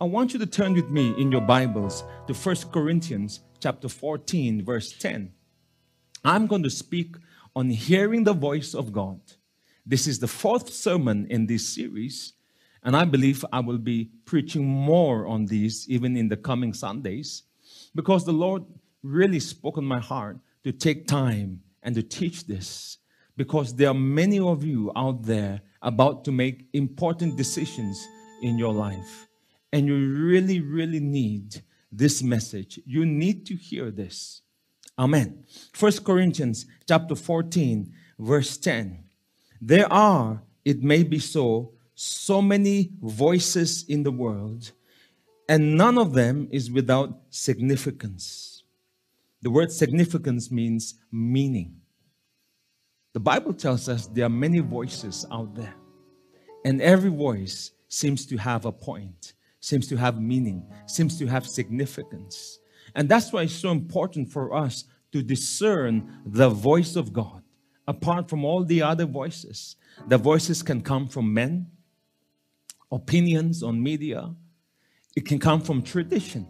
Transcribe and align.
I 0.00 0.04
want 0.04 0.32
you 0.32 0.38
to 0.38 0.46
turn 0.46 0.74
with 0.74 0.90
me 0.90 1.12
in 1.18 1.32
your 1.32 1.40
Bibles 1.40 2.04
to 2.28 2.32
1 2.32 2.70
Corinthians 2.72 3.40
chapter 3.58 3.88
14 3.88 4.64
verse 4.64 4.92
10. 4.92 5.32
I'm 6.24 6.46
going 6.46 6.62
to 6.62 6.70
speak 6.70 7.16
on 7.56 7.70
hearing 7.70 8.22
the 8.22 8.32
voice 8.32 8.74
of 8.74 8.92
God. 8.92 9.18
This 9.84 10.06
is 10.06 10.20
the 10.20 10.28
fourth 10.28 10.72
sermon 10.72 11.26
in 11.28 11.46
this 11.46 11.68
series, 11.68 12.34
and 12.84 12.96
I 12.96 13.06
believe 13.06 13.44
I 13.52 13.58
will 13.58 13.78
be 13.78 14.10
preaching 14.24 14.64
more 14.64 15.26
on 15.26 15.46
these 15.46 15.88
even 15.88 16.16
in 16.16 16.28
the 16.28 16.36
coming 16.36 16.74
Sundays 16.74 17.42
because 17.92 18.24
the 18.24 18.32
Lord 18.32 18.62
really 19.02 19.40
spoke 19.40 19.78
on 19.78 19.84
my 19.84 19.98
heart 19.98 20.38
to 20.62 20.70
take 20.70 21.08
time 21.08 21.60
and 21.82 21.96
to 21.96 22.04
teach 22.04 22.46
this 22.46 22.98
because 23.36 23.74
there 23.74 23.88
are 23.88 23.94
many 23.94 24.38
of 24.38 24.62
you 24.62 24.92
out 24.94 25.24
there 25.24 25.60
about 25.82 26.24
to 26.26 26.30
make 26.30 26.68
important 26.72 27.36
decisions 27.36 28.06
in 28.42 28.58
your 28.58 28.72
life 28.72 29.27
and 29.72 29.86
you 29.86 29.94
really, 29.94 30.60
really 30.60 31.00
need 31.00 31.62
this 31.90 32.22
message. 32.22 32.80
You 32.86 33.04
need 33.04 33.46
to 33.46 33.54
hear 33.54 33.90
this. 33.90 34.42
Amen. 34.98 35.44
First 35.72 36.04
Corinthians 36.04 36.66
chapter 36.86 37.14
14, 37.14 37.92
verse 38.18 38.56
10. 38.56 39.04
There 39.60 39.90
are, 39.92 40.42
it 40.64 40.82
may 40.82 41.02
be 41.02 41.18
so, 41.18 41.72
so 41.94 42.42
many 42.42 42.90
voices 43.00 43.84
in 43.88 44.02
the 44.02 44.10
world, 44.10 44.72
and 45.48 45.76
none 45.76 45.98
of 45.98 46.12
them 46.12 46.48
is 46.50 46.70
without 46.70 47.18
significance. 47.30 48.62
The 49.42 49.50
word 49.50 49.70
significance 49.70 50.50
means 50.50 50.94
meaning. 51.12 51.80
The 53.14 53.20
Bible 53.20 53.54
tells 53.54 53.88
us 53.88 54.06
there 54.06 54.26
are 54.26 54.30
many 54.30 54.58
voices 54.58 55.24
out 55.30 55.54
there, 55.54 55.74
and 56.64 56.82
every 56.82 57.10
voice 57.10 57.72
seems 57.88 58.26
to 58.26 58.36
have 58.36 58.64
a 58.64 58.72
point 58.72 59.32
seems 59.60 59.86
to 59.88 59.96
have 59.96 60.20
meaning, 60.20 60.66
seems 60.86 61.18
to 61.18 61.26
have 61.26 61.46
significance. 61.46 62.58
And 62.94 63.08
that's 63.08 63.32
why 63.32 63.42
it's 63.42 63.54
so 63.54 63.70
important 63.70 64.30
for 64.30 64.54
us 64.54 64.84
to 65.12 65.22
discern 65.22 66.20
the 66.26 66.48
voice 66.48 66.96
of 66.96 67.12
God 67.12 67.42
apart 67.86 68.28
from 68.28 68.44
all 68.44 68.62
the 68.62 68.82
other 68.82 69.06
voices. 69.06 69.76
The 70.06 70.18
voices 70.18 70.62
can 70.62 70.82
come 70.82 71.08
from 71.08 71.32
men, 71.32 71.68
opinions 72.92 73.62
on 73.62 73.82
media, 73.82 74.34
it 75.16 75.24
can 75.26 75.38
come 75.38 75.60
from 75.62 75.82
tradition. 75.82 76.46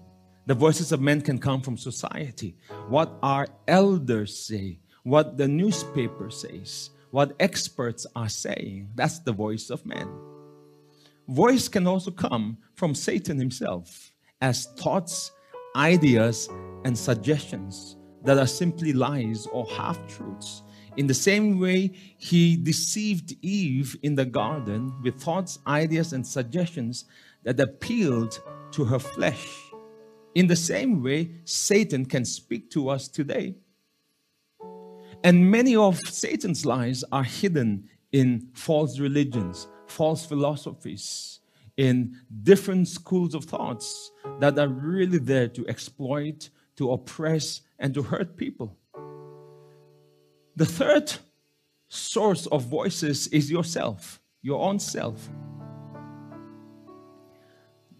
The 0.47 0.55
voices 0.55 0.92
of 0.92 1.01
men 1.01 1.20
can 1.20 1.39
come 1.39 1.61
from 1.61 1.77
society. 1.77 2.56
What 2.89 3.12
our 3.23 3.47
elders 3.67 4.39
say, 4.47 4.81
what 5.03 5.36
the 5.36 5.47
newspaper 5.47 6.31
says, 6.31 6.91
what 7.11 7.34
experts 7.39 8.06
are 8.17 8.29
saying, 8.29 8.91
that's 8.95 9.20
the 9.20 9.33
voice 9.33 9.70
of 9.70 9.86
men. 9.86 10.09
Voice 11.29 11.69
can 11.69 11.87
also 11.87 12.11
come 12.11 12.57
from 12.75 12.95
Satan 12.95 13.39
himself 13.39 14.12
as 14.41 14.67
thoughts, 14.79 15.31
ideas, 15.77 16.48
and 16.85 16.97
suggestions 16.97 17.97
that 18.25 18.39
are 18.39 18.47
simply 18.47 18.95
lies 18.95 19.47
or 19.53 19.67
half 19.67 19.98
truths. 20.07 20.62
In 20.97 21.07
the 21.07 21.15
same 21.15 21.61
way, 21.61 21.93
he 22.17 22.57
deceived 22.57 23.37
Eve 23.43 23.95
in 24.03 24.15
the 24.15 24.25
garden 24.25 24.93
with 25.03 25.20
thoughts, 25.20 25.59
ideas, 25.67 26.15
and 26.15 26.27
suggestions 26.27 27.05
that 27.45 27.61
appealed 27.61 28.41
to 28.73 28.85
her 28.85 28.98
flesh. 28.98 29.47
In 30.35 30.47
the 30.47 30.57
same 30.57 31.03
way, 31.03 31.31
Satan 31.45 32.07
can 32.07 32.25
speak 32.25 32.70
to 32.70 32.89
us 32.89 33.07
today. 33.07 33.55
And 35.23 35.51
many 35.51 35.77
of 35.77 35.98
Satan's 35.98 36.65
lies 36.65 37.05
are 37.13 37.25
hidden 37.25 37.89
in 38.13 38.48
false 38.55 38.98
religions, 38.98 39.69
false 39.89 40.25
philosophies, 40.25 41.41
in 41.77 42.17
different 42.42 42.89
schools 42.89 43.34
of 43.34 43.44
thoughts 43.44 44.11
that 44.41 44.58
are 44.58 44.69
really 44.69 45.19
there 45.19 45.48
to 45.48 45.67
exploit, 45.69 46.50
to 46.77 46.91
oppress, 46.91 47.62
and 47.78 47.95
to 47.95 48.03
hurt 48.03 48.36
people. 48.36 48.77
The 50.57 50.67
third 50.67 51.13
source 51.89 52.46
of 52.46 52.64
voices 52.64 53.29
is 53.29 53.51
yourself, 53.51 54.20
your 54.42 54.61
own 54.61 54.80
self. 54.80 55.29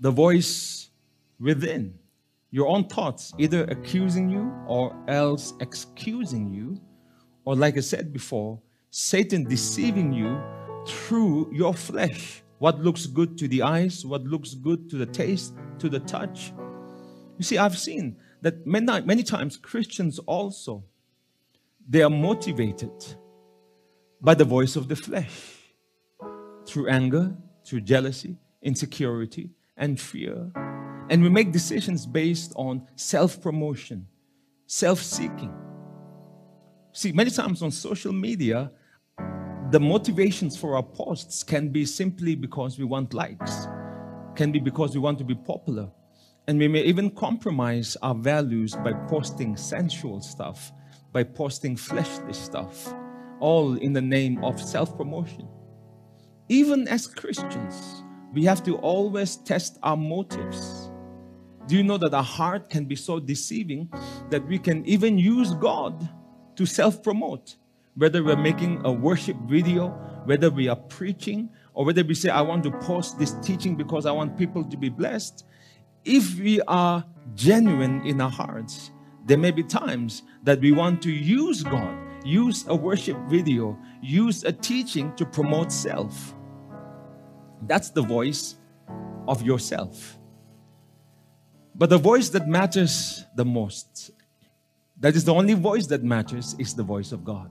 The 0.01 0.11
voice 0.11 0.91
within, 1.39 1.95
your 2.51 2.67
own 2.67 2.85
thoughts, 2.89 3.33
either 3.39 3.65
accusing 3.65 4.29
you 4.29 4.53
or 4.67 4.97
else 5.07 5.55
excusing 5.61 6.53
you, 6.53 6.81
or 7.45 7.55
like 7.55 7.77
I 7.77 7.81
said 7.81 8.13
before, 8.13 8.61
Satan 8.91 9.45
deceiving 9.45 10.13
you 10.13 10.41
through 10.89 11.51
your 11.53 11.75
flesh. 11.75 12.43
What 12.59 12.81
looks 12.81 13.07
good 13.07 13.39
to 13.39 13.49
the 13.49 13.63
eyes, 13.63 14.05
what 14.05 14.25
looks 14.25 14.55
good 14.55 14.91
to 14.91 14.97
the 14.97 15.07
taste, 15.07 15.55
to 15.79 15.89
the 15.89 16.01
touch. 16.01 16.53
You 17.39 17.45
see, 17.45 17.59
I've 17.59 17.79
seen 17.79 18.17
that 18.43 18.67
many, 18.67 19.01
many 19.03 19.23
times 19.23 19.57
Christians 19.57 20.19
also, 20.21 20.85
they 21.89 22.03
are 22.03 22.11
motivated 22.11 22.93
by 24.21 24.35
the 24.35 24.45
voice 24.45 24.75
of 24.75 24.89
the 24.89 24.97
flesh 24.97 25.59
through 26.67 26.89
anger, 26.89 27.35
through 27.65 27.83
jealousy, 27.83 28.37
insecurity, 28.63 29.51
and 29.77 30.01
fear. 30.01 30.51
And 31.11 31.23
we 31.23 31.29
make 31.29 31.53
decisions 31.53 32.07
based 32.07 32.53
on 32.57 32.87
self 32.97 33.41
promotion, 33.41 34.07
self 34.67 35.01
seeking. 35.01 35.55
See, 36.93 37.13
many 37.13 37.31
times 37.31 37.63
on 37.63 37.71
social 37.71 38.13
media, 38.13 38.73
the 39.71 39.79
motivations 39.79 40.57
for 40.57 40.77
our 40.77 40.83
posts 40.83 41.43
can 41.43 41.69
be 41.69 41.85
simply 41.85 42.35
because 42.35 42.79
we 42.79 42.87
want 42.87 43.13
likes, 43.13 43.69
can 44.35 44.51
be 44.51 44.59
because 44.59 44.95
we 44.95 45.01
want 45.01 45.19
to 45.19 45.25
be 45.25 45.35
popular. 45.35 45.91
And 46.47 46.59
we 46.59 46.69
may 46.69 46.81
even 46.85 47.11
compromise 47.11 47.95
our 48.01 48.15
values 48.15 48.75
by 48.77 48.95
posting 49.09 49.59
sensual 49.59 50.23
stuff, 50.23 50.73
by 51.13 51.23
posting 51.23 51.77
fleshly 51.77 52.33
stuff, 52.33 52.95
all 53.41 53.75
in 53.75 53.93
the 53.93 54.01
name 54.01 54.43
of 54.43 54.59
self 54.59 54.97
promotion. 54.97 55.47
Even 56.49 56.89
as 56.89 57.07
Christians, 57.07 58.03
we 58.33 58.45
have 58.45 58.63
to 58.65 58.77
always 58.77 59.37
test 59.37 59.79
our 59.83 59.99
motives. 59.99 60.91
Do 61.67 61.77
you 61.77 61.83
know 61.83 61.99
that 61.99 62.15
our 62.15 62.23
heart 62.23 62.71
can 62.71 62.87
be 62.87 62.97
so 62.97 63.21
deceiving 63.21 63.93
that 64.31 64.47
we 64.49 64.59
can 64.59 64.83
even 64.87 65.19
use 65.19 65.53
God 65.53 66.09
to 66.57 66.65
self 66.65 67.03
promote? 67.03 67.57
Whether 67.99 68.23
we're 68.23 68.37
making 68.37 68.81
a 68.85 68.93
worship 68.93 69.37
video, 69.49 69.89
whether 70.25 70.51
we 70.51 70.69
are 70.69 70.77
preaching, 70.77 71.51
or 71.75 71.85
whether 71.85 72.05
we 72.05 72.15
say, 72.15 72.31
I 72.31 72.41
want 72.43 72.63
to 72.63 72.71
post 72.71 73.19
this 73.19 73.35
teaching 73.43 73.75
because 73.75 74.07
I 74.07 74.13
want 74.13 74.39
people 74.39 74.63
to 74.63 74.77
be 74.77 74.89
blessed, 74.89 75.45
if 76.05 76.39
we 76.39 76.61
are 76.63 77.05
genuine 77.35 78.07
in 78.07 78.21
our 78.21 78.31
hearts, 78.31 78.93
there 79.27 79.37
may 79.37 79.51
be 79.51 79.65
times 79.65 80.23
that 80.45 80.61
we 80.61 80.71
want 80.71 81.03
to 81.03 81.11
use 81.11 81.65
God, 81.65 81.99
use 82.25 82.65
a 82.69 82.75
worship 82.75 83.19
video, 83.29 83.77
use 84.01 84.45
a 84.45 84.53
teaching 84.53 85.15
to 85.17 85.27
promote 85.27 85.73
self. 85.73 86.37
That's 87.63 87.91
the 87.91 88.03
voice 88.03 88.55
of 89.27 89.43
yourself. 89.43 90.19
But 91.75 91.91
the 91.91 91.99
voice 91.99 92.29
that 92.31 92.47
matters 92.47 93.25
the 93.35 93.45
most, 93.45 94.13
that 95.01 95.17
is 95.17 95.25
the 95.25 95.35
only 95.35 95.55
voice 95.55 95.89
that 95.89 96.05
matters, 96.05 96.55
is 96.61 96.75
the 96.75 96.85
voice 96.85 97.11
of 97.11 97.25
God. 97.25 97.51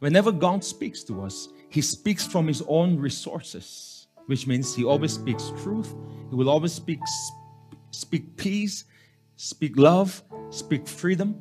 Whenever 0.00 0.32
God 0.32 0.64
speaks 0.64 1.02
to 1.04 1.22
us, 1.22 1.48
He 1.68 1.80
speaks 1.80 2.26
from 2.26 2.46
His 2.46 2.62
own 2.68 2.98
resources, 2.98 4.08
which 4.26 4.46
means 4.46 4.74
He 4.74 4.84
always 4.84 5.12
speaks 5.12 5.52
truth. 5.62 5.94
He 6.30 6.36
will 6.36 6.50
always 6.50 6.72
speak, 6.72 7.00
speak 7.90 8.36
peace, 8.36 8.84
speak 9.36 9.76
love, 9.76 10.22
speak 10.50 10.86
freedom. 10.86 11.40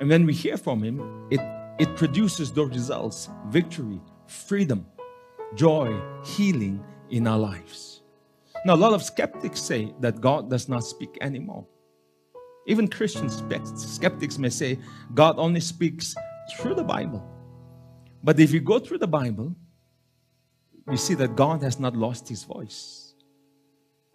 And 0.00 0.08
when 0.08 0.26
we 0.26 0.32
hear 0.32 0.56
from 0.56 0.82
Him, 0.82 1.28
it, 1.30 1.40
it 1.78 1.96
produces 1.96 2.52
those 2.52 2.70
results 2.70 3.28
victory, 3.48 4.00
freedom, 4.26 4.86
joy, 5.54 5.94
healing 6.24 6.82
in 7.10 7.26
our 7.26 7.38
lives. 7.38 8.02
Now, 8.64 8.74
a 8.74 8.76
lot 8.76 8.92
of 8.92 9.02
skeptics 9.02 9.60
say 9.60 9.92
that 10.00 10.20
God 10.20 10.48
does 10.48 10.68
not 10.68 10.84
speak 10.84 11.18
anymore. 11.20 11.66
Even 12.66 12.86
Christian 12.86 13.28
skeptics 13.28 14.38
may 14.38 14.48
say 14.48 14.78
God 15.14 15.34
only 15.38 15.60
speaks 15.60 16.14
through 16.56 16.76
the 16.76 16.84
Bible. 16.84 17.26
But 18.24 18.38
if 18.38 18.52
you 18.52 18.60
go 18.60 18.78
through 18.78 18.98
the 18.98 19.08
Bible, 19.08 19.54
you 20.90 20.96
see 20.96 21.14
that 21.14 21.36
God 21.36 21.62
has 21.62 21.78
not 21.80 21.96
lost 21.96 22.28
his 22.28 22.44
voice. 22.44 23.14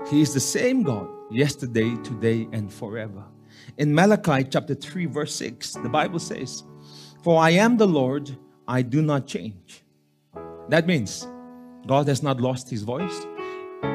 He 0.10 0.22
is 0.22 0.34
the 0.34 0.40
same 0.40 0.84
God 0.84 1.08
yesterday, 1.32 1.96
today, 2.04 2.48
and 2.52 2.72
forever. 2.72 3.24
In 3.78 3.94
Malachi 3.94 4.48
chapter 4.50 4.76
3, 4.76 5.08
verse 5.08 5.36
6, 5.36 5.74
the 5.74 5.90
Bible 5.90 6.20
says, 6.20 6.64
For 7.24 7.42
I 7.42 7.52
am 7.52 7.78
the 7.78 7.88
Lord, 7.88 8.38
I 8.68 8.82
do 8.82 9.02
not 9.02 9.28
change. 9.28 9.84
That 10.70 10.88
means 10.88 11.28
God 11.86 12.08
has 12.08 12.22
not 12.22 12.40
lost 12.40 12.70
his 12.70 12.84
voice. 12.84 13.26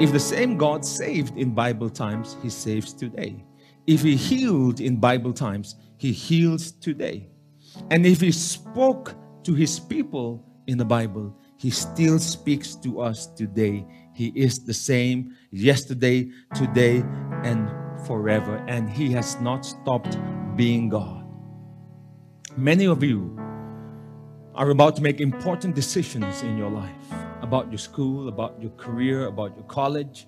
If 0.01 0.13
the 0.13 0.21
same 0.21 0.57
God 0.57 0.85
saved 0.85 1.37
in 1.37 1.55
Bible 1.55 1.91
times, 1.91 2.37
he 2.43 2.51
saves 2.51 2.93
today. 2.93 3.45
If 3.87 4.03
he 4.03 4.17
healed 4.17 4.81
in 4.81 4.97
Bible 4.97 5.33
times, 5.33 5.77
he 5.97 6.13
heals 6.13 6.73
today. 6.73 7.29
And 7.91 8.07
if 8.07 8.21
he 8.21 8.33
spoke 8.33 9.15
to 9.45 9.55
his 9.55 9.79
people 9.81 10.45
in 10.67 10.79
the 10.79 10.85
Bible, 10.85 11.37
he 11.63 11.71
still 11.71 12.19
speaks 12.19 12.75
to 12.75 13.01
us 13.01 13.27
today 13.27 13.87
He 14.15 14.33
is 14.35 14.65
the 14.65 14.75
same 14.75 15.37
yesterday, 15.53 16.29
today, 16.57 17.05
and 17.45 17.71
forever. 18.05 18.57
And 18.67 18.91
He 18.91 19.13
has 19.13 19.41
not 19.41 19.65
stopped 19.65 20.19
being 20.57 20.89
God. 20.89 21.25
Many 22.57 22.87
of 22.87 23.05
you 23.05 23.39
are 24.57 24.71
about 24.71 24.97
to 24.97 25.03
make 25.03 25.21
important 25.21 25.77
decisions 25.77 26.43
in 26.43 26.59
your 26.59 26.71
life 26.71 26.91
about 27.43 27.71
your 27.71 27.79
school, 27.79 28.29
about 28.29 28.61
your 28.61 28.73
career, 28.73 29.27
about 29.27 29.55
your 29.57 29.65
college, 29.67 30.27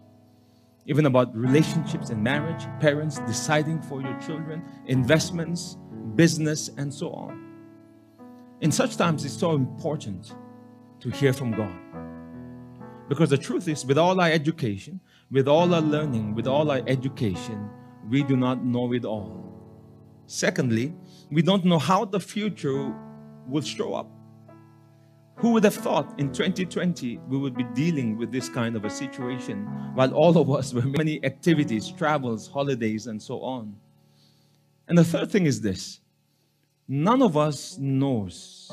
even 0.86 1.06
about 1.06 1.34
relationships 1.34 2.10
and 2.10 2.22
marriage, 2.22 2.64
parents 2.80 3.18
deciding 3.20 3.82
for 3.82 4.00
your 4.00 4.18
children, 4.20 4.62
investments, 4.86 5.78
business, 6.14 6.70
and 6.76 6.92
so 6.92 7.10
on. 7.10 7.53
In 8.60 8.70
such 8.70 8.96
times, 8.96 9.24
it's 9.24 9.36
so 9.36 9.52
important 9.52 10.34
to 11.00 11.10
hear 11.10 11.32
from 11.32 11.52
God. 11.52 11.74
Because 13.08 13.30
the 13.30 13.38
truth 13.38 13.68
is, 13.68 13.84
with 13.84 13.98
all 13.98 14.20
our 14.20 14.30
education, 14.30 15.00
with 15.30 15.48
all 15.48 15.74
our 15.74 15.82
learning, 15.82 16.34
with 16.34 16.46
all 16.46 16.70
our 16.70 16.82
education, 16.86 17.68
we 18.08 18.22
do 18.22 18.36
not 18.36 18.64
know 18.64 18.92
it 18.92 19.04
all. 19.04 19.44
Secondly, 20.26 20.94
we 21.30 21.42
don't 21.42 21.64
know 21.64 21.78
how 21.78 22.04
the 22.04 22.20
future 22.20 22.94
will 23.46 23.62
show 23.62 23.94
up. 23.94 24.10
Who 25.36 25.50
would 25.52 25.64
have 25.64 25.74
thought 25.74 26.18
in 26.18 26.32
2020 26.32 27.18
we 27.28 27.38
would 27.38 27.56
be 27.56 27.64
dealing 27.74 28.16
with 28.16 28.30
this 28.30 28.48
kind 28.48 28.76
of 28.76 28.84
a 28.84 28.90
situation 28.90 29.66
while 29.94 30.14
all 30.14 30.38
of 30.38 30.48
us 30.50 30.72
were 30.74 30.82
many 30.82 31.22
activities, 31.24 31.90
travels, 31.90 32.46
holidays, 32.46 33.08
and 33.08 33.20
so 33.20 33.40
on? 33.42 33.76
And 34.88 34.96
the 34.96 35.04
third 35.04 35.30
thing 35.30 35.46
is 35.46 35.60
this 35.60 36.00
none 36.88 37.22
of 37.22 37.36
us 37.36 37.78
knows 37.78 38.70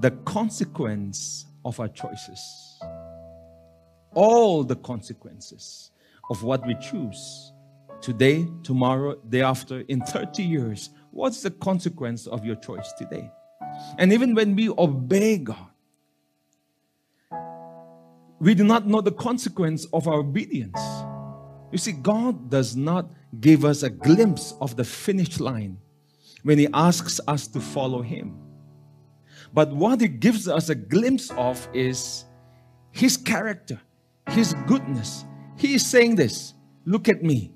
the 0.00 0.10
consequence 0.24 1.46
of 1.64 1.78
our 1.78 1.88
choices. 1.88 2.40
All 4.14 4.64
the 4.64 4.76
consequences 4.76 5.90
of 6.28 6.42
what 6.42 6.66
we 6.66 6.74
choose 6.74 7.52
today, 8.00 8.46
tomorrow, 8.62 9.14
day 9.28 9.42
after, 9.42 9.80
in 9.88 10.00
30 10.00 10.42
years. 10.42 10.90
What's 11.12 11.42
the 11.42 11.50
consequence 11.50 12.26
of 12.26 12.44
your 12.44 12.56
choice 12.56 12.92
today? 12.98 13.30
And 13.96 14.12
even 14.12 14.34
when 14.34 14.54
we 14.56 14.68
obey 14.70 15.38
God, 15.38 15.68
we 18.40 18.54
do 18.54 18.64
not 18.64 18.86
know 18.86 19.00
the 19.00 19.12
consequence 19.12 19.86
of 19.92 20.08
our 20.08 20.18
obedience. 20.18 20.80
You 21.70 21.78
see, 21.78 21.92
God 21.92 22.50
does 22.50 22.74
not 22.74 23.06
give 23.40 23.64
us 23.64 23.82
a 23.82 23.88
glimpse 23.88 24.54
of 24.60 24.76
the 24.76 24.84
finish 24.84 25.38
line 25.38 25.78
when 26.42 26.58
He 26.58 26.68
asks 26.72 27.20
us 27.26 27.46
to 27.48 27.60
follow 27.60 28.02
Him. 28.02 28.38
But 29.52 29.72
what 29.72 30.00
He 30.00 30.08
gives 30.08 30.48
us 30.48 30.68
a 30.68 30.74
glimpse 30.74 31.30
of 31.32 31.68
is 31.72 32.24
His 32.90 33.16
character, 33.16 33.80
His 34.28 34.54
goodness. 34.66 35.24
He 35.56 35.74
is 35.74 35.86
saying 35.86 36.16
this 36.16 36.54
Look 36.84 37.08
at 37.08 37.22
me. 37.22 37.52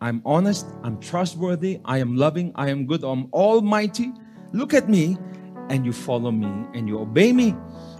I'm 0.00 0.22
honest, 0.24 0.66
I'm 0.84 1.00
trustworthy, 1.00 1.80
I 1.84 1.98
am 1.98 2.16
loving, 2.16 2.52
I 2.54 2.70
am 2.70 2.86
good, 2.86 3.02
I'm 3.02 3.28
almighty. 3.32 4.12
Look 4.52 4.72
at 4.72 4.88
me, 4.88 5.18
and 5.68 5.84
you 5.84 5.92
follow 5.92 6.30
me 6.30 6.66
and 6.74 6.88
you 6.88 6.98
obey 6.98 7.32
me. 7.32 7.54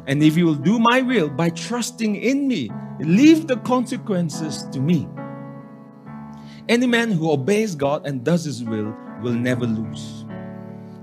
And 0.07 0.23
if 0.23 0.37
you 0.37 0.47
will 0.47 0.55
do 0.55 0.79
my 0.79 1.03
will 1.03 1.29
by 1.29 1.51
trusting 1.51 2.17
in 2.17 2.49
me, 2.49 2.71
leave 3.01 3.47
the 3.47 3.57
consequences 3.59 4.65
to 4.73 4.81
me. 4.81 5.09
Any 6.69 6.87
man 6.87 7.11
who 7.11 7.31
obeys 7.31 7.75
God 7.75 8.07
and 8.07 8.25
does 8.25 8.45
his 8.45 8.65
will 8.65 8.95
will 9.23 9.33
never 9.33 9.67
lose. 9.67 10.25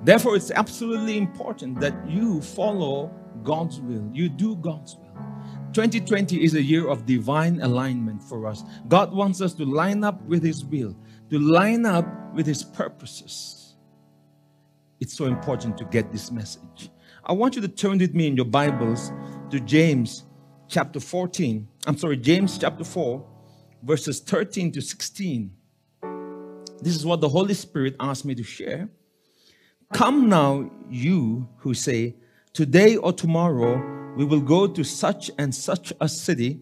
Therefore, 0.06 0.36
it's 0.36 0.52
absolutely 0.52 1.18
important 1.18 1.80
that 1.80 1.96
you 2.08 2.40
follow 2.40 3.12
God's 3.44 3.82
will, 3.82 4.08
you 4.14 4.30
do 4.30 4.56
God's 4.58 4.96
will. 4.98 5.06
2020 5.74 6.44
is 6.44 6.54
a 6.54 6.62
year 6.62 6.88
of 6.88 7.08
divine 7.08 7.60
alignment 7.62 8.22
for 8.22 8.46
us. 8.46 8.64
God 8.88 9.12
wants 9.12 9.42
us 9.42 9.56
to 9.56 9.66
line 9.66 10.04
up 10.04 10.22
with 10.22 10.44
His 10.44 10.64
will, 10.64 10.96
to 11.32 11.40
line 11.40 11.88
up 11.88 12.06
with 12.36 12.46
His 12.46 12.64
purposes. 12.64 13.78
It's 15.00 15.18
so 15.18 15.26
important 15.26 15.76
to 15.80 15.86
get 15.86 16.12
this 16.12 16.32
message. 16.32 16.92
I 17.24 17.34
want 17.34 17.56
you 17.56 17.62
to 17.64 17.68
turn 17.68 17.98
with 17.98 18.14
me 18.14 18.28
in 18.28 18.36
your 18.36 18.46
Bibles 18.46 19.12
to 19.50 19.60
James 19.60 20.26
chapter 20.68 21.00
14. 21.00 21.68
I'm 21.88 21.98
sorry, 21.98 22.18
James 22.18 22.60
chapter 22.60 22.84
4, 22.84 23.26
verses 23.82 24.20
13 24.20 24.72
to 24.74 24.82
16. 24.82 25.52
This 26.82 26.96
is 26.96 27.08
what 27.08 27.22
the 27.22 27.30
Holy 27.30 27.56
Spirit 27.56 27.96
asked 28.00 28.24
me 28.24 28.36
to 28.36 28.44
share. 28.44 28.88
Come 29.94 30.28
now, 30.30 30.70
you 30.90 31.48
who 31.58 31.74
say, 31.74 32.16
Today 32.54 32.96
or 32.96 33.14
tomorrow 33.14 34.16
we 34.16 34.26
will 34.26 34.42
go 34.42 34.66
to 34.66 34.84
such 34.84 35.30
and 35.38 35.54
such 35.54 35.94
a 36.02 36.08
city, 36.08 36.62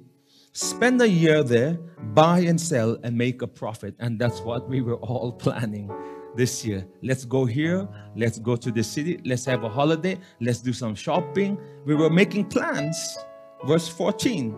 spend 0.51 1.01
a 1.01 1.07
year 1.07 1.43
there, 1.43 1.75
buy 2.13 2.39
and 2.39 2.59
sell, 2.59 2.97
and 3.03 3.17
make 3.17 3.41
a 3.41 3.47
profit. 3.47 3.95
And 3.99 4.19
that's 4.19 4.41
what 4.41 4.67
we 4.67 4.81
were 4.81 4.95
all 4.95 5.31
planning 5.43 5.89
this 6.35 6.65
year. 6.65 6.85
Let's 7.01 7.25
go 7.25 7.45
here. 7.45 7.87
Let's 8.15 8.39
go 8.39 8.55
to 8.55 8.71
the 8.71 8.83
city. 8.83 9.21
Let's 9.23 9.45
have 9.45 9.63
a 9.63 9.69
holiday. 9.69 10.17
Let's 10.41 10.59
do 10.59 10.73
some 10.73 10.95
shopping. 10.95 11.57
We 11.85 11.95
were 11.95 12.09
making 12.09 12.45
plans. 12.45 13.17
Verse 13.65 13.87
14. 13.87 14.51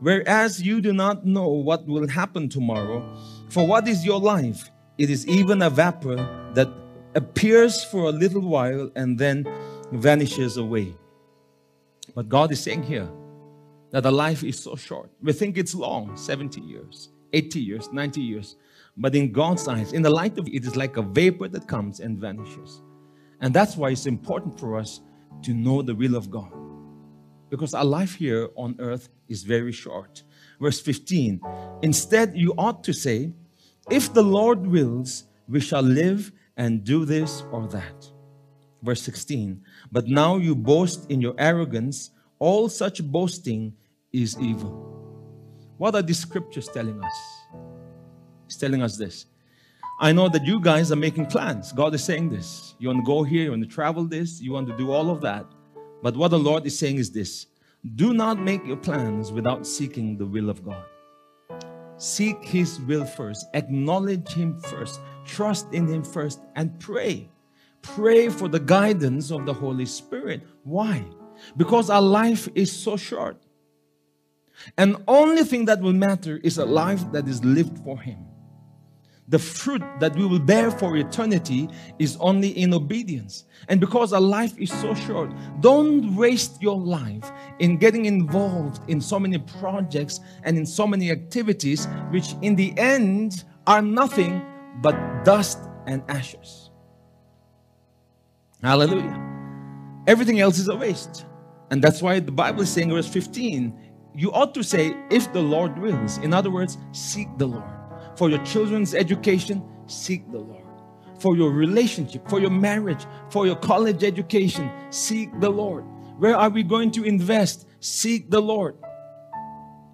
Whereas 0.00 0.60
you 0.60 0.80
do 0.80 0.92
not 0.92 1.24
know 1.24 1.48
what 1.48 1.86
will 1.86 2.08
happen 2.08 2.48
tomorrow, 2.48 3.16
for 3.48 3.66
what 3.66 3.88
is 3.88 4.04
your 4.04 4.20
life? 4.20 4.70
It 4.98 5.08
is 5.08 5.26
even 5.26 5.62
a 5.62 5.70
vapor 5.70 6.16
that 6.54 6.68
appears 7.14 7.84
for 7.84 8.04
a 8.04 8.12
little 8.12 8.42
while 8.42 8.90
and 8.96 9.18
then 9.18 9.46
vanishes 9.92 10.56
away. 10.56 10.94
But 12.14 12.28
God 12.28 12.52
is 12.52 12.62
saying 12.62 12.84
here 12.84 13.08
that 13.90 14.02
the 14.02 14.12
life 14.12 14.44
is 14.44 14.58
so 14.58 14.76
short. 14.76 15.10
We 15.22 15.32
think 15.32 15.58
it's 15.58 15.74
long 15.74 16.16
70 16.16 16.60
years, 16.60 17.10
80 17.32 17.60
years, 17.60 17.92
90 17.92 18.20
years. 18.20 18.56
But 18.96 19.14
in 19.14 19.32
God's 19.32 19.66
eyes, 19.68 19.92
in 19.92 20.02
the 20.02 20.10
light 20.10 20.38
of 20.38 20.46
it, 20.46 20.54
it 20.54 20.66
is 20.66 20.76
like 20.76 20.96
a 20.96 21.02
vapor 21.02 21.48
that 21.48 21.66
comes 21.66 22.00
and 22.00 22.18
vanishes. 22.18 22.82
And 23.40 23.54
that's 23.54 23.76
why 23.76 23.90
it's 23.90 24.06
important 24.06 24.58
for 24.58 24.76
us 24.76 25.00
to 25.42 25.54
know 25.54 25.82
the 25.82 25.94
will 25.94 26.16
of 26.16 26.30
God. 26.30 26.52
Because 27.48 27.74
our 27.74 27.84
life 27.84 28.14
here 28.14 28.50
on 28.56 28.76
earth 28.78 29.08
is 29.28 29.42
very 29.42 29.72
short. 29.72 30.22
Verse 30.60 30.80
15 30.80 31.40
Instead, 31.82 32.36
you 32.36 32.52
ought 32.58 32.84
to 32.84 32.92
say, 32.92 33.32
If 33.90 34.12
the 34.12 34.22
Lord 34.22 34.66
wills, 34.66 35.24
we 35.48 35.60
shall 35.60 35.82
live 35.82 36.30
and 36.56 36.84
do 36.84 37.04
this 37.04 37.42
or 37.52 37.66
that. 37.68 38.06
Verse 38.82 39.02
16 39.02 39.62
But 39.92 40.06
now 40.06 40.36
you 40.36 40.54
boast 40.54 41.10
in 41.10 41.20
your 41.20 41.34
arrogance, 41.38 42.10
all 42.38 42.68
such 42.68 43.02
boasting 43.02 43.74
is 44.12 44.38
evil. 44.40 44.86
What 45.78 45.94
are 45.94 46.02
these 46.02 46.18
scriptures 46.18 46.68
telling 46.68 47.02
us? 47.02 47.14
It's 48.46 48.56
telling 48.56 48.82
us 48.82 48.96
this. 48.96 49.26
I 50.00 50.12
know 50.12 50.28
that 50.30 50.46
you 50.46 50.60
guys 50.60 50.90
are 50.90 50.96
making 50.96 51.26
plans. 51.26 51.72
God 51.72 51.94
is 51.94 52.02
saying 52.02 52.30
this. 52.30 52.74
You 52.78 52.88
want 52.88 53.00
to 53.00 53.06
go 53.06 53.22
here, 53.22 53.44
you 53.44 53.50
want 53.50 53.62
to 53.62 53.68
travel 53.68 54.04
this, 54.04 54.40
you 54.40 54.52
want 54.52 54.66
to 54.68 54.76
do 54.76 54.92
all 54.92 55.10
of 55.10 55.20
that. 55.20 55.44
But 56.02 56.16
what 56.16 56.28
the 56.28 56.38
Lord 56.38 56.64
is 56.66 56.78
saying 56.78 56.96
is 56.96 57.10
this 57.10 57.46
do 57.94 58.12
not 58.12 58.38
make 58.38 58.66
your 58.66 58.76
plans 58.76 59.32
without 59.32 59.66
seeking 59.66 60.18
the 60.18 60.26
will 60.26 60.50
of 60.50 60.64
God. 60.64 60.84
Seek 61.96 62.42
His 62.42 62.80
will 62.80 63.04
first, 63.04 63.46
acknowledge 63.54 64.32
Him 64.32 64.58
first, 64.60 65.00
trust 65.30 65.72
in 65.72 65.86
Him 65.86 66.02
first, 66.02 66.40
and 66.56 66.78
pray. 66.80 67.28
Pray 67.82 68.28
for 68.28 68.48
the 68.48 68.60
guidance 68.60 69.30
of 69.30 69.46
the 69.46 69.54
Holy 69.54 69.86
Spirit. 69.86 70.42
Why? 70.64 71.04
Because 71.56 71.88
our 71.88 72.02
life 72.02 72.48
is 72.54 72.70
so 72.70 72.96
short. 72.96 73.36
And 74.76 74.96
only 75.08 75.44
thing 75.44 75.64
that 75.64 75.80
will 75.80 75.94
matter 75.94 76.38
is 76.42 76.58
a 76.58 76.66
life 76.66 77.10
that 77.12 77.26
is 77.26 77.42
lived 77.44 77.78
for 77.78 77.98
Him 77.98 78.26
the 79.30 79.38
fruit 79.38 79.82
that 80.00 80.14
we 80.16 80.26
will 80.26 80.40
bear 80.40 80.72
for 80.72 80.96
eternity 80.96 81.68
is 82.00 82.16
only 82.18 82.48
in 82.48 82.74
obedience. 82.74 83.44
And 83.68 83.80
because 83.80 84.12
our 84.12 84.20
life 84.20 84.58
is 84.58 84.72
so 84.72 84.92
short, 84.92 85.30
don't 85.60 86.16
waste 86.16 86.60
your 86.60 86.76
life 86.76 87.30
in 87.60 87.76
getting 87.76 88.06
involved 88.06 88.82
in 88.90 89.00
so 89.00 89.20
many 89.20 89.38
projects 89.38 90.18
and 90.42 90.58
in 90.58 90.66
so 90.66 90.84
many 90.84 91.12
activities, 91.12 91.86
which 92.10 92.34
in 92.42 92.56
the 92.56 92.76
end 92.76 93.44
are 93.68 93.80
nothing 93.80 94.42
but 94.82 94.96
dust 95.24 95.58
and 95.86 96.02
ashes. 96.08 96.70
Hallelujah. 98.62 99.18
Everything 100.06 100.40
else 100.40 100.58
is 100.58 100.68
a 100.68 100.76
waste. 100.76 101.26
And 101.70 101.82
that's 101.82 102.02
why 102.02 102.20
the 102.20 102.32
Bible 102.32 102.62
is 102.62 102.70
saying, 102.70 102.90
verse 102.90 103.08
15, 103.08 103.78
you 104.14 104.32
ought 104.32 104.54
to 104.54 104.62
say, 104.62 104.96
if 105.10 105.32
the 105.32 105.40
Lord 105.40 105.78
wills. 105.78 106.18
In 106.18 106.34
other 106.34 106.50
words, 106.50 106.78
seek 106.92 107.28
the 107.38 107.46
Lord. 107.46 107.70
For 108.16 108.28
your 108.28 108.42
children's 108.44 108.94
education, 108.94 109.62
seek 109.86 110.30
the 110.30 110.38
Lord. 110.38 110.64
For 111.20 111.36
your 111.36 111.52
relationship, 111.52 112.28
for 112.28 112.40
your 112.40 112.50
marriage, 112.50 113.06
for 113.30 113.46
your 113.46 113.56
college 113.56 114.02
education, 114.02 114.70
seek 114.90 115.30
the 115.38 115.50
Lord. 115.50 115.84
Where 116.18 116.36
are 116.36 116.50
we 116.50 116.62
going 116.62 116.90
to 116.92 117.04
invest? 117.04 117.66
Seek 117.80 118.30
the 118.30 118.40
Lord. 118.40 118.76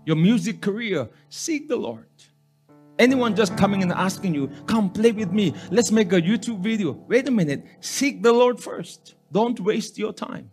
Your 0.07 0.17
music 0.17 0.61
career, 0.61 1.09
seek 1.29 1.69
the 1.69 1.77
Lord. 1.77 2.07
Anyone 2.99 3.37
just 3.37 3.57
coming 3.59 3.83
and 3.83 3.93
asking 3.93 4.35
you, 4.35 4.49
come 4.67 4.89
play 4.89 5.13
with 5.13 5.31
me, 5.31 5.55
let's 5.71 5.93
make 5.93 6.13
a 6.13 6.21
YouTube 6.21 6.61
video. 6.61 6.93
Wait 6.93 7.29
a 7.29 7.31
minute, 7.31 7.65
seek 7.81 8.23
the 8.23 8.33
Lord 8.33 8.59
first. 8.59 9.15
Don't 9.31 9.61
waste 9.61 9.99
your 9.99 10.13
time. 10.13 10.51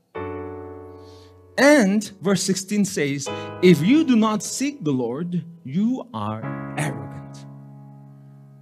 And 1.57 2.03
verse 2.21 2.43
16 2.43 2.85
says, 2.85 3.29
If 3.61 3.81
you 3.81 4.03
do 4.03 4.15
not 4.15 4.43
seek 4.43 4.83
the 4.83 4.91
Lord, 4.91 5.45
you 5.63 6.09
are 6.13 6.41
arrogant. 6.77 7.45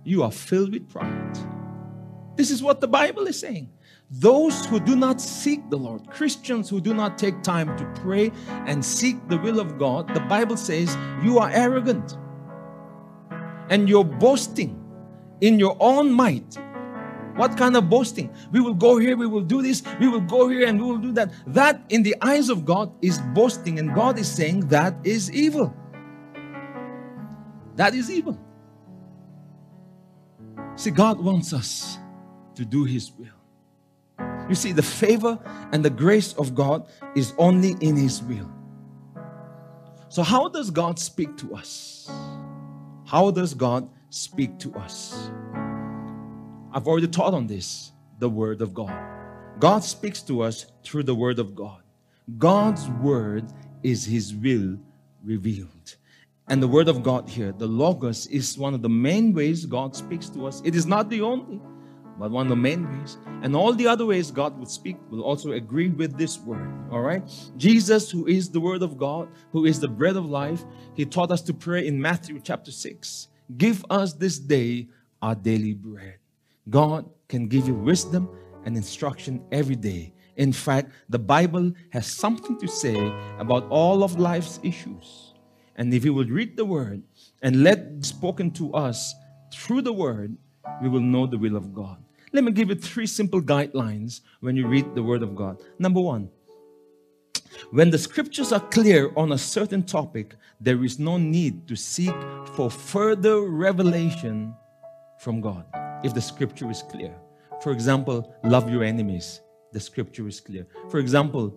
You 0.03 0.23
are 0.23 0.31
filled 0.31 0.73
with 0.73 0.89
pride. 0.89 1.37
This 2.35 2.51
is 2.51 2.61
what 2.61 2.81
the 2.81 2.87
Bible 2.87 3.27
is 3.27 3.39
saying. 3.39 3.69
Those 4.09 4.65
who 4.65 4.79
do 4.79 4.95
not 4.95 5.21
seek 5.21 5.69
the 5.69 5.77
Lord, 5.77 6.09
Christians 6.09 6.69
who 6.69 6.81
do 6.81 6.93
not 6.93 7.17
take 7.17 7.41
time 7.43 7.77
to 7.77 8.01
pray 8.01 8.31
and 8.49 8.83
seek 8.83 9.15
the 9.29 9.37
will 9.37 9.59
of 9.59 9.77
God, 9.77 10.13
the 10.13 10.19
Bible 10.21 10.57
says 10.57 10.95
you 11.23 11.39
are 11.39 11.49
arrogant. 11.49 12.17
And 13.71 13.89
you're 13.89 14.03
boasting 14.03 14.77
in 15.41 15.57
your 15.57 15.75
own 15.79 16.11
might 16.11 16.59
what 17.35 17.57
kind 17.57 17.75
of 17.75 17.89
boasting? 17.89 18.29
We 18.51 18.59
will 18.59 18.73
go 18.73 18.97
here, 18.97 19.15
we 19.15 19.25
will 19.25 19.41
do 19.41 19.61
this, 19.61 19.83
we 19.99 20.07
will 20.07 20.21
go 20.21 20.49
here, 20.49 20.67
and 20.67 20.79
we 20.79 20.85
will 20.85 20.97
do 20.97 21.11
that. 21.13 21.31
That, 21.47 21.81
in 21.89 22.03
the 22.03 22.15
eyes 22.21 22.49
of 22.49 22.65
God, 22.65 22.91
is 23.01 23.19
boasting, 23.33 23.79
and 23.79 23.95
God 23.95 24.19
is 24.19 24.29
saying 24.29 24.67
that 24.67 24.95
is 25.03 25.31
evil. 25.31 25.73
That 27.75 27.95
is 27.95 28.11
evil. 28.11 28.37
See, 30.75 30.91
God 30.91 31.19
wants 31.19 31.53
us 31.53 31.97
to 32.55 32.65
do 32.65 32.83
His 32.83 33.11
will. 33.13 33.27
You 34.49 34.55
see, 34.55 34.73
the 34.73 34.83
favor 34.83 35.39
and 35.71 35.85
the 35.85 35.89
grace 35.89 36.33
of 36.33 36.53
God 36.53 36.87
is 37.15 37.33
only 37.37 37.75
in 37.79 37.95
His 37.95 38.21
will. 38.21 38.51
So, 40.09 40.23
how 40.23 40.49
does 40.49 40.69
God 40.69 40.99
speak 40.99 41.37
to 41.37 41.55
us? 41.55 42.11
How 43.11 43.29
does 43.29 43.53
God 43.53 43.89
speak 44.09 44.57
to 44.59 44.73
us? 44.75 45.29
I've 46.71 46.87
already 46.87 47.09
taught 47.09 47.33
on 47.33 47.45
this 47.45 47.91
the 48.19 48.29
Word 48.29 48.61
of 48.61 48.73
God. 48.73 48.97
God 49.59 49.83
speaks 49.83 50.21
to 50.21 50.41
us 50.43 50.67
through 50.85 51.03
the 51.03 51.13
Word 51.13 51.37
of 51.37 51.53
God. 51.53 51.81
God's 52.37 52.87
Word 53.03 53.51
is 53.83 54.05
His 54.05 54.33
will 54.33 54.77
revealed. 55.25 55.97
And 56.47 56.63
the 56.63 56.69
Word 56.69 56.87
of 56.87 57.03
God 57.03 57.27
here, 57.27 57.51
the 57.51 57.67
Logos, 57.67 58.27
is 58.27 58.57
one 58.57 58.73
of 58.73 58.81
the 58.81 58.87
main 58.87 59.33
ways 59.33 59.65
God 59.65 59.93
speaks 59.93 60.29
to 60.29 60.47
us. 60.47 60.61
It 60.63 60.73
is 60.73 60.85
not 60.85 61.09
the 61.09 61.19
only, 61.19 61.59
but 62.21 62.29
one 62.29 62.45
of 62.45 62.49
the 62.49 62.55
main 62.55 62.87
ways. 62.87 63.17
And 63.41 63.55
all 63.55 63.73
the 63.73 63.87
other 63.87 64.05
ways 64.05 64.29
God 64.29 64.55
would 64.59 64.69
speak 64.69 64.97
will 65.09 65.23
also 65.23 65.53
agree 65.53 65.89
with 65.89 66.19
this 66.19 66.37
Word. 66.37 66.71
All 66.91 67.01
right? 67.01 67.23
Jesus, 67.57 68.11
who 68.11 68.27
is 68.27 68.47
the 68.47 68.59
Word 68.59 68.83
of 68.83 68.95
God, 68.95 69.27
who 69.51 69.65
is 69.65 69.79
the 69.79 69.87
bread 69.87 70.15
of 70.15 70.27
life, 70.27 70.63
He 70.93 71.03
taught 71.03 71.31
us 71.31 71.41
to 71.41 71.53
pray 71.53 71.87
in 71.87 71.99
Matthew 71.99 72.39
chapter 72.39 72.71
6 72.71 73.27
Give 73.57 73.83
us 73.89 74.13
this 74.13 74.37
day 74.37 74.87
our 75.19 75.33
daily 75.33 75.73
bread. 75.73 76.19
God 76.69 77.09
can 77.27 77.47
give 77.47 77.67
you 77.67 77.73
wisdom 77.73 78.29
and 78.65 78.77
instruction 78.77 79.43
every 79.51 79.75
day. 79.75 80.13
In 80.35 80.53
fact, 80.53 80.91
the 81.09 81.17
Bible 81.17 81.71
has 81.89 82.05
something 82.05 82.57
to 82.59 82.67
say 82.67 82.97
about 83.39 83.67
all 83.69 84.03
of 84.03 84.19
life's 84.19 84.59
issues. 84.61 85.33
And 85.75 85.91
if 85.91 86.05
you 86.05 86.13
would 86.13 86.29
read 86.29 86.55
the 86.55 86.65
word 86.65 87.01
and 87.41 87.63
let 87.63 88.05
spoken 88.05 88.51
to 88.51 88.73
us 88.75 89.15
through 89.51 89.81
the 89.81 89.93
word, 89.93 90.37
we 90.83 90.89
will 90.89 91.01
know 91.01 91.25
the 91.25 91.37
will 91.39 91.55
of 91.55 91.73
God. 91.73 91.97
Let 92.33 92.45
me 92.45 92.51
give 92.51 92.69
you 92.69 92.75
three 92.75 93.07
simple 93.07 93.41
guidelines 93.41 94.21
when 94.39 94.55
you 94.55 94.67
read 94.67 94.95
the 94.95 95.03
word 95.03 95.21
of 95.21 95.35
God. 95.35 95.61
Number 95.79 95.99
one, 95.99 96.29
when 97.71 97.89
the 97.89 97.97
scriptures 97.97 98.53
are 98.53 98.59
clear 98.59 99.11
on 99.17 99.33
a 99.33 99.37
certain 99.37 99.83
topic, 99.83 100.35
there 100.59 100.83
is 100.83 100.97
no 100.97 101.17
need 101.17 101.67
to 101.67 101.75
seek 101.75 102.15
for 102.55 102.71
further 102.71 103.41
revelation 103.41 104.53
from 105.19 105.41
God 105.41 105.65
if 106.03 106.13
the 106.13 106.21
scripture 106.21 106.69
is 106.71 106.81
clear. 106.83 107.13
For 107.61 107.71
example, 107.71 108.33
love 108.43 108.69
your 108.69 108.83
enemies. 108.83 109.41
The 109.73 109.79
scripture 109.79 110.27
is 110.27 110.39
clear. 110.39 110.65
For 110.89 110.99
example, 110.99 111.53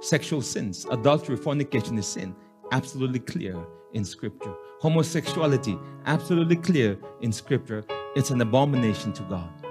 sexual 0.00 0.42
sins, 0.42 0.86
adultery, 0.90 1.36
fornication 1.36 1.96
is 1.98 2.06
sin. 2.06 2.34
Absolutely 2.72 3.20
clear 3.20 3.56
in 3.94 4.04
scripture. 4.04 4.54
Homosexuality, 4.80 5.78
absolutely 6.06 6.56
clear 6.56 6.98
in 7.20 7.32
scripture. 7.32 7.84
It's 8.14 8.30
an 8.30 8.40
abomination 8.40 9.12
to 9.14 9.22
God. 9.24 9.61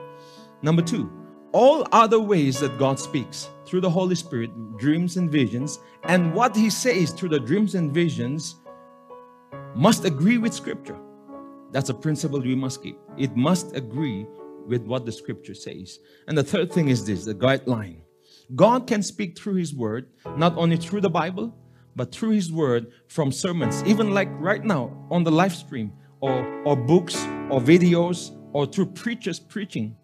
Number 0.62 0.82
two, 0.82 1.12
all 1.53 1.88
other 1.91 2.20
ways 2.20 2.60
that 2.60 2.77
God 2.77 3.00
speaks 3.00 3.50
through 3.65 3.82
the 3.82 3.89
Holy 3.89 4.15
Spirit, 4.15 4.51
dreams 4.77 5.18
and 5.18 5.30
visions, 5.32 5.80
and 6.03 6.34
what 6.34 6.56
He 6.56 6.70
says 6.70 7.12
through 7.12 7.30
the 7.30 7.39
dreams 7.39 7.75
and 7.75 7.91
visions 7.91 8.56
must 9.75 10.06
agree 10.06 10.38
with 10.38 10.53
scripture. 10.53 10.98
That's 11.72 11.89
a 11.89 11.94
principle 11.94 12.41
we 12.41 12.56
must 12.56 12.84
keep. 12.84 12.98
It 13.18 13.36
must 13.36 13.75
agree 13.75 14.25
with 14.68 14.84
what 14.84 15.06
the 15.06 15.12
scripture 15.12 15.53
says. 15.53 16.00
And 16.27 16.38
the 16.38 16.44
third 16.44 16.72
thing 16.72 16.89
is 16.89 17.06
this 17.06 17.25
the 17.25 17.34
guideline. 17.34 18.01
God 18.56 18.88
can 18.88 19.01
speak 19.01 19.38
through 19.38 19.56
His 19.56 19.74
Word, 19.74 20.08
not 20.38 20.58
only 20.58 20.77
through 20.77 21.01
the 21.01 21.10
Bible, 21.10 21.56
but 21.96 22.13
through 22.13 22.32
His 22.32 22.51
Word 22.51 22.91
from 23.08 23.32
sermons, 23.32 23.84
even 23.86 24.13
like 24.13 24.30
right 24.34 24.63
now 24.63 25.08
on 25.10 25.24
the 25.24 25.32
live 25.32 25.56
stream, 25.56 25.94
or, 26.20 26.63
or 26.63 26.75
books, 26.75 27.15
or 27.50 27.60
videos, 27.60 28.38
or 28.53 28.65
through 28.65 28.88
preachers 28.88 29.39
preaching. 29.39 29.96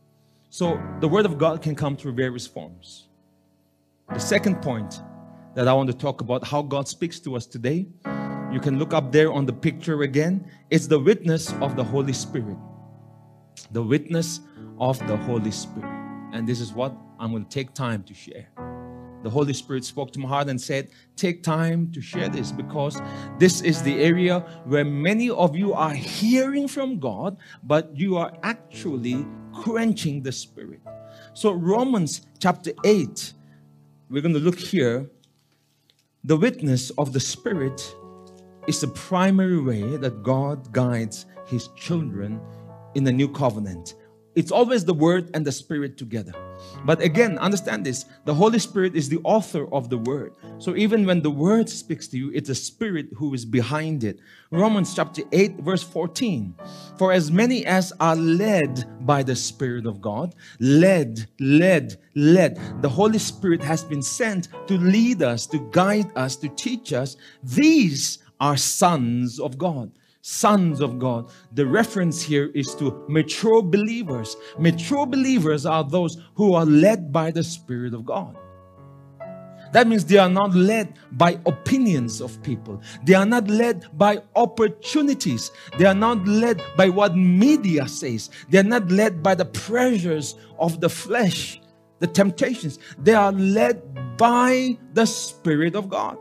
So 0.50 0.82
the 1.00 1.08
Word 1.08 1.26
of 1.26 1.38
God 1.38 1.62
can 1.62 1.76
come 1.76 1.98
through 1.98 2.14
various 2.14 2.48
forms. 2.48 3.08
The 4.14 4.20
second 4.20 4.62
point 4.62 5.02
that 5.56 5.68
I 5.68 5.74
want 5.74 5.90
to 5.90 5.98
talk 5.98 6.22
about 6.22 6.48
how 6.48 6.62
God 6.62 6.88
speaks 6.88 7.20
to 7.22 7.36
us 7.36 7.46
today 7.46 7.88
you 8.52 8.62
can 8.62 8.80
look 8.80 8.94
up 8.94 9.12
there 9.12 9.32
on 9.32 9.46
the 9.46 9.52
picture 9.52 10.04
again. 10.04 10.50
It's 10.70 10.88
the 10.88 11.00
witness 11.00 11.52
of 11.62 11.76
the 11.76 11.84
Holy 11.84 12.14
Spirit. 12.14 12.58
The 13.72 13.84
witness 13.84 14.40
of 14.80 15.06
the 15.06 15.18
Holy 15.18 15.52
Spirit. 15.52 15.92
And 16.32 16.48
this 16.48 16.62
is 16.62 16.72
what 16.72 16.96
I'm 17.20 17.32
going 17.32 17.44
to 17.44 17.50
take 17.50 17.74
time 17.74 18.04
to 18.04 18.14
share. 18.14 18.48
The 19.28 19.32
Holy 19.32 19.52
Spirit 19.52 19.84
spoke 19.84 20.14
to 20.14 20.20
my 20.20 20.30
heart 20.30 20.48
and 20.48 20.60
said, 20.60 20.88
Take 21.18 21.44
time 21.44 21.92
to 21.92 22.00
share 22.00 22.30
this 22.30 22.54
because 22.54 23.02
this 23.40 23.60
is 23.60 23.84
the 23.84 24.02
area 24.02 24.40
where 24.64 24.86
many 24.86 25.30
of 25.30 25.54
you 25.54 25.74
are 25.74 25.94
hearing 25.94 26.70
from 26.70 26.98
God, 26.98 27.36
but 27.62 27.94
you 27.94 28.16
are 28.16 28.32
actually 28.42 29.28
quenching 29.52 30.24
the 30.24 30.32
Spirit. 30.32 30.80
So, 31.34 31.52
Romans 31.52 32.22
chapter 32.40 32.72
8, 32.86 33.34
we're 34.10 34.22
going 34.22 34.34
to 34.34 34.40
look 34.40 34.60
here. 34.60 35.10
The 36.24 36.38
witness 36.38 36.90
of 36.92 37.12
the 37.12 37.20
Spirit 37.20 37.94
is 38.66 38.80
the 38.80 38.88
primary 38.88 39.60
way 39.60 39.98
that 39.98 40.24
God 40.24 40.72
guides 40.72 41.26
his 41.48 41.68
children 41.76 42.40
in 42.96 43.04
the 43.04 43.12
new 43.12 43.28
covenant. 43.28 43.96
It's 44.38 44.52
always 44.52 44.86
the 44.86 44.94
word 44.94 45.32
and 45.34 45.44
the 45.44 45.52
spirit 45.52 45.98
together. 45.98 46.32
But 46.86 47.02
again, 47.02 47.40
understand 47.40 47.84
this 47.84 48.06
the 48.26 48.36
Holy 48.36 48.60
Spirit 48.60 48.96
is 48.96 49.10
the 49.10 49.20
author 49.24 49.66
of 49.74 49.90
the 49.90 49.98
word. 49.98 50.36
So 50.60 50.76
even 50.76 51.08
when 51.08 51.24
the 51.24 51.32
word 51.32 51.68
speaks 51.68 52.08
to 52.10 52.20
you, 52.20 52.30
it's 52.36 52.48
the 52.48 52.54
spirit 52.54 53.08
who 53.18 53.34
is 53.34 53.46
behind 53.46 54.04
it. 54.04 54.20
Romans 54.52 54.94
chapter 54.94 55.24
8, 55.32 55.56
verse 55.62 55.82
14. 55.82 56.54
For 57.00 57.12
as 57.12 57.32
many 57.32 57.66
as 57.66 57.92
are 58.00 58.16
led 58.16 58.86
by 59.08 59.24
the 59.24 59.36
Spirit 59.36 59.88
of 59.88 60.02
God, 60.02 60.36
led, 60.60 61.28
led, 61.40 61.98
led. 62.14 62.60
The 62.84 62.90
Holy 62.90 63.18
Spirit 63.18 63.64
has 63.64 63.84
been 63.84 64.04
sent 64.04 64.50
to 64.68 64.78
lead 64.78 65.24
us, 65.24 65.48
to 65.48 65.68
guide 65.72 66.16
us, 66.16 66.36
to 66.38 66.50
teach 66.50 66.94
us. 66.94 67.18
These 67.42 68.20
are 68.40 68.56
sons 68.56 69.40
of 69.40 69.58
God. 69.58 69.92
Sons 70.30 70.82
of 70.82 71.00
God. 71.00 71.30
The 71.54 71.66
reference 71.66 72.22
here 72.22 72.52
is 72.54 72.76
to 72.76 73.06
mature 73.08 73.62
believers. 73.62 74.36
Mature 74.60 75.06
believers 75.06 75.66
are 75.66 75.86
those 75.86 76.18
who 76.36 76.54
are 76.54 76.66
led 76.66 77.14
by 77.14 77.32
the 77.32 77.42
Spirit 77.42 77.94
of 77.94 78.04
God. 78.04 78.36
That 79.72 79.88
means 79.88 80.04
they 80.04 80.18
are 80.18 80.30
not 80.30 80.54
led 80.54 81.00
by 81.14 81.40
opinions 81.46 82.20
of 82.20 82.44
people. 82.44 82.82
They 83.06 83.14
are 83.14 83.26
not 83.26 83.48
led 83.48 83.86
by 83.98 84.22
opportunities. 84.36 85.50
They 85.78 85.86
are 85.86 85.96
not 85.96 86.28
led 86.28 86.62
by 86.76 86.90
what 86.90 87.16
media 87.16 87.88
says. 87.88 88.30
They 88.50 88.58
are 88.58 88.64
not 88.64 88.92
led 88.92 89.24
by 89.24 89.34
the 89.34 89.46
pressures 89.46 90.36
of 90.60 90.82
the 90.82 90.90
flesh, 90.90 91.62
the 92.00 92.08
temptations. 92.08 92.80
They 92.98 93.14
are 93.14 93.32
led 93.32 94.18
by 94.18 94.78
the 94.92 95.06
Spirit 95.06 95.76
of 95.76 95.88
God. 95.88 96.18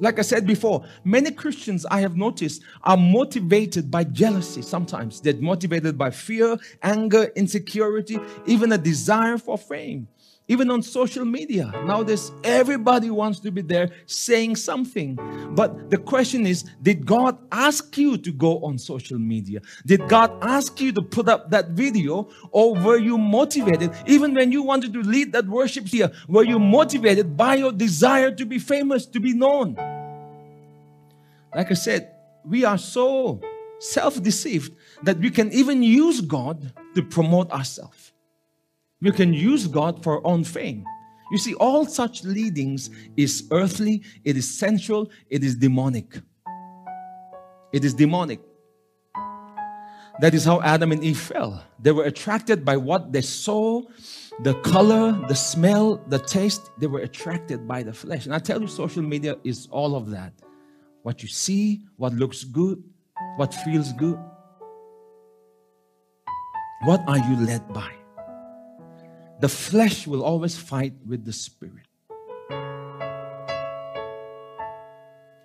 Like 0.00 0.18
I 0.18 0.22
said 0.22 0.46
before, 0.46 0.84
many 1.04 1.30
Christians 1.30 1.86
I 1.86 2.00
have 2.00 2.16
noticed 2.16 2.62
are 2.82 2.96
motivated 2.96 3.90
by 3.90 4.04
jealousy 4.04 4.62
sometimes. 4.62 5.20
They're 5.20 5.34
motivated 5.34 5.96
by 5.96 6.10
fear, 6.10 6.56
anger, 6.82 7.30
insecurity, 7.36 8.18
even 8.46 8.72
a 8.72 8.78
desire 8.78 9.38
for 9.38 9.58
fame. 9.58 10.08
Even 10.48 10.70
on 10.70 10.82
social 10.82 11.24
media, 11.24 11.70
nowadays 11.86 12.32
everybody 12.42 13.10
wants 13.10 13.38
to 13.40 13.50
be 13.52 13.62
there 13.62 13.90
saying 14.06 14.56
something. 14.56 15.16
But 15.54 15.88
the 15.88 15.98
question 15.98 16.46
is 16.46 16.64
Did 16.82 17.06
God 17.06 17.38
ask 17.52 17.96
you 17.96 18.18
to 18.18 18.32
go 18.32 18.58
on 18.64 18.76
social 18.78 19.18
media? 19.18 19.60
Did 19.86 20.08
God 20.08 20.32
ask 20.42 20.80
you 20.80 20.92
to 20.92 21.02
put 21.02 21.28
up 21.28 21.50
that 21.50 21.70
video? 21.70 22.28
Or 22.50 22.74
were 22.74 22.98
you 22.98 23.16
motivated, 23.18 23.92
even 24.06 24.34
when 24.34 24.50
you 24.50 24.62
wanted 24.62 24.92
to 24.94 25.00
lead 25.02 25.32
that 25.32 25.46
worship 25.46 25.86
here, 25.86 26.10
were 26.28 26.44
you 26.44 26.58
motivated 26.58 27.36
by 27.36 27.54
your 27.54 27.72
desire 27.72 28.32
to 28.32 28.44
be 28.44 28.58
famous, 28.58 29.06
to 29.06 29.20
be 29.20 29.32
known? 29.32 29.76
Like 31.54 31.70
I 31.70 31.74
said, 31.74 32.10
we 32.44 32.64
are 32.64 32.78
so 32.78 33.40
self 33.78 34.20
deceived 34.20 34.74
that 35.02 35.18
we 35.18 35.30
can 35.30 35.52
even 35.52 35.82
use 35.82 36.20
God 36.20 36.72
to 36.94 37.02
promote 37.02 37.50
ourselves. 37.52 38.12
We 39.02 39.10
can 39.10 39.34
use 39.34 39.66
God 39.66 40.02
for 40.02 40.24
own 40.24 40.44
fame. 40.44 40.86
You 41.32 41.38
see, 41.38 41.54
all 41.54 41.84
such 41.86 42.24
leadings 42.24 42.90
is 43.16 43.48
earthly, 43.50 44.02
it 44.24 44.36
is 44.36 44.58
sensual, 44.58 45.10
it 45.28 45.42
is 45.42 45.56
demonic. 45.56 46.20
It 47.72 47.84
is 47.84 47.94
demonic. 47.94 48.40
That 50.20 50.34
is 50.34 50.44
how 50.44 50.60
Adam 50.60 50.92
and 50.92 51.02
Eve 51.02 51.18
fell. 51.18 51.64
They 51.80 51.90
were 51.90 52.04
attracted 52.04 52.64
by 52.64 52.76
what 52.76 53.12
they 53.12 53.22
saw, 53.22 53.82
the 54.42 54.54
color, 54.60 55.18
the 55.26 55.34
smell, 55.34 55.96
the 56.06 56.18
taste. 56.18 56.70
They 56.78 56.86
were 56.86 57.00
attracted 57.00 57.66
by 57.66 57.82
the 57.82 57.92
flesh. 57.92 58.26
And 58.26 58.34
I 58.34 58.38
tell 58.38 58.60
you, 58.60 58.68
social 58.68 59.02
media 59.02 59.36
is 59.42 59.68
all 59.70 59.96
of 59.96 60.10
that. 60.10 60.32
What 61.02 61.22
you 61.22 61.28
see, 61.28 61.80
what 61.96 62.12
looks 62.12 62.44
good, 62.44 62.84
what 63.36 63.52
feels 63.52 63.92
good. 63.94 64.18
What 66.84 67.02
are 67.08 67.18
you 67.18 67.36
led 67.46 67.72
by? 67.72 68.01
The 69.42 69.48
flesh 69.48 70.06
will 70.06 70.22
always 70.22 70.56
fight 70.56 70.94
with 71.04 71.24
the 71.24 71.32
spirit. 71.32 71.88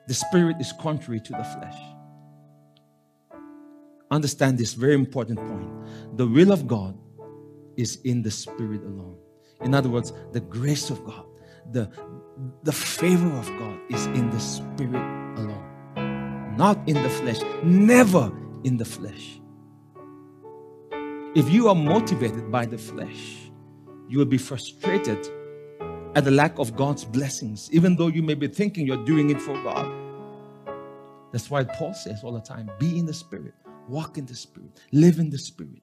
The 0.07 0.13
spirit 0.13 0.57
is 0.59 0.71
contrary 0.79 1.19
to 1.19 1.31
the 1.31 1.43
flesh. 1.43 1.79
Understand 4.11 4.59
this 4.59 4.75
very 4.75 4.93
important 4.93 5.39
point. 5.39 5.67
The 6.15 6.27
will 6.27 6.51
of 6.51 6.67
God 6.67 6.95
is 7.75 7.97
in 8.03 8.21
the 8.21 8.29
spirit 8.29 8.83
alone. 8.83 9.17
In 9.61 9.73
other 9.73 9.89
words, 9.89 10.13
the 10.31 10.41
grace 10.41 10.91
of 10.91 11.03
God, 11.03 11.25
the, 11.71 11.89
the 12.61 12.71
favor 12.71 13.31
of 13.31 13.47
God 13.57 13.79
is 13.89 14.05
in 14.05 14.29
the 14.29 14.39
spirit 14.39 14.93
alone, 15.39 16.55
not 16.55 16.77
in 16.87 17.01
the 17.01 17.09
flesh, 17.09 17.39
never 17.63 18.31
in 18.63 18.77
the 18.77 18.85
flesh. 18.85 19.41
If 21.33 21.49
you 21.49 21.67
are 21.67 21.75
motivated 21.75 22.51
by 22.51 22.67
the 22.67 22.77
flesh, 22.77 23.46
you 24.09 24.17
will 24.17 24.25
be 24.25 24.37
frustrated 24.37 25.27
at 26.15 26.23
the 26.23 26.31
lack 26.31 26.57
of 26.59 26.75
God's 26.75 27.05
blessings, 27.05 27.69
even 27.71 27.95
though 27.95 28.07
you 28.07 28.23
may 28.23 28.33
be 28.33 28.47
thinking 28.47 28.87
you're 28.87 29.05
doing 29.05 29.29
it 29.29 29.41
for 29.41 29.53
God. 29.63 29.91
That's 31.31 31.49
why 31.49 31.63
Paul 31.63 31.93
says 31.93 32.23
all 32.23 32.31
the 32.31 32.41
time 32.41 32.71
be 32.79 32.97
in 32.97 33.05
the 33.05 33.13
Spirit, 33.13 33.53
walk 33.87 34.17
in 34.17 34.25
the 34.25 34.35
Spirit, 34.35 34.79
live 34.91 35.19
in 35.19 35.29
the 35.29 35.37
Spirit, 35.37 35.81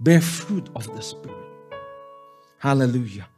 bear 0.00 0.20
fruit 0.20 0.68
of 0.74 0.86
the 0.94 1.02
Spirit. 1.02 1.36
Hallelujah. 2.58 3.28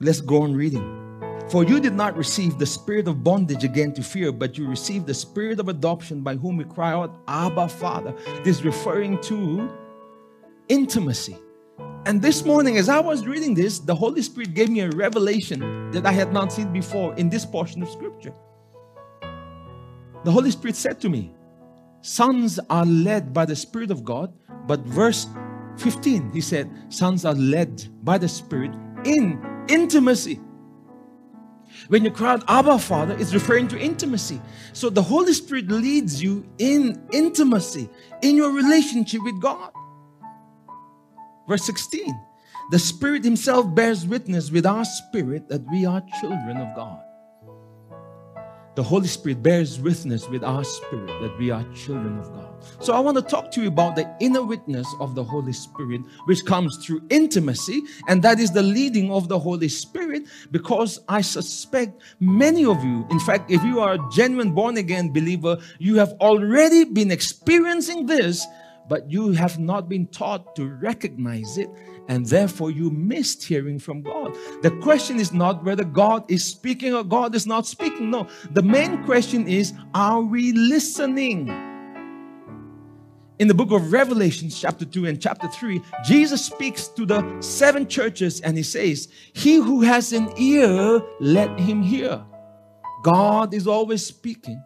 Let's 0.00 0.20
go 0.20 0.42
on 0.42 0.54
reading. 0.54 1.06
For 1.50 1.64
you 1.64 1.80
did 1.80 1.94
not 1.94 2.16
receive 2.16 2.58
the 2.58 2.66
spirit 2.66 3.08
of 3.08 3.24
bondage 3.24 3.64
again 3.64 3.92
to 3.94 4.02
fear, 4.02 4.32
but 4.32 4.58
you 4.58 4.68
received 4.68 5.06
the 5.06 5.14
spirit 5.14 5.58
of 5.58 5.68
adoption 5.68 6.20
by 6.20 6.36
whom 6.36 6.58
we 6.58 6.64
cry 6.64 6.92
out, 6.92 7.22
Abba, 7.26 7.68
Father. 7.68 8.14
This 8.44 8.62
referring 8.62 9.20
to 9.22 9.70
intimacy. 10.68 11.38
And 12.08 12.22
this 12.22 12.42
morning, 12.42 12.78
as 12.78 12.88
I 12.88 13.00
was 13.00 13.26
reading 13.26 13.52
this, 13.52 13.80
the 13.80 13.94
Holy 13.94 14.22
Spirit 14.22 14.54
gave 14.54 14.70
me 14.70 14.80
a 14.80 14.88
revelation 14.88 15.90
that 15.90 16.06
I 16.06 16.12
had 16.12 16.32
not 16.32 16.50
seen 16.50 16.72
before 16.72 17.14
in 17.16 17.28
this 17.28 17.44
portion 17.44 17.82
of 17.82 17.90
Scripture. 17.90 18.32
The 20.24 20.30
Holy 20.30 20.50
Spirit 20.50 20.74
said 20.76 21.02
to 21.02 21.10
me, 21.10 21.34
Sons 22.00 22.58
are 22.70 22.86
led 22.86 23.34
by 23.34 23.44
the 23.44 23.54
Spirit 23.54 23.90
of 23.90 24.04
God. 24.04 24.32
But 24.66 24.80
verse 24.86 25.26
15, 25.76 26.32
he 26.32 26.40
said, 26.40 26.70
Sons 26.88 27.26
are 27.26 27.34
led 27.34 27.86
by 28.02 28.16
the 28.16 28.28
Spirit 28.28 28.74
in 29.04 29.38
intimacy. 29.68 30.40
When 31.88 32.06
you 32.06 32.10
cry 32.10 32.32
out, 32.32 32.44
Abba, 32.48 32.78
Father, 32.78 33.16
it's 33.18 33.34
referring 33.34 33.68
to 33.68 33.78
intimacy. 33.78 34.40
So 34.72 34.88
the 34.88 35.02
Holy 35.02 35.34
Spirit 35.34 35.68
leads 35.68 36.22
you 36.22 36.48
in 36.56 37.06
intimacy, 37.12 37.90
in 38.22 38.34
your 38.34 38.52
relationship 38.52 39.22
with 39.22 39.38
God. 39.42 39.72
Verse 41.48 41.64
16 41.64 42.14
The 42.70 42.78
Spirit 42.78 43.24
Himself 43.24 43.74
bears 43.74 44.06
witness 44.06 44.50
with 44.50 44.66
our 44.66 44.84
spirit 44.84 45.48
that 45.48 45.62
we 45.70 45.86
are 45.86 46.02
children 46.20 46.58
of 46.58 46.76
God. 46.76 47.00
The 48.78 48.84
Holy 48.84 49.08
Spirit 49.08 49.42
bears 49.42 49.80
witness 49.80 50.28
with 50.28 50.44
our 50.44 50.62
spirit 50.62 51.08
that 51.20 51.36
we 51.36 51.50
are 51.50 51.64
children 51.74 52.16
of 52.20 52.32
God. 52.32 52.64
So, 52.78 52.92
I 52.92 53.00
want 53.00 53.16
to 53.16 53.22
talk 53.22 53.50
to 53.52 53.62
you 53.62 53.66
about 53.66 53.96
the 53.96 54.08
inner 54.20 54.42
witness 54.42 54.86
of 55.00 55.16
the 55.16 55.24
Holy 55.24 55.52
Spirit, 55.52 56.02
which 56.26 56.44
comes 56.44 56.76
through 56.84 57.02
intimacy, 57.10 57.82
and 58.06 58.22
that 58.22 58.38
is 58.38 58.52
the 58.52 58.62
leading 58.62 59.10
of 59.10 59.26
the 59.26 59.38
Holy 59.38 59.68
Spirit. 59.68 60.28
Because 60.52 61.00
I 61.08 61.22
suspect 61.22 62.00
many 62.20 62.64
of 62.64 62.84
you, 62.84 63.04
in 63.10 63.18
fact, 63.18 63.50
if 63.50 63.64
you 63.64 63.80
are 63.80 63.94
a 63.94 64.10
genuine 64.12 64.52
born 64.52 64.76
again 64.76 65.12
believer, 65.12 65.56
you 65.80 65.96
have 65.96 66.12
already 66.20 66.84
been 66.84 67.10
experiencing 67.10 68.06
this 68.06 68.46
but 68.88 69.10
you 69.10 69.32
have 69.32 69.58
not 69.58 69.88
been 69.88 70.06
taught 70.06 70.56
to 70.56 70.68
recognize 70.68 71.58
it, 71.58 71.68
and 72.08 72.24
therefore 72.26 72.70
you 72.70 72.90
missed 72.90 73.44
hearing 73.44 73.78
from 73.78 74.02
God. 74.02 74.34
The 74.62 74.70
question 74.82 75.20
is 75.20 75.32
not 75.32 75.62
whether 75.64 75.84
God 75.84 76.30
is 76.30 76.44
speaking 76.44 76.94
or 76.94 77.04
God 77.04 77.34
is 77.34 77.46
not 77.46 77.66
speaking. 77.66 78.10
No, 78.10 78.26
the 78.50 78.62
main 78.62 79.04
question 79.04 79.46
is 79.46 79.74
are 79.94 80.20
we 80.20 80.52
listening? 80.52 81.48
In 83.38 83.46
the 83.46 83.54
book 83.54 83.70
of 83.70 83.92
Revelation, 83.92 84.50
chapter 84.50 84.84
2 84.84 85.06
and 85.06 85.22
chapter 85.22 85.46
3, 85.46 85.80
Jesus 86.04 86.44
speaks 86.44 86.88
to 86.88 87.06
the 87.06 87.40
seven 87.40 87.86
churches 87.86 88.40
and 88.40 88.56
he 88.56 88.64
says, 88.64 89.06
He 89.32 89.56
who 89.56 89.82
has 89.82 90.12
an 90.12 90.32
ear, 90.36 91.00
let 91.20 91.56
him 91.60 91.82
hear. 91.82 92.24
God 93.04 93.54
is 93.54 93.68
always 93.68 94.04
speaking, 94.04 94.60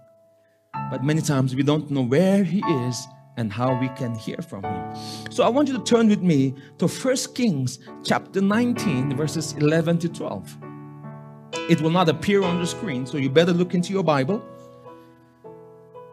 but 0.90 1.04
many 1.04 1.20
times 1.20 1.54
we 1.54 1.62
don't 1.62 1.90
know 1.90 2.00
where 2.00 2.42
he 2.44 2.60
is 2.86 3.06
and 3.36 3.52
how 3.52 3.78
we 3.78 3.88
can 3.90 4.14
hear 4.14 4.38
from 4.38 4.64
him. 4.64 4.96
So 5.30 5.44
I 5.44 5.48
want 5.48 5.68
you 5.68 5.74
to 5.78 5.84
turn 5.84 6.08
with 6.08 6.22
me 6.22 6.54
to 6.78 6.86
1 6.86 7.16
Kings 7.34 7.78
chapter 8.04 8.40
19 8.40 9.16
verses 9.16 9.52
11 9.54 9.98
to 9.98 10.08
12. 10.08 10.58
It 11.70 11.80
will 11.80 11.90
not 11.90 12.08
appear 12.08 12.42
on 12.42 12.60
the 12.60 12.66
screen, 12.66 13.06
so 13.06 13.18
you 13.18 13.30
better 13.30 13.52
look 13.52 13.74
into 13.74 13.92
your 13.92 14.02
Bible. 14.02 14.42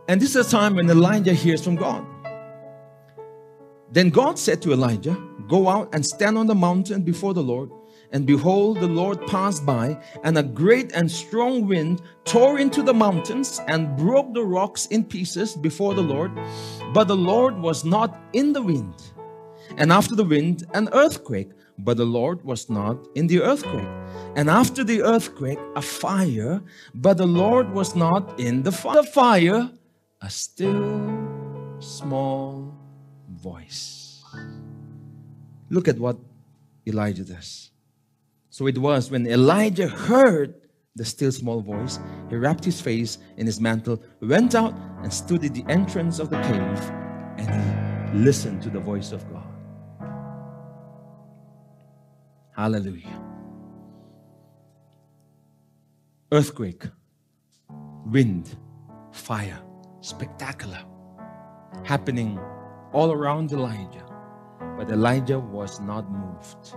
And 0.07 0.21
this 0.21 0.35
is 0.35 0.47
a 0.47 0.49
time 0.49 0.75
when 0.75 0.89
Elijah 0.89 1.33
hears 1.33 1.63
from 1.63 1.75
God. 1.75 2.05
Then 3.91 4.09
God 4.09 4.37
said 4.37 4.61
to 4.63 4.71
Elijah, 4.71 5.17
Go 5.47 5.67
out 5.67 5.89
and 5.93 6.05
stand 6.05 6.37
on 6.37 6.45
the 6.45 6.55
mountain 6.55 7.01
before 7.01 7.33
the 7.33 7.41
Lord. 7.41 7.71
And 8.11 8.25
behold, 8.25 8.79
the 8.79 8.87
Lord 8.87 9.25
passed 9.27 9.65
by, 9.65 9.97
and 10.23 10.37
a 10.37 10.43
great 10.43 10.91
and 10.93 11.09
strong 11.09 11.67
wind 11.67 12.01
tore 12.25 12.57
into 12.57 12.81
the 12.81 12.93
mountains 12.93 13.61
and 13.67 13.95
broke 13.95 14.33
the 14.33 14.43
rocks 14.43 14.87
in 14.87 15.03
pieces 15.03 15.55
before 15.55 15.93
the 15.93 16.01
Lord. 16.01 16.31
But 16.93 17.07
the 17.07 17.15
Lord 17.15 17.59
was 17.59 17.85
not 17.85 18.19
in 18.33 18.53
the 18.53 18.63
wind. 18.63 18.95
And 19.77 19.91
after 19.91 20.15
the 20.15 20.23
wind, 20.23 20.65
an 20.73 20.89
earthquake. 20.93 21.51
But 21.77 21.95
the 21.95 22.05
Lord 22.05 22.43
was 22.43 22.69
not 22.69 22.97
in 23.15 23.27
the 23.27 23.41
earthquake. 23.41 23.87
And 24.35 24.49
after 24.49 24.83
the 24.83 25.01
earthquake, 25.01 25.59
a 25.75 25.81
fire. 25.81 26.61
But 26.93 27.17
the 27.17 27.27
Lord 27.27 27.71
was 27.73 27.95
not 27.95 28.39
in 28.39 28.63
the 28.63 28.71
fire. 28.71 29.71
A 30.21 30.29
still 30.29 31.77
small 31.79 32.73
voice. 33.29 34.23
Look 35.69 35.87
at 35.87 35.97
what 35.97 36.17
Elijah 36.85 37.23
does. 37.23 37.71
So 38.59 38.67
it 38.67 38.77
was 38.77 39.09
when 39.09 39.25
Elijah 39.25 39.87
heard 39.87 40.53
the 40.93 41.05
still 41.05 41.31
small 41.31 41.61
voice, 41.61 41.97
he 42.29 42.35
wrapped 42.35 42.65
his 42.65 42.81
face 42.81 43.17
in 43.37 43.45
his 43.45 43.61
mantle, 43.61 44.03
went 44.19 44.53
out 44.53 44.73
and 45.01 45.13
stood 45.13 45.45
at 45.45 45.53
the 45.53 45.63
entrance 45.69 46.19
of 46.19 46.29
the 46.29 46.35
cave, 46.41 46.91
and 47.37 47.47
he 48.11 48.19
listened 48.19 48.61
to 48.63 48.69
the 48.69 48.81
voice 48.81 49.13
of 49.13 49.23
God. 49.31 49.47
Hallelujah. 52.53 53.21
Earthquake, 56.33 56.83
wind, 58.07 58.57
fire, 59.13 59.61
spectacular, 60.01 60.83
happening 61.85 62.37
all 62.91 63.13
around 63.13 63.53
Elijah. 63.53 64.05
But 64.77 64.91
Elijah 64.91 65.39
was 65.39 65.79
not 65.79 66.11
moved. 66.11 66.75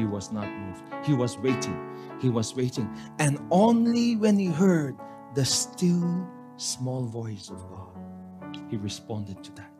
He 0.00 0.06
was 0.06 0.32
not 0.32 0.48
moved. 0.48 0.82
He 1.04 1.12
was 1.12 1.36
waiting. 1.36 1.78
He 2.22 2.30
was 2.30 2.56
waiting. 2.56 2.88
And 3.18 3.38
only 3.50 4.16
when 4.16 4.38
he 4.38 4.46
heard 4.46 4.96
the 5.34 5.44
still 5.44 6.26
small 6.56 7.04
voice 7.04 7.50
of 7.50 7.58
God, 7.68 8.56
he 8.70 8.78
responded 8.78 9.44
to 9.44 9.52
that. 9.56 9.70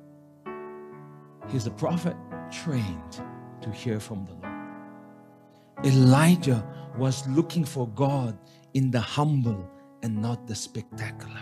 He's 1.48 1.66
a 1.66 1.70
prophet 1.70 2.14
trained 2.50 3.22
to 3.62 3.70
hear 3.70 3.98
from 3.98 4.26
the 4.26 4.33
Lord. 4.33 5.87
Elijah 5.87 6.62
was 6.98 7.26
looking 7.26 7.64
for 7.64 7.88
God 7.88 8.38
in 8.74 8.90
the 8.90 9.00
humble 9.00 9.70
and 10.02 10.20
not 10.20 10.46
the 10.46 10.54
spectacular. 10.54 11.40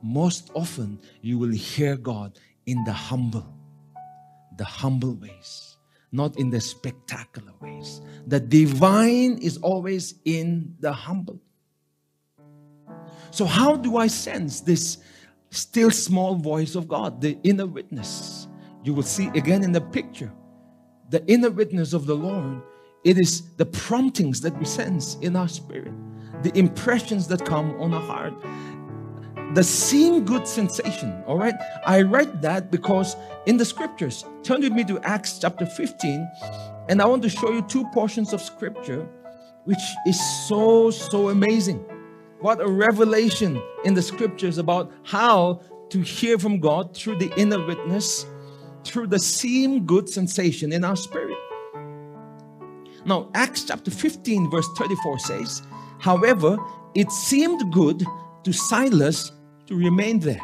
Most 0.00 0.52
often, 0.54 1.00
you 1.22 1.40
will 1.40 1.50
hear 1.50 1.96
God 1.96 2.38
in 2.66 2.84
the 2.84 2.92
humble, 2.92 3.52
the 4.58 4.64
humble 4.64 5.14
ways 5.16 5.71
not 6.12 6.38
in 6.38 6.50
the 6.50 6.60
spectacular 6.60 7.52
ways. 7.60 8.00
The 8.26 8.38
divine 8.38 9.38
is 9.38 9.56
always 9.58 10.14
in 10.24 10.76
the 10.80 10.92
humble. 10.92 11.40
So, 13.30 13.46
how 13.46 13.76
do 13.76 13.96
I 13.96 14.06
sense 14.06 14.60
this 14.60 14.98
still 15.50 15.90
small 15.90 16.36
voice 16.36 16.74
of 16.74 16.86
God, 16.86 17.20
the 17.20 17.38
inner 17.42 17.66
witness? 17.66 18.46
You 18.84 18.94
will 18.94 19.02
see 19.02 19.28
again 19.28 19.64
in 19.64 19.72
the 19.72 19.80
picture 19.80 20.32
the 21.08 21.24
inner 21.26 21.50
witness 21.50 21.92
of 21.92 22.06
the 22.06 22.14
Lord 22.14 22.62
it 23.04 23.18
is 23.18 23.42
the 23.56 23.66
promptings 23.66 24.40
that 24.42 24.56
we 24.58 24.64
sense 24.64 25.16
in 25.16 25.34
our 25.34 25.48
spirit, 25.48 25.92
the 26.42 26.56
impressions 26.56 27.26
that 27.28 27.44
come 27.44 27.72
on 27.80 27.92
our 27.92 28.00
heart. 28.00 28.34
The 29.54 29.62
same 29.62 30.24
good 30.24 30.48
sensation, 30.48 31.22
all 31.26 31.36
right? 31.36 31.54
I 31.84 32.02
write 32.02 32.40
that 32.40 32.70
because 32.70 33.16
in 33.46 33.58
the 33.58 33.64
scriptures, 33.64 34.24
turn 34.42 34.62
with 34.62 34.72
me 34.72 34.84
to 34.84 34.98
Acts 35.00 35.38
chapter 35.38 35.66
15, 35.66 36.26
and 36.88 37.02
I 37.02 37.04
want 37.04 37.22
to 37.22 37.28
show 37.28 37.50
you 37.50 37.62
two 37.62 37.84
portions 37.92 38.32
of 38.32 38.40
scripture 38.40 39.06
which 39.64 39.82
is 40.06 40.20
so, 40.48 40.90
so 40.90 41.28
amazing. 41.28 41.78
What 42.40 42.60
a 42.60 42.66
revelation 42.66 43.62
in 43.84 43.94
the 43.94 44.02
scriptures 44.02 44.58
about 44.58 44.90
how 45.04 45.60
to 45.90 46.00
hear 46.00 46.38
from 46.38 46.58
God 46.58 46.96
through 46.96 47.18
the 47.18 47.32
inner 47.38 47.64
witness, 47.64 48.26
through 48.84 49.08
the 49.08 49.18
same 49.18 49.86
good 49.86 50.08
sensation 50.08 50.72
in 50.72 50.84
our 50.84 50.96
spirit. 50.96 51.38
Now, 53.04 53.30
Acts 53.34 53.64
chapter 53.64 53.90
15, 53.90 54.50
verse 54.50 54.66
34 54.76 55.18
says, 55.20 55.62
However, 56.00 56.56
it 56.94 57.10
seemed 57.10 57.72
good 57.72 58.04
to 58.44 58.52
Silas 58.52 59.30
to 59.72 59.78
remain 59.78 60.18
there. 60.20 60.40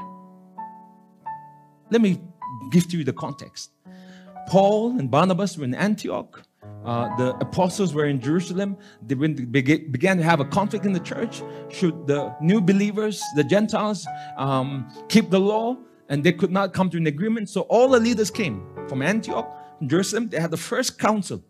Let 1.91 2.01
me 2.01 2.21
give 2.71 2.89
to 2.89 2.99
you 2.99 3.05
the 3.05 3.13
context. 3.13 3.71
Paul 4.49 4.99
and 4.99 5.11
Barnabas 5.11 5.59
were 5.59 5.65
in 5.65 5.75
Antioch. 5.75 6.43
Uh, 6.85 7.15
the 7.17 7.37
apostles 7.47 7.93
were 7.93 8.07
in 8.07 8.21
Jerusalem. 8.21 8.77
They 9.03 9.15
began 9.15 10.17
to 10.17 10.23
have 10.23 10.41
a 10.41 10.47
conflict 10.47 10.87
in 10.87 10.95
the 10.95 11.01
church. 11.01 11.43
Should 11.69 12.07
the 12.07 12.35
new 12.41 12.61
believers, 12.63 13.23
the 13.37 13.45
Gentiles, 13.45 14.07
um, 14.39 14.89
keep 15.09 15.29
the 15.29 15.41
law? 15.41 15.77
And 16.09 16.25
they 16.25 16.33
could 16.33 16.51
not 16.51 16.73
come 16.73 16.89
to 16.91 16.97
an 16.97 17.07
agreement. 17.07 17.51
So 17.51 17.63
all 17.63 17.89
the 17.91 18.01
leaders 18.01 18.31
came 18.31 18.67
from 18.89 19.03
Antioch, 19.03 19.47
Jerusalem. 19.85 20.31
They 20.31 20.41
had 20.41 20.51
the 20.51 20.65
first 20.73 20.99
council 20.99 21.45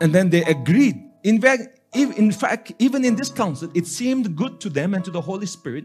and 0.00 0.14
then 0.14 0.30
they 0.30 0.42
agreed. 0.44 0.96
In 1.22 1.38
fact, 1.38 1.80
in 1.92 2.32
fact, 2.32 2.72
even 2.78 3.04
in 3.04 3.16
this 3.16 3.28
council, 3.28 3.70
it 3.74 3.86
seemed 3.86 4.36
good 4.36 4.60
to 4.60 4.70
them 4.70 4.94
and 4.94 5.04
to 5.04 5.10
the 5.10 5.20
Holy 5.20 5.46
Spirit 5.46 5.84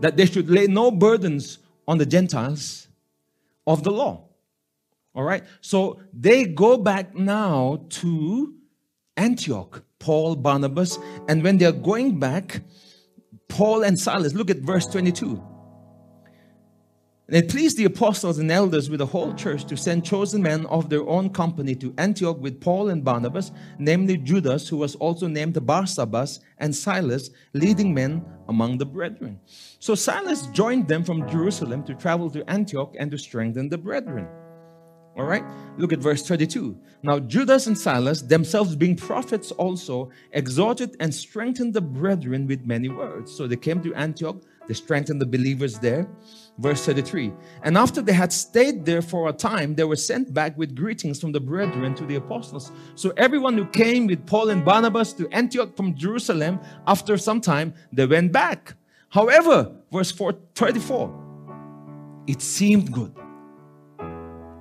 that 0.00 0.16
they 0.16 0.26
should 0.26 0.50
lay 0.50 0.66
no 0.66 0.90
burdens 0.90 1.58
on 1.86 1.98
the 1.98 2.06
Gentiles 2.06 2.88
of 3.66 3.82
the 3.82 3.90
law. 3.90 4.24
All 5.14 5.24
right. 5.24 5.44
So 5.60 6.00
they 6.12 6.44
go 6.44 6.76
back 6.76 7.14
now 7.14 7.84
to 7.90 8.54
Antioch, 9.16 9.82
Paul, 9.98 10.36
Barnabas, 10.36 10.98
and 11.28 11.42
when 11.42 11.58
they're 11.58 11.72
going 11.72 12.18
back, 12.18 12.62
Paul 13.48 13.82
and 13.82 13.98
Silas, 13.98 14.34
look 14.34 14.50
at 14.50 14.58
verse 14.58 14.86
22. 14.86 15.42
And 17.30 17.36
it 17.36 17.48
pleased 17.48 17.76
the 17.76 17.84
apostles 17.84 18.38
and 18.40 18.50
elders 18.50 18.90
with 18.90 18.98
the 18.98 19.06
whole 19.06 19.32
church 19.34 19.64
to 19.66 19.76
send 19.76 20.04
chosen 20.04 20.42
men 20.42 20.66
of 20.66 20.90
their 20.90 21.06
own 21.08 21.30
company 21.30 21.76
to 21.76 21.94
Antioch 21.96 22.40
with 22.40 22.60
Paul 22.60 22.88
and 22.88 23.04
Barnabas, 23.04 23.52
namely 23.78 24.16
Judas, 24.16 24.68
who 24.68 24.76
was 24.76 24.96
also 24.96 25.28
named 25.28 25.54
Barsabas, 25.54 26.40
and 26.58 26.74
Silas, 26.74 27.30
leading 27.52 27.94
men 27.94 28.24
among 28.50 28.76
the 28.76 28.84
brethren. 28.84 29.40
So 29.78 29.94
Silas 29.94 30.46
joined 30.48 30.88
them 30.88 31.02
from 31.04 31.26
Jerusalem 31.28 31.82
to 31.84 31.94
travel 31.94 32.28
to 32.30 32.44
Antioch 32.50 32.94
and 32.98 33.10
to 33.12 33.16
strengthen 33.16 33.70
the 33.70 33.78
brethren. 33.78 34.26
All 35.16 35.24
right, 35.24 35.44
look 35.78 35.92
at 35.92 36.00
verse 36.00 36.22
32. 36.26 36.76
Now, 37.02 37.18
Judas 37.18 37.66
and 37.66 37.76
Silas, 37.76 38.22
themselves 38.22 38.76
being 38.76 38.96
prophets 38.96 39.50
also, 39.52 40.10
exhorted 40.32 40.96
and 41.00 41.14
strengthened 41.14 41.74
the 41.74 41.80
brethren 41.80 42.46
with 42.46 42.66
many 42.66 42.88
words. 42.88 43.32
So 43.32 43.46
they 43.46 43.56
came 43.56 43.80
to 43.82 43.94
Antioch, 43.94 44.42
they 44.68 44.74
strengthened 44.74 45.20
the 45.20 45.26
believers 45.26 45.78
there. 45.78 46.06
Verse 46.60 46.84
33 46.84 47.32
And 47.62 47.78
after 47.78 48.02
they 48.02 48.12
had 48.12 48.32
stayed 48.32 48.84
there 48.84 49.00
for 49.00 49.28
a 49.30 49.32
time, 49.32 49.74
they 49.74 49.84
were 49.84 49.96
sent 49.96 50.32
back 50.34 50.56
with 50.58 50.76
greetings 50.76 51.18
from 51.18 51.32
the 51.32 51.40
brethren 51.40 51.94
to 51.94 52.04
the 52.04 52.16
apostles. 52.16 52.70
So 52.94 53.12
everyone 53.16 53.56
who 53.56 53.64
came 53.66 54.06
with 54.06 54.26
Paul 54.26 54.50
and 54.50 54.62
Barnabas 54.62 55.14
to 55.14 55.28
Antioch 55.30 55.74
from 55.74 55.94
Jerusalem, 55.94 56.60
after 56.86 57.16
some 57.16 57.40
time, 57.40 57.72
they 57.92 58.04
went 58.06 58.30
back. 58.32 58.74
However, 59.08 59.74
verse 59.90 60.12
4, 60.12 60.34
34, 60.54 62.24
it 62.26 62.42
seemed 62.42 62.92
good. 62.92 63.16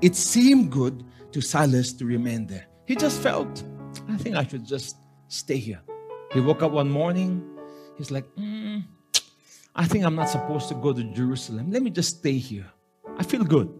It 0.01 0.15
seemed 0.15 0.71
good 0.71 1.03
to 1.33 1.41
Silas 1.41 1.91
to 1.93 2.05
remain 2.05 2.47
there. 2.47 2.65
He 2.85 2.95
just 2.95 3.21
felt, 3.21 3.63
I 4.07 4.15
think 4.17 4.38
I 4.38 4.47
should 4.47 4.65
just 4.65 4.95
stay 5.27 5.57
here. 5.57 5.81
He 6.31 6.39
woke 6.39 6.63
up 6.63 6.71
one 6.71 6.89
morning. 6.89 7.43
He's 7.97 8.09
like, 8.09 8.25
mm, 8.35 8.83
I 9.79 9.85
think 9.85 10.03
I'm 10.03 10.15
not 10.15 10.27
supposed 10.27 10.67
to 10.67 10.75
go 10.75 10.91
to 10.91 11.03
Jerusalem. 11.05 11.71
Let 11.71 11.81
me 11.81 11.89
just 11.89 12.17
stay 12.17 12.37
here. 12.37 12.65
I 13.17 13.23
feel 13.23 13.45
good. 13.45 13.73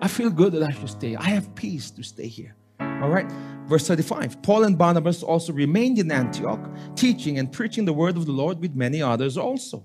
I 0.00 0.08
feel 0.08 0.30
good 0.30 0.54
that 0.54 0.62
I 0.62 0.70
should 0.70 0.88
stay. 0.88 1.14
I 1.14 1.24
have 1.24 1.54
peace 1.54 1.90
to 1.90 2.02
stay 2.02 2.26
here. 2.26 2.56
All 2.80 3.10
right. 3.10 3.30
Verse 3.66 3.86
35 3.86 4.40
Paul 4.40 4.64
and 4.64 4.78
Barnabas 4.78 5.22
also 5.22 5.52
remained 5.52 5.98
in 5.98 6.10
Antioch, 6.10 6.70
teaching 6.96 7.38
and 7.38 7.52
preaching 7.52 7.84
the 7.84 7.92
word 7.92 8.16
of 8.16 8.24
the 8.24 8.32
Lord 8.32 8.60
with 8.60 8.74
many 8.74 9.02
others 9.02 9.36
also. 9.36 9.84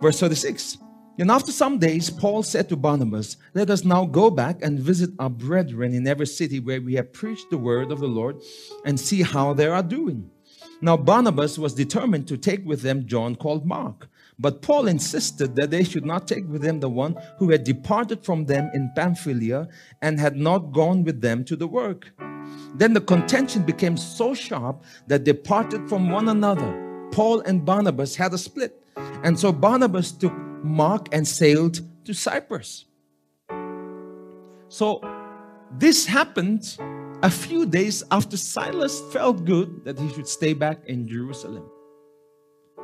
Verse 0.00 0.18
36 0.18 0.78
And 1.18 1.30
after 1.30 1.52
some 1.52 1.78
days, 1.78 2.08
Paul 2.08 2.42
said 2.42 2.70
to 2.70 2.76
Barnabas, 2.76 3.36
Let 3.52 3.68
us 3.68 3.84
now 3.84 4.06
go 4.06 4.30
back 4.30 4.62
and 4.62 4.80
visit 4.80 5.10
our 5.18 5.28
brethren 5.28 5.92
in 5.92 6.06
every 6.06 6.26
city 6.26 6.58
where 6.58 6.80
we 6.80 6.94
have 6.94 7.12
preached 7.12 7.50
the 7.50 7.58
word 7.58 7.92
of 7.92 8.00
the 8.00 8.08
Lord 8.08 8.40
and 8.86 8.98
see 8.98 9.20
how 9.20 9.52
they 9.52 9.66
are 9.66 9.82
doing. 9.82 10.30
Now, 10.80 10.96
Barnabas 10.96 11.58
was 11.58 11.74
determined 11.74 12.26
to 12.28 12.36
take 12.36 12.66
with 12.66 12.80
them 12.80 13.06
John 13.06 13.36
called 13.36 13.64
Mark. 13.64 14.08
But 14.38 14.62
Paul 14.62 14.88
insisted 14.88 15.54
that 15.56 15.70
they 15.70 15.84
should 15.84 16.04
not 16.04 16.26
take 16.26 16.48
with 16.48 16.62
them 16.62 16.80
the 16.80 16.88
one 16.88 17.16
who 17.38 17.50
had 17.50 17.64
departed 17.64 18.24
from 18.24 18.46
them 18.46 18.70
in 18.74 18.92
Pamphylia 18.96 19.68
and 20.00 20.18
had 20.18 20.36
not 20.36 20.72
gone 20.72 21.04
with 21.04 21.20
them 21.20 21.44
to 21.44 21.56
the 21.56 21.66
work. 21.66 22.10
Then 22.74 22.94
the 22.94 23.00
contention 23.00 23.62
became 23.62 23.96
so 23.96 24.34
sharp 24.34 24.84
that 25.06 25.24
they 25.24 25.32
parted 25.32 25.88
from 25.88 26.10
one 26.10 26.28
another. 26.28 27.08
Paul 27.12 27.40
and 27.40 27.64
Barnabas 27.64 28.16
had 28.16 28.32
a 28.32 28.38
split. 28.38 28.82
And 29.22 29.38
so 29.38 29.52
Barnabas 29.52 30.12
took 30.12 30.32
Mark 30.62 31.08
and 31.12 31.26
sailed 31.26 31.80
to 32.04 32.14
Cyprus. 32.14 32.86
So 34.68 35.00
this 35.78 36.06
happened 36.06 36.76
a 37.22 37.30
few 37.30 37.66
days 37.66 38.02
after 38.10 38.36
Silas 38.36 39.00
felt 39.12 39.44
good 39.44 39.84
that 39.84 39.98
he 39.98 40.08
should 40.12 40.26
stay 40.26 40.54
back 40.54 40.78
in 40.86 41.06
Jerusalem. 41.06 41.64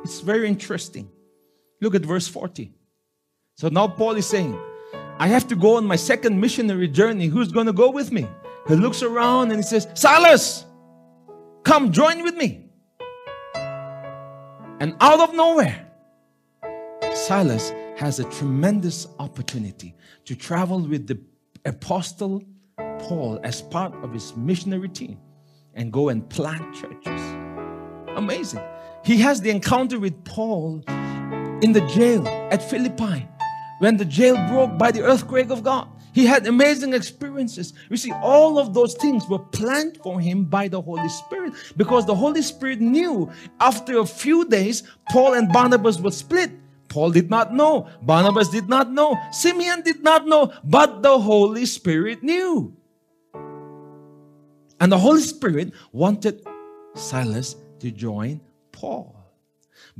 It's 0.04 0.20
very 0.20 0.46
interesting. 0.46 1.10
Look 1.80 1.94
at 1.94 2.02
verse 2.02 2.28
40. 2.28 2.72
So 3.56 3.68
now 3.68 3.88
Paul 3.88 4.16
is 4.16 4.26
saying, 4.26 4.58
I 5.18 5.26
have 5.28 5.48
to 5.48 5.56
go 5.56 5.76
on 5.76 5.84
my 5.84 5.96
second 5.96 6.40
missionary 6.40 6.88
journey. 6.88 7.26
Who's 7.26 7.50
going 7.50 7.66
to 7.66 7.72
go 7.72 7.90
with 7.90 8.12
me? 8.12 8.26
He 8.68 8.74
looks 8.74 9.02
around 9.02 9.50
and 9.50 9.58
he 9.58 9.62
says, 9.62 9.88
Silas, 9.94 10.64
come 11.64 11.90
join 11.90 12.22
with 12.22 12.36
me. 12.36 12.66
And 14.80 14.94
out 15.00 15.20
of 15.20 15.34
nowhere, 15.34 15.86
Silas 17.14 17.72
has 17.96 18.20
a 18.20 18.24
tremendous 18.30 19.08
opportunity 19.18 19.96
to 20.24 20.36
travel 20.36 20.80
with 20.80 21.08
the 21.08 21.18
apostle 21.64 22.44
Paul 23.00 23.40
as 23.42 23.62
part 23.62 23.92
of 24.04 24.12
his 24.12 24.36
missionary 24.36 24.88
team 24.88 25.18
and 25.74 25.92
go 25.92 26.10
and 26.10 26.28
plant 26.28 26.74
churches. 26.74 27.20
Amazing. 28.16 28.62
He 29.04 29.18
has 29.18 29.40
the 29.40 29.50
encounter 29.50 29.98
with 29.98 30.24
Paul 30.24 30.84
in 31.62 31.72
the 31.72 31.80
jail 31.88 32.26
at 32.50 32.62
Philippi 32.62 33.26
when 33.80 33.96
the 33.96 34.04
jail 34.04 34.36
broke 34.48 34.78
by 34.78 34.90
the 34.90 35.02
earthquake 35.02 35.50
of 35.50 35.62
God. 35.62 35.88
He 36.12 36.24
had 36.24 36.46
amazing 36.46 36.94
experiences. 36.94 37.74
You 37.90 37.96
see, 37.96 38.12
all 38.12 38.58
of 38.58 38.74
those 38.74 38.94
things 38.94 39.28
were 39.28 39.38
planned 39.38 39.98
for 40.02 40.20
him 40.20 40.44
by 40.44 40.68
the 40.68 40.80
Holy 40.80 41.08
Spirit 41.08 41.52
because 41.76 42.06
the 42.06 42.14
Holy 42.14 42.42
Spirit 42.42 42.80
knew 42.80 43.30
after 43.60 43.98
a 43.98 44.06
few 44.06 44.44
days, 44.48 44.82
Paul 45.10 45.34
and 45.34 45.52
Barnabas 45.52 46.00
would 46.00 46.14
split. 46.14 46.50
Paul 46.88 47.10
did 47.10 47.28
not 47.28 47.52
know, 47.52 47.88
Barnabas 48.02 48.48
did 48.48 48.68
not 48.68 48.90
know, 48.90 49.14
Simeon 49.30 49.82
did 49.82 50.02
not 50.02 50.26
know, 50.26 50.52
but 50.64 51.02
the 51.02 51.18
Holy 51.18 51.66
Spirit 51.66 52.22
knew. 52.22 52.74
And 54.80 54.90
the 54.90 54.98
Holy 54.98 55.20
Spirit 55.20 55.72
wanted 55.92 56.46
Silas 56.94 57.56
to 57.80 57.90
join 57.90 58.40
Paul. 58.72 59.17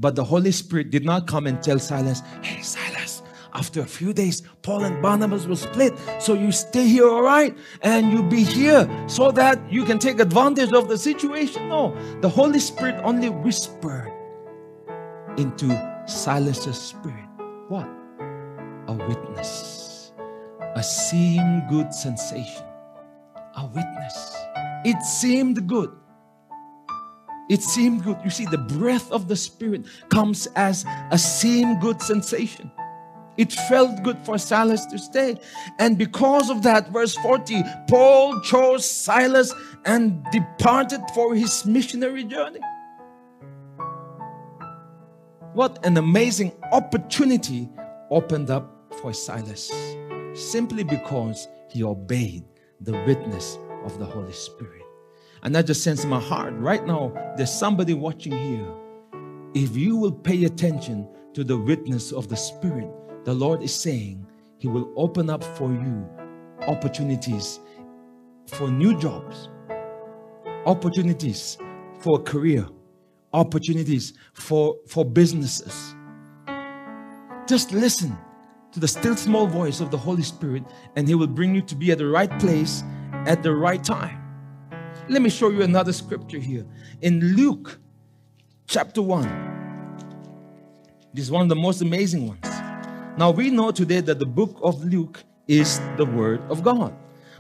But 0.00 0.14
the 0.14 0.24
Holy 0.24 0.52
Spirit 0.52 0.90
did 0.90 1.04
not 1.04 1.26
come 1.26 1.46
and 1.46 1.61
tell 1.61 1.78
Silas, 1.80 2.22
Hey, 2.40 2.62
Silas, 2.62 3.22
after 3.52 3.80
a 3.80 3.87
few 3.87 4.12
days, 4.12 4.42
Paul 4.62 4.84
and 4.84 5.02
Barnabas 5.02 5.46
will 5.46 5.56
split. 5.56 5.92
So 6.20 6.34
you 6.34 6.52
stay 6.52 6.87
here, 6.87 7.08
all 7.08 7.22
right? 7.22 7.56
And 7.82 8.12
you 8.12 8.22
be 8.22 8.44
here 8.44 8.88
so 9.08 9.32
that 9.32 9.61
you 9.72 9.84
can 9.84 9.98
take 9.98 10.20
advantage 10.20 10.72
of 10.72 10.88
the 10.88 10.96
situation. 10.96 11.68
No, 11.68 11.96
the 12.20 12.28
Holy 12.28 12.61
Spirit 12.61 13.00
only 13.02 13.28
whispered 13.28 14.12
into 15.37 15.66
Silas's 16.06 16.80
spirit. 16.80 17.24
What? 17.68 17.88
A 18.87 18.92
witness. 18.92 20.12
A 20.76 20.82
seeing 20.82 21.64
good 21.68 21.92
sensation. 21.92 22.64
A 23.56 23.66
witness. 23.66 24.37
It 24.84 25.02
seemed 25.02 25.66
good. 25.66 25.90
It 27.48 27.62
seemed 27.62 28.04
good. 28.04 28.18
You 28.24 28.30
see, 28.30 28.46
the 28.46 28.58
breath 28.58 29.11
of 29.11 29.28
the 29.28 29.37
Spirit 29.37 29.87
comes 30.11 30.46
as 30.54 30.84
a 31.11 31.18
same 31.18 31.80
good 31.80 32.02
sensation. 32.02 32.70
It 33.38 33.52
felt 33.52 34.02
good 34.02 34.18
for 34.18 34.37
Silas 34.37 34.84
to 34.87 34.98
stay. 34.98 35.37
And 35.78 35.96
because 35.96 36.50
of 36.50 36.62
that, 36.64 36.90
verse 36.90 37.14
40, 37.16 37.62
Paul 37.88 38.40
chose 38.40 38.84
Silas 38.84 39.54
and 39.84 40.24
departed 40.32 41.00
for 41.14 41.34
his 41.34 41.64
missionary 41.64 42.24
journey. 42.24 42.61
What 45.54 45.84
an 45.87 45.96
amazing 45.96 46.52
opportunity 46.72 47.68
opened 48.11 48.50
up 48.50 48.92
for 49.00 49.12
Silas 49.12 49.70
simply 50.34 50.82
because 50.82 51.46
he 51.70 51.82
obeyed 51.84 52.44
the 52.80 52.92
witness 53.06 53.56
of 53.84 53.98
the 53.98 54.04
Holy 54.04 54.32
Spirit. 54.32 54.77
And 55.42 55.57
I 55.57 55.62
just 55.62 55.83
sense 55.83 56.05
in 56.05 56.11
my 56.11 56.20
heart 56.20 56.55
right 56.55 56.85
now, 56.87 57.12
there's 57.37 57.53
somebody 57.53 57.94
watching 57.94 58.33
here. 58.33 58.74
If 59.55 59.77
you 59.77 59.96
will 59.96 60.12
pay 60.12 60.44
attention 60.44 61.09
to 61.35 61.44
the 61.44 61.57
witness 61.57 62.12
of 62.12 62.29
the 62.29 62.37
Spirit, 62.37 62.90
the 63.24 63.35
Lord 63.35 63.62
is 63.62 63.74
saying 63.74 64.27
He 64.59 64.68
will 64.68 64.92
open 64.96 65.31
up 65.31 65.42
for 65.42 65.70
you 65.70 66.09
opportunities 66.66 67.61
for 68.46 68.70
new 68.70 68.98
jobs, 68.98 69.48
opportunities 70.66 71.59
for 72.01 72.18
a 72.20 72.22
career, 72.22 72.66
opportunities 73.33 74.14
for, 74.33 74.77
for 74.88 75.05
businesses. 75.05 75.94
Just 77.46 77.72
listen 77.72 78.16
to 78.72 78.81
the 78.81 78.88
still 78.88 79.16
small 79.16 79.46
voice 79.46 79.81
of 79.81 79.90
the 79.90 79.98
Holy 79.98 80.22
Spirit, 80.22 80.64
and 80.96 81.09
He 81.09 81.14
will 81.14 81.27
bring 81.27 81.55
you 81.55 81.62
to 81.62 81.74
be 81.74 81.90
at 81.92 81.98
the 81.98 82.07
right 82.07 82.38
place 82.38 82.83
at 83.27 83.42
the 83.42 83.55
right 83.55 83.83
time. 83.83 84.17
Let 85.11 85.23
me 85.23 85.31
show 85.31 85.49
you 85.49 85.62
another 85.62 85.94
scripture 85.94 86.38
here. 86.38 86.66
In 87.01 87.35
Luke 87.35 87.79
chapter 88.66 89.01
1, 89.01 89.23
this 91.14 91.25
is 91.25 91.31
one 91.31 91.42
of 91.42 91.49
the 91.49 91.57
most 91.57 91.81
amazing 91.81 92.29
ones. 92.29 92.44
Now, 93.16 93.31
we 93.31 93.49
know 93.49 93.71
today 93.71 94.03
that 94.03 94.18
the 94.18 94.27
book 94.27 94.59
of 94.62 94.85
Luke 94.85 95.25
is 95.47 95.81
the 95.97 96.05
Word 96.05 96.42
of 96.51 96.62
God. 96.62 96.94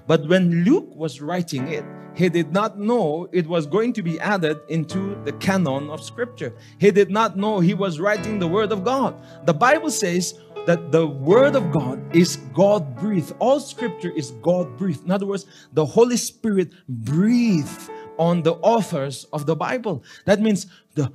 But 0.06 0.26
when 0.28 0.64
Luke 0.64 0.96
was 0.96 1.20
writing 1.20 1.68
it, 1.68 1.84
he 2.14 2.30
did 2.30 2.52
not 2.52 2.78
know 2.78 3.28
it 3.32 3.46
was 3.46 3.66
going 3.66 3.92
to 3.92 4.02
be 4.02 4.18
added 4.18 4.58
into 4.70 5.22
the 5.24 5.32
canon 5.32 5.90
of 5.90 6.02
Scripture. 6.02 6.54
He 6.78 6.90
did 6.90 7.10
not 7.10 7.36
know 7.36 7.60
he 7.60 7.74
was 7.74 8.00
writing 8.00 8.38
the 8.38 8.48
Word 8.48 8.72
of 8.72 8.82
God. 8.82 9.14
The 9.44 9.52
Bible 9.52 9.90
says, 9.90 10.34
that 10.68 10.92
the 10.92 11.06
word 11.06 11.56
of 11.56 11.72
God 11.72 12.14
is 12.14 12.36
God 12.52 12.94
breathed. 12.94 13.32
All 13.38 13.58
scripture 13.58 14.10
is 14.10 14.32
God 14.42 14.76
breathed. 14.76 15.02
In 15.02 15.10
other 15.10 15.24
words, 15.24 15.46
the 15.72 15.86
Holy 15.86 16.18
Spirit 16.18 16.74
breathed 16.86 17.88
on 18.18 18.42
the 18.42 18.52
authors 18.56 19.24
of 19.32 19.46
the 19.46 19.56
Bible. 19.56 20.04
That 20.26 20.42
means 20.42 20.66
the, 20.94 21.10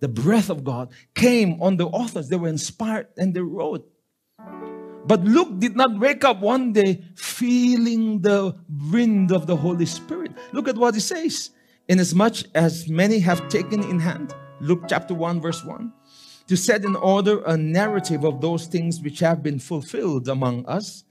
the 0.00 0.08
breath 0.08 0.50
of 0.50 0.64
God 0.64 0.92
came 1.14 1.62
on 1.62 1.78
the 1.78 1.86
authors. 1.86 2.28
They 2.28 2.36
were 2.36 2.48
inspired 2.48 3.06
and 3.16 3.32
they 3.32 3.40
wrote. 3.40 3.88
But 5.06 5.24
Luke 5.24 5.58
did 5.58 5.74
not 5.74 5.98
wake 5.98 6.22
up 6.22 6.40
one 6.40 6.74
day 6.74 7.02
feeling 7.16 8.20
the 8.20 8.54
wind 8.92 9.32
of 9.32 9.46
the 9.46 9.56
Holy 9.56 9.86
Spirit. 9.86 10.32
Look 10.52 10.68
at 10.68 10.76
what 10.76 10.92
he 10.92 11.00
says. 11.00 11.52
Inasmuch 11.88 12.44
as 12.54 12.86
many 12.86 13.18
have 13.20 13.48
taken 13.48 13.82
in 13.82 13.98
hand, 13.98 14.34
Luke 14.60 14.82
chapter 14.86 15.14
1, 15.14 15.40
verse 15.40 15.64
1 15.64 15.90
to 16.48 16.56
set 16.56 16.84
in 16.84 16.96
order 16.96 17.42
a 17.44 17.56
narrative 17.56 18.24
of 18.24 18.40
those 18.40 18.66
things 18.66 19.00
which 19.00 19.20
have 19.20 19.42
been 19.42 19.58
fulfilled 19.58 20.28
among 20.28 20.66
us, 20.66 21.04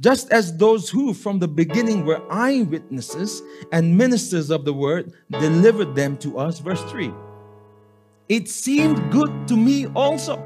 just 0.00 0.30
as 0.30 0.56
those 0.56 0.88
who 0.88 1.12
from 1.12 1.38
the 1.38 1.48
beginning 1.48 2.06
were 2.06 2.22
eyewitnesses 2.30 3.42
and 3.72 3.96
ministers 3.96 4.50
of 4.50 4.64
the 4.64 4.72
word 4.72 5.12
delivered 5.30 5.94
them 5.94 6.16
to 6.18 6.38
us. 6.38 6.60
Verse 6.60 6.82
3 6.84 7.12
It 8.28 8.48
seemed 8.48 9.10
good 9.10 9.48
to 9.48 9.56
me 9.56 9.86
also. 9.88 10.42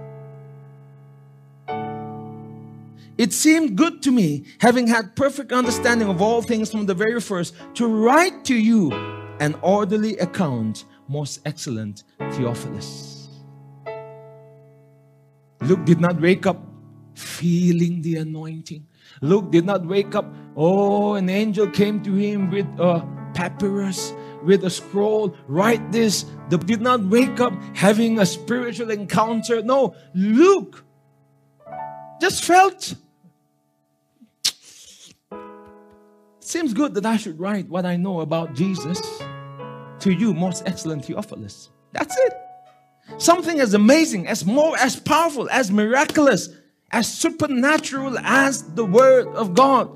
It 3.18 3.34
seemed 3.34 3.76
good 3.76 4.02
to 4.04 4.10
me, 4.10 4.46
having 4.60 4.86
had 4.86 5.14
perfect 5.14 5.52
understanding 5.52 6.08
of 6.08 6.22
all 6.22 6.40
things 6.40 6.70
from 6.70 6.86
the 6.86 6.94
very 6.94 7.20
first, 7.20 7.54
to 7.74 7.86
write 7.86 8.46
to 8.46 8.54
you 8.54 8.90
an 9.40 9.56
orderly 9.60 10.16
account, 10.16 10.86
most 11.06 11.40
excellent 11.44 12.04
Theophilus 12.32 13.19
Luke 15.62 15.84
did 15.84 16.00
not 16.00 16.20
wake 16.20 16.46
up 16.46 16.58
feeling 17.14 18.02
the 18.02 18.16
anointing. 18.16 18.86
Luke 19.20 19.50
did 19.50 19.66
not 19.66 19.84
wake 19.84 20.14
up, 20.14 20.32
oh, 20.56 21.14
an 21.14 21.28
angel 21.28 21.66
came 21.68 22.02
to 22.02 22.14
him 22.14 22.50
with 22.50 22.66
a 22.78 23.06
papyrus, 23.34 24.14
with 24.42 24.64
a 24.64 24.70
scroll, 24.70 25.34
write 25.46 25.92
this. 25.92 26.24
The, 26.48 26.58
did 26.58 26.80
not 26.80 27.02
wake 27.04 27.40
up 27.40 27.52
having 27.74 28.18
a 28.18 28.26
spiritual 28.26 28.90
encounter. 28.90 29.62
No, 29.62 29.94
Luke 30.14 30.84
just 32.20 32.44
felt. 32.44 32.94
Seems 36.40 36.74
good 36.74 36.94
that 36.94 37.06
I 37.06 37.16
should 37.16 37.38
write 37.38 37.68
what 37.68 37.86
I 37.86 37.96
know 37.96 38.20
about 38.20 38.54
Jesus 38.54 39.00
to 40.00 40.10
you, 40.10 40.32
most 40.34 40.62
excellent 40.66 41.04
Theophilus. 41.04 41.70
That's 41.92 42.16
it. 42.18 42.39
Something 43.18 43.60
as 43.60 43.74
amazing, 43.74 44.26
as 44.26 44.44
more, 44.44 44.76
as 44.78 44.98
powerful, 44.98 45.48
as 45.50 45.70
miraculous, 45.70 46.48
as 46.90 47.12
supernatural 47.12 48.18
as 48.18 48.62
the 48.74 48.84
Word 48.84 49.28
of 49.28 49.54
God. 49.54 49.90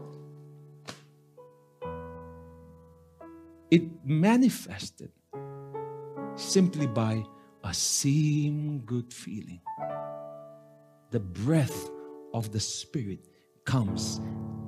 It 3.70 3.82
manifested 4.04 5.10
simply 6.36 6.86
by 6.86 7.24
a 7.64 7.72
same 7.72 8.80
good 8.80 9.12
feeling. 9.12 9.60
The 11.10 11.20
breath 11.20 11.90
of 12.32 12.52
the 12.52 12.60
Spirit 12.60 13.26
comes 13.64 14.20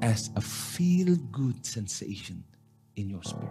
as 0.02 0.30
a 0.36 0.40
feel 0.40 1.16
good 1.30 1.64
sensation 1.64 2.44
in 2.96 3.10
your 3.10 3.22
spirit. 3.22 3.50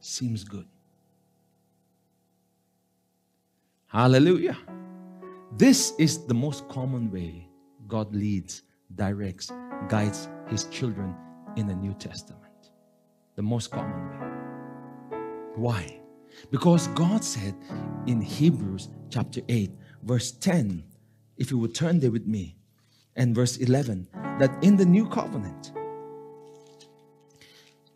Seems 0.00 0.44
good. 0.44 0.66
Hallelujah. 3.92 4.56
This 5.58 5.92
is 5.98 6.24
the 6.24 6.32
most 6.32 6.66
common 6.70 7.10
way 7.10 7.46
God 7.86 8.14
leads, 8.14 8.62
directs, 8.94 9.52
guides 9.86 10.30
his 10.48 10.64
children 10.64 11.14
in 11.56 11.66
the 11.66 11.74
New 11.74 11.92
Testament. 11.92 12.70
The 13.36 13.42
most 13.42 13.70
common 13.70 14.08
way. 14.08 15.18
Why? 15.56 16.00
Because 16.50 16.86
God 16.88 17.22
said 17.22 17.54
in 18.06 18.22
Hebrews 18.22 18.88
chapter 19.10 19.42
8, 19.50 19.70
verse 20.04 20.32
10, 20.32 20.82
if 21.36 21.50
you 21.50 21.58
would 21.58 21.74
turn 21.74 22.00
there 22.00 22.10
with 22.10 22.26
me, 22.26 22.56
and 23.16 23.34
verse 23.34 23.58
11, 23.58 24.08
that 24.38 24.56
in 24.64 24.74
the 24.74 24.86
new 24.86 25.06
covenant, 25.06 25.72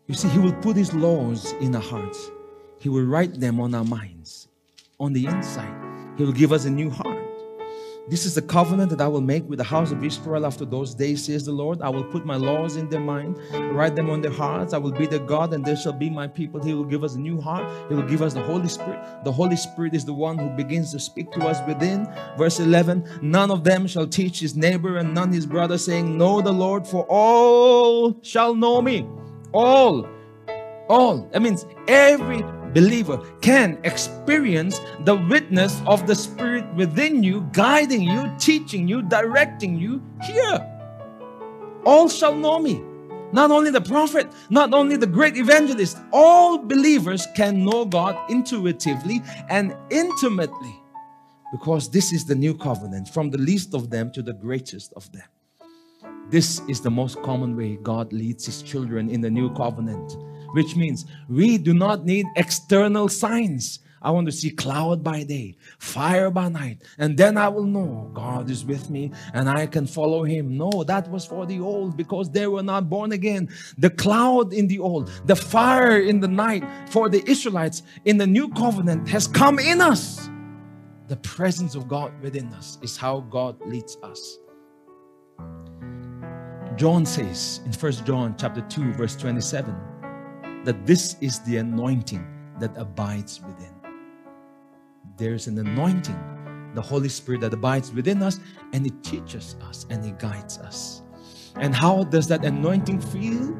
you 0.05 0.13
see, 0.13 0.27
He 0.27 0.37
will 0.37 0.53
put 0.53 0.75
His 0.75 0.93
laws 0.93 1.53
in 1.53 1.75
our 1.75 1.81
hearts, 1.81 2.29
He 2.77 2.87
will 2.87 3.05
write 3.05 3.39
them 3.39 3.59
on 3.59 3.73
our 3.73 3.83
minds, 3.83 4.47
on 4.99 5.11
the 5.13 5.25
inside. 5.25 5.86
He 6.17 6.23
will 6.23 6.33
give 6.33 6.51
us 6.51 6.65
a 6.65 6.69
new 6.69 6.89
heart. 6.89 7.17
This 8.09 8.25
is 8.25 8.33
the 8.33 8.41
covenant 8.41 8.89
that 8.91 9.01
I 9.01 9.07
will 9.09 9.19
make 9.19 9.47
with 9.49 9.57
the 9.57 9.65
house 9.65 9.91
of 9.91 10.01
Israel 10.01 10.45
after 10.45 10.63
those 10.63 10.95
days, 10.95 11.25
says 11.25 11.43
the 11.43 11.51
Lord. 11.51 11.81
I 11.81 11.89
will 11.89 12.05
put 12.05 12.25
my 12.25 12.37
laws 12.37 12.77
in 12.77 12.87
their 12.87 13.01
mind, 13.01 13.37
write 13.75 13.97
them 13.97 14.09
on 14.09 14.21
their 14.21 14.31
hearts. 14.31 14.73
I 14.73 14.77
will 14.77 14.93
be 14.93 15.05
their 15.07 15.19
God, 15.19 15.53
and 15.53 15.65
they 15.65 15.75
shall 15.75 15.91
be 15.91 16.09
my 16.09 16.25
people. 16.25 16.63
He 16.63 16.73
will 16.73 16.85
give 16.85 17.03
us 17.03 17.15
a 17.15 17.19
new 17.19 17.41
heart. 17.41 17.69
He 17.89 17.95
will 17.95 18.07
give 18.07 18.21
us 18.21 18.33
the 18.33 18.41
Holy 18.41 18.69
Spirit. 18.69 19.25
The 19.25 19.31
Holy 19.31 19.57
Spirit 19.57 19.93
is 19.93 20.05
the 20.05 20.13
one 20.13 20.37
who 20.37 20.49
begins 20.51 20.93
to 20.93 21.01
speak 21.01 21.31
to 21.33 21.45
us 21.45 21.59
within. 21.67 22.07
Verse 22.37 22.61
11 22.61 23.19
None 23.21 23.51
of 23.51 23.65
them 23.65 23.85
shall 23.87 24.07
teach 24.07 24.39
his 24.39 24.55
neighbor 24.55 24.97
and 24.97 25.13
none 25.13 25.33
his 25.33 25.45
brother, 25.45 25.77
saying, 25.77 26.17
Know 26.17 26.41
the 26.41 26.53
Lord, 26.53 26.87
for 26.87 27.05
all 27.09 28.17
shall 28.21 28.55
know 28.55 28.81
me. 28.81 29.05
All. 29.53 30.07
All. 30.87 31.27
That 31.33 31.41
means 31.41 31.65
every 31.89 32.41
believer 32.77 33.17
can 33.41 33.79
experience 33.83 34.79
the 35.03 35.15
witness 35.15 35.81
of 35.87 36.05
the 36.05 36.13
Spirit 36.13 36.63
within 36.75 37.23
you, 37.23 37.41
guiding 37.51 38.03
you, 38.03 38.31
teaching 38.37 38.87
you, 38.87 39.01
directing 39.01 39.79
you 39.79 39.99
here. 40.21 40.59
All 41.85 42.07
shall 42.07 42.35
know 42.35 42.59
me. 42.59 42.75
Not 43.31 43.49
only 43.49 43.71
the 43.71 43.81
prophet, 43.81 44.27
not 44.51 44.75
only 44.75 44.95
the 44.95 45.07
great 45.07 45.35
evangelist, 45.37 45.97
all 46.13 46.59
believers 46.59 47.25
can 47.35 47.65
know 47.65 47.83
God 47.83 48.15
intuitively 48.29 49.23
and 49.49 49.75
intimately 49.89 50.75
because 51.51 51.89
this 51.89 52.13
is 52.13 52.25
the 52.25 52.35
new 52.35 52.53
covenant 52.53 53.09
from 53.09 53.31
the 53.31 53.39
least 53.39 53.73
of 53.73 53.89
them 53.89 54.11
to 54.11 54.21
the 54.21 54.33
greatest 54.33 54.93
of 54.95 55.11
them. 55.11 55.27
This 56.29 56.61
is 56.67 56.81
the 56.81 56.91
most 56.91 57.23
common 57.23 57.55
way 57.57 57.77
God 57.81 58.13
leads 58.13 58.45
his 58.45 58.61
children 58.61 59.09
in 59.09 59.21
the 59.21 59.31
new 59.31 59.49
covenant 59.55 60.15
which 60.53 60.75
means 60.75 61.05
we 61.29 61.57
do 61.57 61.73
not 61.73 62.05
need 62.05 62.25
external 62.35 63.09
signs. 63.09 63.79
I 64.01 64.11
want 64.11 64.27
to 64.27 64.31
see 64.31 64.51
cloud 64.51 65.03
by 65.03 65.23
day, 65.23 65.57
fire 65.79 66.29
by 66.29 66.49
night, 66.49 66.83
and 66.99 67.17
then 67.17 67.37
I 67.37 67.47
will 67.49 67.65
know 67.65 68.11
God 68.13 68.49
is 68.49 68.63
with 68.63 68.89
me 68.89 69.11
and 69.33 69.49
I 69.49 69.65
can 69.65 69.87
follow 69.87 70.23
him. 70.23 70.55
No, 70.55 70.83
that 70.85 71.09
was 71.09 71.25
for 71.25 71.45
the 71.45 71.59
old 71.59 71.97
because 71.97 72.29
they 72.29 72.47
were 72.47 72.63
not 72.63 72.89
born 72.89 73.11
again. 73.11 73.49
The 73.77 73.89
cloud 73.89 74.53
in 74.53 74.67
the 74.67 74.79
old, 74.79 75.09
the 75.25 75.35
fire 75.35 75.99
in 75.99 76.19
the 76.19 76.27
night 76.27 76.63
for 76.89 77.09
the 77.09 77.27
Israelites 77.29 77.81
in 78.05 78.17
the 78.17 78.27
new 78.27 78.49
covenant 78.49 79.09
has 79.09 79.27
come 79.27 79.59
in 79.59 79.81
us. 79.81 80.29
the 81.07 81.17
presence 81.17 81.75
of 81.75 81.87
God 81.87 82.11
within 82.21 82.53
us 82.53 82.77
is 82.81 82.97
how 82.97 83.21
God 83.21 83.55
leads 83.65 83.97
us. 84.03 84.39
John 86.75 87.05
says 87.05 87.61
in 87.65 87.73
1 87.73 87.91
John 88.05 88.35
chapter 88.37 88.61
2 88.61 88.93
verse 88.93 89.15
27 89.15 89.75
that 90.67 90.85
this 90.85 91.15
is 91.21 91.39
the 91.43 91.55
anointing 91.55 92.27
that 92.59 92.75
abides 92.75 93.39
within. 93.39 93.73
There's 95.15 95.47
an 95.47 95.57
anointing, 95.57 96.71
the 96.73 96.81
Holy 96.81 97.07
Spirit 97.07 97.39
that 97.39 97.53
abides 97.53 97.93
within 97.93 98.21
us 98.21 98.41
and 98.73 98.85
it 98.85 99.01
teaches 99.01 99.55
us 99.61 99.85
and 99.89 100.03
it 100.03 100.19
guides 100.19 100.57
us. 100.57 101.03
And 101.55 101.73
how 101.73 102.03
does 102.03 102.27
that 102.27 102.43
anointing 102.43 102.99
feel? 102.99 103.53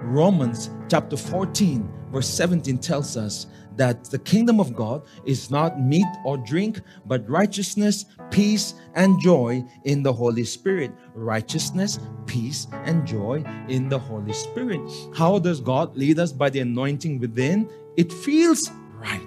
Romans 0.00 0.70
chapter 0.88 1.18
14 1.18 1.92
verse 2.16 2.30
17 2.30 2.78
tells 2.78 3.14
us 3.18 3.46
that 3.76 4.04
the 4.04 4.18
kingdom 4.18 4.58
of 4.58 4.74
God 4.74 5.02
is 5.26 5.50
not 5.50 5.78
meat 5.78 6.06
or 6.24 6.38
drink, 6.38 6.80
but 7.04 7.28
righteousness, 7.28 8.06
peace, 8.30 8.72
and 8.94 9.20
joy 9.20 9.62
in 9.84 10.02
the 10.02 10.10
Holy 10.10 10.44
Spirit. 10.44 10.92
Righteousness, 11.14 11.98
peace, 12.24 12.68
and 12.86 13.06
joy 13.06 13.44
in 13.68 13.90
the 13.90 13.98
Holy 13.98 14.32
Spirit. 14.32 14.80
How 15.14 15.38
does 15.38 15.60
God 15.60 15.94
lead 15.94 16.18
us 16.18 16.32
by 16.32 16.48
the 16.48 16.60
anointing 16.60 17.20
within? 17.20 17.68
It 17.98 18.10
feels 18.10 18.70
right. 18.94 19.20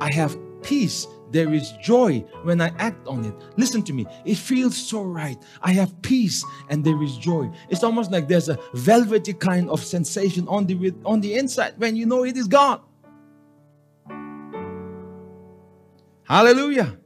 I 0.00 0.10
have 0.10 0.36
peace. 0.62 1.06
There 1.32 1.52
is 1.52 1.72
joy 1.72 2.20
when 2.42 2.60
I 2.60 2.68
act 2.78 3.06
on 3.08 3.24
it. 3.24 3.34
Listen 3.56 3.82
to 3.84 3.92
me. 3.92 4.06
It 4.24 4.36
feels 4.36 4.76
so 4.76 5.02
right. 5.02 5.38
I 5.62 5.72
have 5.72 6.00
peace 6.02 6.44
and 6.68 6.84
there 6.84 7.02
is 7.02 7.16
joy. 7.16 7.50
It's 7.70 7.82
almost 7.82 8.12
like 8.12 8.28
there's 8.28 8.48
a 8.48 8.58
velvety 8.74 9.32
kind 9.32 9.70
of 9.70 9.82
sensation 9.82 10.46
on 10.46 10.66
the 10.66 10.94
on 11.04 11.20
the 11.20 11.34
inside 11.34 11.74
when 11.78 11.96
you 11.96 12.06
know 12.06 12.24
it 12.24 12.36
is 12.36 12.46
God. 12.46 12.80
Hallelujah. 16.24 16.98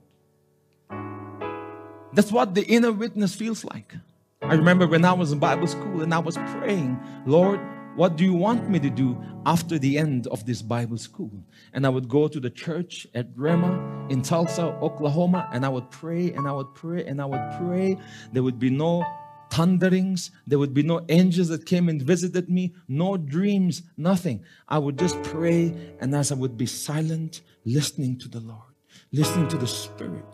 That's 2.12 2.32
what 2.32 2.54
the 2.54 2.64
inner 2.66 2.92
witness 2.92 3.34
feels 3.34 3.64
like. 3.64 3.94
I 4.42 4.54
remember 4.54 4.86
when 4.86 5.04
I 5.04 5.12
was 5.12 5.32
in 5.32 5.38
Bible 5.38 5.66
school 5.66 6.02
and 6.02 6.14
I 6.14 6.18
was 6.18 6.36
praying, 6.36 6.98
Lord, 7.26 7.60
what 7.96 8.16
do 8.16 8.24
you 8.24 8.34
want 8.34 8.68
me 8.68 8.78
to 8.78 8.90
do 8.90 9.20
after 9.44 9.78
the 9.78 9.98
end 9.98 10.26
of 10.28 10.46
this 10.46 10.62
Bible 10.62 10.98
school? 10.98 11.32
And 11.72 11.86
I 11.86 11.88
would 11.88 12.08
go 12.08 12.28
to 12.28 12.38
the 12.38 12.50
church 12.50 13.06
at 13.14 13.34
Rhema 13.36 14.10
in 14.10 14.22
Tulsa, 14.22 14.66
Oklahoma, 14.80 15.48
and 15.52 15.64
I 15.64 15.68
would 15.68 15.90
pray 15.90 16.32
and 16.32 16.46
I 16.46 16.52
would 16.52 16.74
pray 16.74 17.04
and 17.04 17.20
I 17.20 17.24
would 17.24 17.46
pray. 17.58 17.96
There 18.32 18.42
would 18.42 18.58
be 18.58 18.70
no 18.70 19.04
thunderings, 19.50 20.30
there 20.46 20.58
would 20.58 20.74
be 20.74 20.82
no 20.82 21.04
angels 21.08 21.48
that 21.48 21.66
came 21.66 21.88
and 21.88 22.02
visited 22.02 22.48
me, 22.48 22.74
no 22.88 23.16
dreams, 23.16 23.82
nothing. 23.96 24.44
I 24.68 24.78
would 24.78 24.98
just 24.98 25.20
pray, 25.22 25.74
and 26.00 26.14
as 26.14 26.32
I 26.32 26.34
would 26.34 26.56
be 26.56 26.66
silent, 26.66 27.42
listening 27.64 28.18
to 28.18 28.28
the 28.28 28.40
Lord 28.40 28.76
listening 29.12 29.48
to 29.48 29.56
the 29.56 29.66
Spirit, 29.66 30.24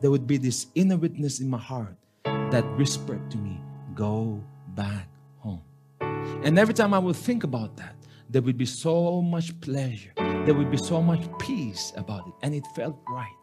there 0.00 0.10
would 0.10 0.26
be 0.26 0.36
this 0.36 0.66
inner 0.74 0.96
witness 0.96 1.40
in 1.40 1.48
my 1.48 1.58
heart 1.58 1.96
that 2.24 2.64
whispered 2.76 3.30
to 3.30 3.38
me, 3.38 3.60
Go 3.94 4.42
back. 4.68 5.11
And 6.44 6.58
every 6.58 6.74
time 6.74 6.92
I 6.92 6.98
would 6.98 7.16
think 7.16 7.44
about 7.44 7.76
that, 7.76 7.94
there 8.28 8.42
would 8.42 8.58
be 8.58 8.66
so 8.66 9.22
much 9.22 9.58
pleasure, 9.60 10.12
there 10.16 10.54
would 10.54 10.70
be 10.70 10.76
so 10.76 11.00
much 11.00 11.22
peace 11.38 11.92
about 11.96 12.26
it, 12.26 12.34
and 12.42 12.54
it 12.54 12.66
felt 12.74 12.98
right. 13.08 13.36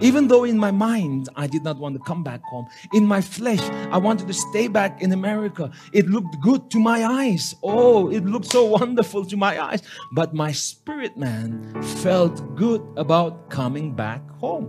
Even 0.00 0.28
though 0.28 0.44
in 0.44 0.58
my 0.58 0.70
mind 0.70 1.28
I 1.36 1.46
did 1.46 1.62
not 1.62 1.76
want 1.76 1.94
to 1.94 2.02
come 2.02 2.24
back 2.24 2.42
home, 2.44 2.66
in 2.92 3.06
my 3.06 3.20
flesh 3.20 3.60
I 3.92 3.98
wanted 3.98 4.26
to 4.28 4.34
stay 4.34 4.66
back 4.66 5.02
in 5.02 5.12
America. 5.12 5.70
It 5.92 6.08
looked 6.08 6.40
good 6.40 6.70
to 6.70 6.80
my 6.80 7.04
eyes. 7.04 7.54
Oh, 7.62 8.10
it 8.10 8.24
looked 8.24 8.46
so 8.46 8.64
wonderful 8.80 9.26
to 9.26 9.36
my 9.36 9.62
eyes. 9.62 9.82
But 10.12 10.34
my 10.34 10.52
spirit 10.52 11.16
man 11.18 11.80
felt 11.82 12.56
good 12.56 12.82
about 12.96 13.50
coming 13.50 13.94
back 13.94 14.28
home. 14.38 14.68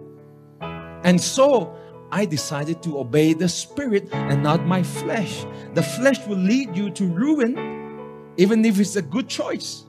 And 1.04 1.20
so 1.22 1.74
I 2.12 2.26
decided 2.26 2.84
to 2.84 3.00
obey 3.00 3.34
the 3.34 3.48
spirit 3.48 4.10
and 4.12 4.44
not 4.44 4.66
my 4.66 4.84
flesh. 4.84 5.46
The 5.74 5.84
flesh 5.84 6.26
will 6.28 6.38
lead 6.38 6.76
you 6.76 6.90
to 6.92 7.06
ruin, 7.06 8.34
even 8.38 8.66
if 8.66 8.80
it's 8.80 8.98
a 8.98 9.02
good 9.02 9.30
choice. 9.30 9.86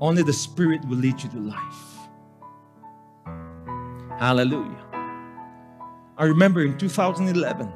Only 0.00 0.22
the 0.22 0.32
spirit 0.32 0.84
will 0.88 0.96
lead 0.96 1.22
you 1.22 1.28
to 1.30 1.38
life. 1.38 1.96
Hallelujah. 4.18 4.84
I 6.16 6.24
remember 6.24 6.62
in 6.62 6.78
2011 6.78 7.66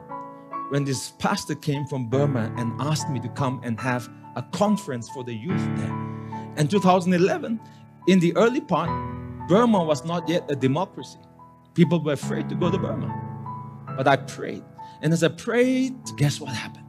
when 0.70 0.84
this 0.84 1.10
pastor 1.18 1.54
came 1.54 1.84
from 1.86 2.08
Burma 2.08 2.50
and 2.56 2.72
asked 2.80 3.10
me 3.10 3.20
to 3.20 3.28
come 3.30 3.60
and 3.62 3.78
have 3.78 4.08
a 4.36 4.42
conference 4.52 5.10
for 5.10 5.24
the 5.24 5.34
youth 5.34 5.66
there. 5.76 5.94
In 6.56 6.68
2011, 6.68 7.60
in 8.08 8.18
the 8.18 8.34
early 8.36 8.60
part, 8.62 8.88
Burma 9.48 9.84
was 9.84 10.04
not 10.04 10.28
yet 10.28 10.50
a 10.50 10.56
democracy. 10.56 11.18
People 11.80 11.98
were 11.98 12.12
afraid 12.12 12.46
to 12.50 12.54
go 12.54 12.70
to 12.70 12.76
Burma. 12.76 13.08
But 13.96 14.06
I 14.06 14.16
prayed. 14.16 14.62
And 15.00 15.14
as 15.14 15.24
I 15.24 15.28
prayed, 15.28 15.94
guess 16.18 16.38
what 16.38 16.52
happened? 16.52 16.84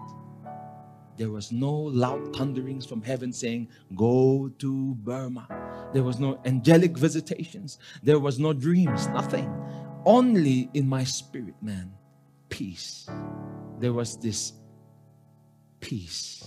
There 1.15 1.29
was 1.29 1.49
no 1.49 1.71
loud 1.71 2.35
thunderings 2.35 2.85
from 2.85 3.01
heaven 3.01 3.31
saying, 3.31 3.69
Go 3.95 4.51
to 4.59 4.95
Burma. 4.95 5.47
There 5.93 6.03
was 6.03 6.19
no 6.19 6.41
angelic 6.43 6.97
visitations. 6.97 7.79
There 8.03 8.19
was 8.19 8.37
no 8.37 8.51
dreams, 8.51 9.07
nothing. 9.07 9.49
Only 10.05 10.69
in 10.73 10.89
my 10.89 11.05
spirit, 11.05 11.55
man, 11.61 11.93
peace. 12.49 13.07
There 13.79 13.93
was 13.93 14.17
this 14.17 14.51
peace, 15.79 16.43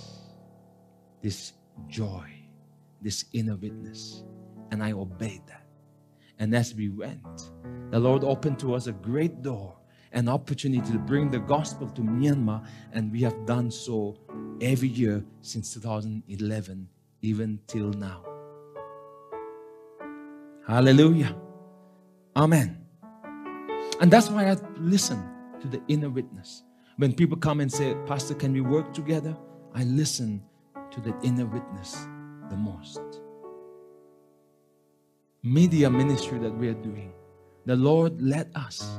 this 1.22 1.54
joy, 1.88 2.28
this 3.00 3.24
inner 3.32 3.56
witness. 3.56 4.22
And 4.70 4.82
I 4.82 4.92
obeyed 4.92 5.40
that. 5.46 5.63
And 6.38 6.54
as 6.54 6.74
we 6.74 6.88
went, 6.88 7.50
the 7.90 7.98
Lord 7.98 8.24
opened 8.24 8.58
to 8.60 8.74
us 8.74 8.86
a 8.86 8.92
great 8.92 9.42
door, 9.42 9.76
an 10.12 10.28
opportunity 10.28 10.90
to 10.92 10.98
bring 10.98 11.30
the 11.30 11.38
gospel 11.38 11.88
to 11.90 12.00
Myanmar. 12.02 12.66
And 12.92 13.12
we 13.12 13.22
have 13.22 13.46
done 13.46 13.70
so 13.70 14.16
every 14.60 14.88
year 14.88 15.24
since 15.40 15.72
2011, 15.74 16.88
even 17.22 17.60
till 17.66 17.90
now. 17.90 18.24
Hallelujah. 20.66 21.36
Amen. 22.36 22.84
And 24.00 24.10
that's 24.10 24.28
why 24.28 24.50
I 24.50 24.56
listen 24.78 25.22
to 25.60 25.68
the 25.68 25.80
inner 25.88 26.10
witness. 26.10 26.62
When 26.96 27.12
people 27.12 27.36
come 27.36 27.60
and 27.60 27.70
say, 27.70 27.94
Pastor, 28.06 28.34
can 28.34 28.52
we 28.52 28.60
work 28.60 28.92
together? 28.92 29.36
I 29.74 29.84
listen 29.84 30.42
to 30.90 31.00
the 31.00 31.14
inner 31.22 31.46
witness 31.46 32.06
the 32.48 32.56
most. 32.56 33.00
Media 35.46 35.90
ministry 35.90 36.38
that 36.38 36.56
we 36.56 36.68
are 36.68 36.74
doing. 36.74 37.12
The 37.66 37.76
Lord 37.76 38.22
led 38.22 38.50
us 38.54 38.98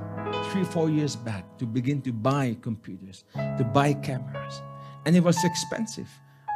three, 0.52 0.64
four 0.64 0.92
years 0.92 1.16
back 1.16 1.58
to 1.58 1.66
begin 1.66 2.04
to 2.04 2.14
buy 2.14 2.56
computers, 2.62 3.24
to 3.34 3.64
buy 3.74 3.94
cameras. 3.94 4.62
And 5.06 5.16
it 5.16 5.24
was 5.24 5.44
expensive. 5.44 6.08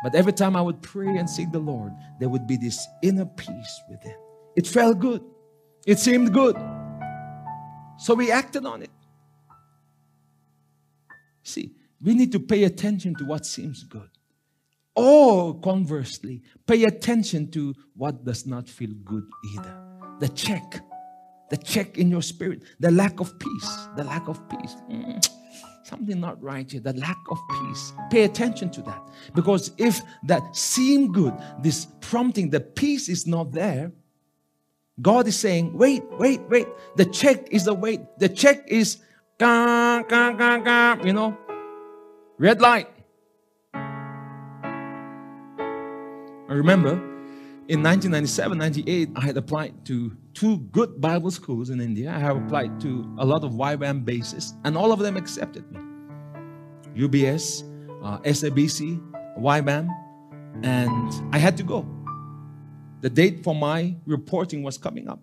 But 0.04 0.14
every 0.14 0.34
time 0.34 0.56
I 0.56 0.62
would 0.62 0.80
pray 0.84 1.18
and 1.18 1.28
seek 1.28 1.52
the 1.52 1.60
Lord, 1.60 1.92
there 2.20 2.30
would 2.30 2.46
be 2.46 2.56
this 2.56 2.88
inner 3.02 3.26
peace 3.26 3.82
within. 3.90 4.16
It 4.56 4.68
felt 4.68 5.00
good. 5.00 5.24
It 5.88 5.98
seemed 5.98 6.34
good. 6.34 6.56
So 7.98 8.14
we 8.14 8.32
acted 8.32 8.68
on 8.68 8.84
it. 8.84 8.92
See, 11.42 11.74
we 12.00 12.14
need 12.14 12.32
to 12.34 12.40
pay 12.40 12.64
attention 12.66 13.16
to 13.16 13.26
what 13.26 13.44
seems 13.44 13.84
good. 13.84 14.10
Or 15.00 15.60
conversely, 15.62 16.42
pay 16.68 16.84
attention 16.84 17.50
to 17.52 17.74
what 17.96 18.26
does 18.26 18.46
not 18.46 18.68
feel 18.68 18.92
good 19.06 19.24
either. 19.54 19.76
The 20.20 20.28
check, 20.30 20.82
the 21.50 21.56
check 21.56 21.98
in 21.98 22.10
your 22.10 22.22
spirit, 22.22 22.64
the 22.82 22.92
lack 22.92 23.22
of 23.22 23.40
peace, 23.40 23.88
the 23.96 24.04
lack 24.04 24.28
of 24.28 24.38
peace. 24.50 24.76
Mm, 24.92 25.26
something 25.84 26.20
not 26.20 26.44
right 26.44 26.70
here, 26.70 26.82
the 26.82 26.92
lack 26.94 27.18
of 27.30 27.38
peace. 27.50 27.94
Pay 28.12 28.24
attention 28.24 28.70
to 28.72 28.82
that. 28.82 29.02
Because 29.34 29.72
if 29.78 30.02
that 30.24 30.56
seemed 30.56 31.14
good, 31.14 31.34
this 31.62 31.88
prompting, 32.02 32.50
the 32.50 32.60
peace 32.60 33.08
is 33.08 33.26
not 33.26 33.54
there, 33.54 33.94
God 35.02 35.28
is 35.28 35.40
saying, 35.40 35.78
wait, 35.78 36.04
wait, 36.18 36.42
wait. 36.50 36.68
The 36.98 37.06
check 37.06 37.48
is 37.52 37.64
the 37.64 37.74
wait. 37.74 38.02
The 38.18 38.28
check 38.28 38.68
is, 38.68 38.98
you 39.40 41.14
know, 41.14 41.38
red 42.38 42.60
light. 42.60 42.90
I 46.50 46.54
remember 46.54 46.94
in 47.68 47.84
1997, 47.84 48.58
98, 48.58 49.10
I 49.16 49.22
had 49.24 49.38
applied 49.38 49.86
to 49.86 50.18
two 50.34 50.58
good 50.72 51.00
Bible 51.00 51.30
schools 51.30 51.70
in 51.70 51.80
India. 51.80 52.10
I 52.10 52.18
have 52.18 52.38
applied 52.38 52.80
to 52.82 53.16
a 53.20 53.26
lot 53.26 53.44
of 53.44 53.52
YWAM 53.52 54.04
bases, 54.04 54.56
and 54.64 54.76
all 54.76 54.92
of 54.92 54.98
them 54.98 55.16
accepted 55.16 55.72
me. 55.72 55.80
UBS, 56.96 57.62
uh, 58.04 58.18
SABC, 58.22 59.00
YWAM, 59.38 59.88
and 60.64 61.36
I 61.36 61.38
had 61.38 61.56
to 61.58 61.64
go. 61.64 61.88
The 63.02 63.12
date 63.12 63.44
for 63.44 63.54
my 63.54 63.96
reporting 64.08 64.64
was 64.64 64.80
coming 64.80 65.08
up. 65.08 65.22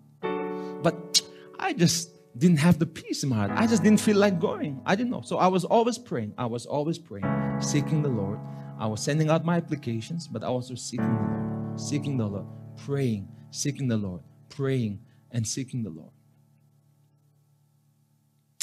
But 0.81 1.21
I 1.59 1.73
just 1.73 2.11
didn't 2.39 2.57
have 2.57 2.79
the 2.79 2.85
peace 2.85 3.23
in 3.23 3.29
my 3.29 3.35
heart. 3.35 3.51
I 3.53 3.67
just 3.67 3.83
didn't 3.83 3.99
feel 3.99 4.15
like 4.15 4.39
going. 4.39 4.81
I 4.85 4.95
didn't 4.95 5.11
know. 5.11 5.21
So 5.21 5.39
I 5.39 5.47
was 5.47 5.65
always 5.65 5.97
praying. 5.97 6.35
I 6.37 6.45
was 6.45 6.65
always 6.65 6.97
praying, 6.97 7.25
seeking 7.59 8.01
the 8.01 8.09
Lord. 8.09 8.39
I 8.79 8.85
was 8.85 9.01
sending 9.01 9.29
out 9.29 9.43
my 9.43 9.57
applications, 9.57 10.27
but 10.27 10.43
I 10.43 10.49
was 10.49 10.69
also 10.69 10.75
seeking 10.75 11.07
the 11.07 11.23
Lord, 11.23 11.79
seeking 11.79 12.17
the 12.17 12.27
Lord, 12.27 12.45
praying, 12.85 13.27
seeking 13.49 13.87
the 13.87 13.97
Lord, 13.97 14.21
praying, 14.49 14.99
and 15.31 15.47
seeking 15.47 15.83
the 15.83 15.89
Lord. 15.89 16.11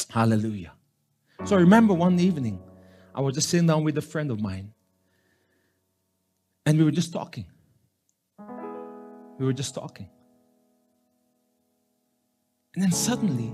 Hallelujah. 0.09 0.73
So 1.45 1.57
I 1.57 1.61
remember 1.61 1.95
one 1.95 2.21
evening, 2.21 2.61
I 3.15 3.21
was 3.21 3.35
just 3.35 3.49
sitting 3.49 3.67
down 3.67 3.83
with 3.83 3.99
a 3.99 4.03
friend 4.03 4.31
of 4.31 4.41
mine, 4.41 4.73
and 6.65 6.79
we 6.79 6.85
were 6.85 6.93
just 6.93 7.13
talking. 7.13 7.47
We 9.39 9.45
were 9.45 9.53
just 9.53 9.75
talking. 9.75 10.09
And 12.75 12.85
then 12.85 12.93
suddenly, 12.93 13.53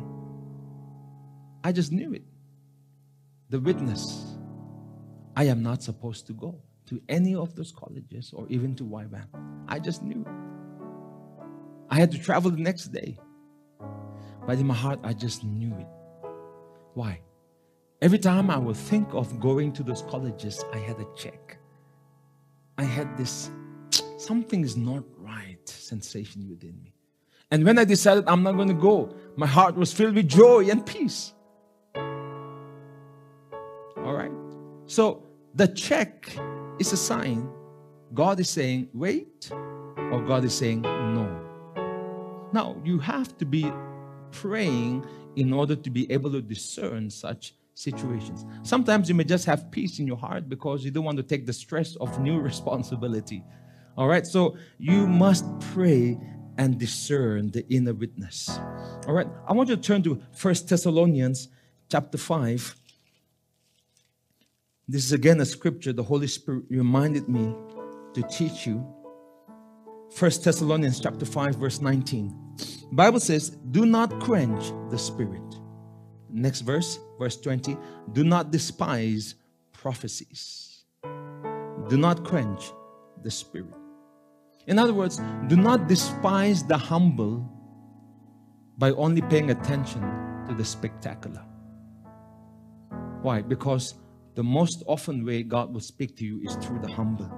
I 1.64 1.72
just 1.72 1.90
knew 1.90 2.12
it. 2.12 2.22
The 3.48 3.58
witness. 3.58 4.36
I 5.36 5.44
am 5.44 5.62
not 5.62 5.82
supposed 5.82 6.26
to 6.28 6.32
go 6.32 6.60
to 6.86 7.00
any 7.08 7.34
of 7.34 7.54
those 7.54 7.72
colleges 7.72 8.32
or 8.34 8.46
even 8.48 8.74
to 8.76 8.84
YWAM. 8.84 9.26
I 9.68 9.78
just 9.78 10.02
knew. 10.02 10.26
I 11.88 11.98
had 11.98 12.10
to 12.12 12.18
travel 12.18 12.50
the 12.50 12.60
next 12.60 12.88
day. 12.88 13.18
But 14.46 14.58
in 14.58 14.66
my 14.66 14.74
heart, 14.74 15.00
I 15.04 15.12
just 15.12 15.44
knew 15.44 15.74
it. 15.78 15.86
Why? 16.94 17.20
Every 18.02 18.18
time 18.18 18.50
I 18.50 18.58
would 18.58 18.76
think 18.76 19.08
of 19.12 19.38
going 19.38 19.72
to 19.74 19.82
those 19.82 20.02
colleges, 20.02 20.64
I 20.72 20.78
had 20.78 20.98
a 20.98 21.06
check. 21.16 21.58
I 22.78 22.84
had 22.84 23.16
this 23.16 23.50
something 24.16 24.62
is 24.64 24.76
not 24.76 25.04
right 25.18 25.68
sensation 25.68 26.48
within 26.48 26.80
me. 26.82 26.94
And 27.50 27.64
when 27.64 27.78
I 27.78 27.84
decided 27.84 28.24
I'm 28.26 28.42
not 28.42 28.52
going 28.52 28.68
to 28.68 28.74
go, 28.74 29.14
my 29.36 29.46
heart 29.46 29.74
was 29.74 29.92
filled 29.92 30.14
with 30.14 30.28
joy 30.28 30.68
and 30.70 30.84
peace. 30.84 31.32
So 34.90 35.22
the 35.54 35.68
check 35.68 36.36
is 36.80 36.92
a 36.92 36.96
sign 36.96 37.48
God 38.12 38.40
is 38.40 38.50
saying, 38.50 38.88
wait, 38.92 39.48
or 39.52 40.20
God 40.26 40.44
is 40.44 40.52
saying, 40.52 40.82
no. 40.82 42.48
Now, 42.52 42.74
you 42.84 42.98
have 42.98 43.38
to 43.38 43.44
be 43.44 43.70
praying 44.32 45.06
in 45.36 45.52
order 45.52 45.76
to 45.76 45.90
be 45.90 46.10
able 46.10 46.32
to 46.32 46.42
discern 46.42 47.08
such 47.08 47.54
situations. 47.74 48.44
Sometimes 48.64 49.08
you 49.08 49.14
may 49.14 49.22
just 49.22 49.46
have 49.46 49.70
peace 49.70 50.00
in 50.00 50.08
your 50.08 50.16
heart 50.16 50.48
because 50.48 50.84
you 50.84 50.90
don't 50.90 51.04
want 51.04 51.18
to 51.18 51.22
take 51.22 51.46
the 51.46 51.52
stress 51.52 51.94
of 51.96 52.18
new 52.18 52.40
responsibility. 52.50 53.44
All 53.96 54.08
right, 54.08 54.26
so 54.26 54.56
you 54.78 55.06
must 55.06 55.44
pray 55.72 56.18
and 56.58 56.78
discern 56.78 57.52
the 57.52 57.64
inner 57.72 57.94
witness. 57.94 58.58
All 59.06 59.14
right, 59.14 59.28
I 59.46 59.52
want 59.52 59.68
you 59.68 59.76
to 59.76 59.82
turn 59.82 60.02
to 60.02 60.20
First 60.32 60.68
Thessalonians 60.68 61.46
chapter 61.88 62.18
5. 62.18 62.79
This 64.90 65.04
is 65.04 65.12
again 65.12 65.38
a 65.38 65.46
scripture 65.46 65.92
the 65.92 66.02
Holy 66.02 66.26
Spirit 66.26 66.64
reminded 66.68 67.28
me 67.28 67.54
to 68.12 68.22
teach 68.24 68.66
you. 68.66 68.84
First 70.10 70.42
Thessalonians 70.42 70.98
chapter 70.98 71.24
5 71.24 71.54
verse 71.54 71.80
19. 71.80 72.34
Bible 72.90 73.20
says, 73.20 73.50
"Do 73.70 73.86
not 73.86 74.18
quench 74.18 74.72
the 74.90 74.98
spirit." 74.98 75.60
Next 76.28 76.62
verse, 76.62 76.98
verse 77.20 77.36
20. 77.36 77.76
Do 78.14 78.24
not 78.24 78.50
despise 78.50 79.36
prophecies. 79.72 80.84
Do 81.88 81.96
not 81.96 82.24
quench 82.24 82.72
the 83.22 83.30
spirit. 83.30 83.72
In 84.66 84.76
other 84.76 84.92
words, 84.92 85.20
do 85.46 85.54
not 85.54 85.86
despise 85.86 86.64
the 86.64 86.76
humble 86.76 87.48
by 88.76 88.90
only 88.90 89.22
paying 89.22 89.52
attention 89.52 90.02
to 90.48 90.54
the 90.54 90.64
spectacular. 90.64 91.44
Why? 93.22 93.40
Because 93.40 93.94
the 94.34 94.42
most 94.42 94.82
often 94.86 95.24
way 95.24 95.42
God 95.42 95.72
will 95.72 95.80
speak 95.80 96.16
to 96.18 96.24
you 96.24 96.40
is 96.42 96.56
through 96.56 96.80
the 96.80 96.92
humble. 96.92 97.30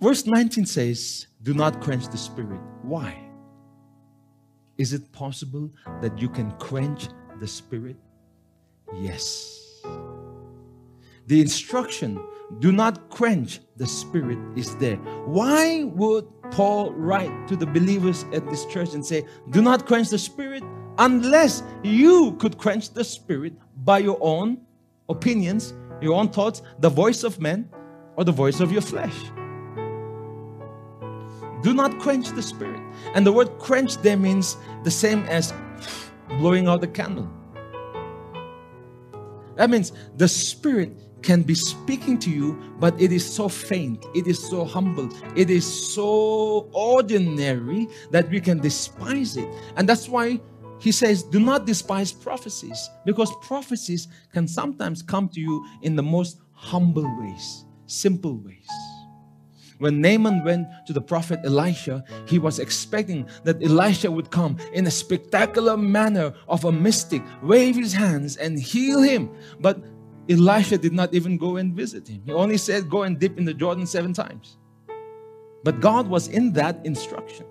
Verse 0.00 0.26
19 0.26 0.66
says, 0.66 1.26
Do 1.42 1.54
not 1.54 1.80
quench 1.80 2.08
the 2.08 2.18
spirit. 2.18 2.60
Why? 2.82 3.16
Is 4.76 4.92
it 4.92 5.12
possible 5.12 5.70
that 6.00 6.18
you 6.18 6.28
can 6.28 6.50
quench 6.52 7.08
the 7.40 7.46
spirit? 7.46 7.96
Yes. 8.96 9.82
The 11.26 11.40
instruction, 11.40 12.22
do 12.58 12.70
not 12.70 13.08
quench 13.08 13.60
the 13.76 13.86
spirit, 13.86 14.38
is 14.56 14.76
there. 14.76 14.96
Why 15.24 15.84
would 15.84 16.26
Paul 16.50 16.92
write 16.92 17.48
to 17.48 17.56
the 17.56 17.66
believers 17.66 18.24
at 18.32 18.48
this 18.50 18.66
church 18.66 18.92
and 18.94 19.04
say, 19.04 19.24
Do 19.50 19.62
not 19.62 19.86
quench 19.86 20.10
the 20.10 20.18
spirit 20.18 20.62
unless 20.98 21.62
you 21.82 22.32
could 22.38 22.58
quench 22.58 22.90
the 22.90 23.04
spirit 23.04 23.54
by 23.84 23.98
your 23.98 24.18
own 24.20 24.58
opinions, 25.08 25.74
your 26.00 26.14
own 26.14 26.28
thoughts, 26.28 26.62
the 26.78 26.90
voice 26.90 27.24
of 27.24 27.40
men, 27.40 27.68
or 28.16 28.24
the 28.24 28.32
voice 28.32 28.60
of 28.60 28.72
your 28.72 28.82
flesh? 28.82 29.14
Do 31.62 31.72
not 31.72 31.98
quench 31.98 32.28
the 32.30 32.42
spirit. 32.42 32.80
And 33.14 33.26
the 33.26 33.32
word 33.32 33.48
quench 33.58 33.96
there 33.98 34.16
means 34.16 34.56
the 34.82 34.90
same 34.90 35.24
as 35.24 35.52
blowing 36.38 36.68
out 36.68 36.82
the 36.82 36.88
candle. 36.88 37.30
That 39.56 39.70
means 39.70 39.92
the 40.16 40.28
spirit 40.28 40.90
can 41.22 41.42
be 41.42 41.54
speaking 41.54 42.18
to 42.18 42.30
you, 42.30 42.60
but 42.78 43.00
it 43.00 43.10
is 43.10 43.24
so 43.24 43.48
faint, 43.48 44.04
it 44.14 44.26
is 44.26 44.38
so 44.38 44.64
humble, 44.64 45.08
it 45.34 45.48
is 45.48 45.64
so 45.94 46.68
ordinary 46.72 47.88
that 48.10 48.28
we 48.28 48.40
can 48.40 48.58
despise 48.58 49.38
it. 49.38 49.48
And 49.76 49.88
that's 49.88 50.06
why 50.06 50.40
he 50.84 50.92
says, 50.92 51.22
Do 51.22 51.40
not 51.40 51.64
despise 51.64 52.12
prophecies, 52.12 52.90
because 53.06 53.32
prophecies 53.40 54.06
can 54.34 54.46
sometimes 54.46 55.00
come 55.00 55.30
to 55.30 55.40
you 55.40 55.66
in 55.80 55.96
the 55.96 56.02
most 56.02 56.42
humble 56.52 57.10
ways, 57.18 57.64
simple 57.86 58.36
ways. 58.36 58.68
When 59.78 60.02
Naaman 60.02 60.44
went 60.44 60.68
to 60.86 60.92
the 60.92 61.00
prophet 61.00 61.40
Elisha, 61.42 62.04
he 62.26 62.38
was 62.38 62.58
expecting 62.58 63.26
that 63.44 63.62
Elisha 63.62 64.10
would 64.10 64.30
come 64.30 64.58
in 64.74 64.86
a 64.86 64.90
spectacular 64.90 65.78
manner 65.78 66.34
of 66.48 66.66
a 66.66 66.70
mystic, 66.70 67.22
wave 67.42 67.76
his 67.76 67.94
hands 67.94 68.36
and 68.36 68.58
heal 68.58 69.00
him. 69.00 69.30
But 69.60 69.82
Elisha 70.28 70.76
did 70.76 70.92
not 70.92 71.14
even 71.14 71.38
go 71.38 71.56
and 71.56 71.72
visit 71.72 72.06
him. 72.06 72.20
He 72.26 72.32
only 72.32 72.58
said, 72.58 72.90
Go 72.90 73.04
and 73.04 73.18
dip 73.18 73.38
in 73.38 73.46
the 73.46 73.54
Jordan 73.54 73.86
seven 73.86 74.12
times. 74.12 74.58
But 75.64 75.80
God 75.80 76.08
was 76.08 76.28
in 76.28 76.52
that 76.52 76.84
instruction. 76.84 77.46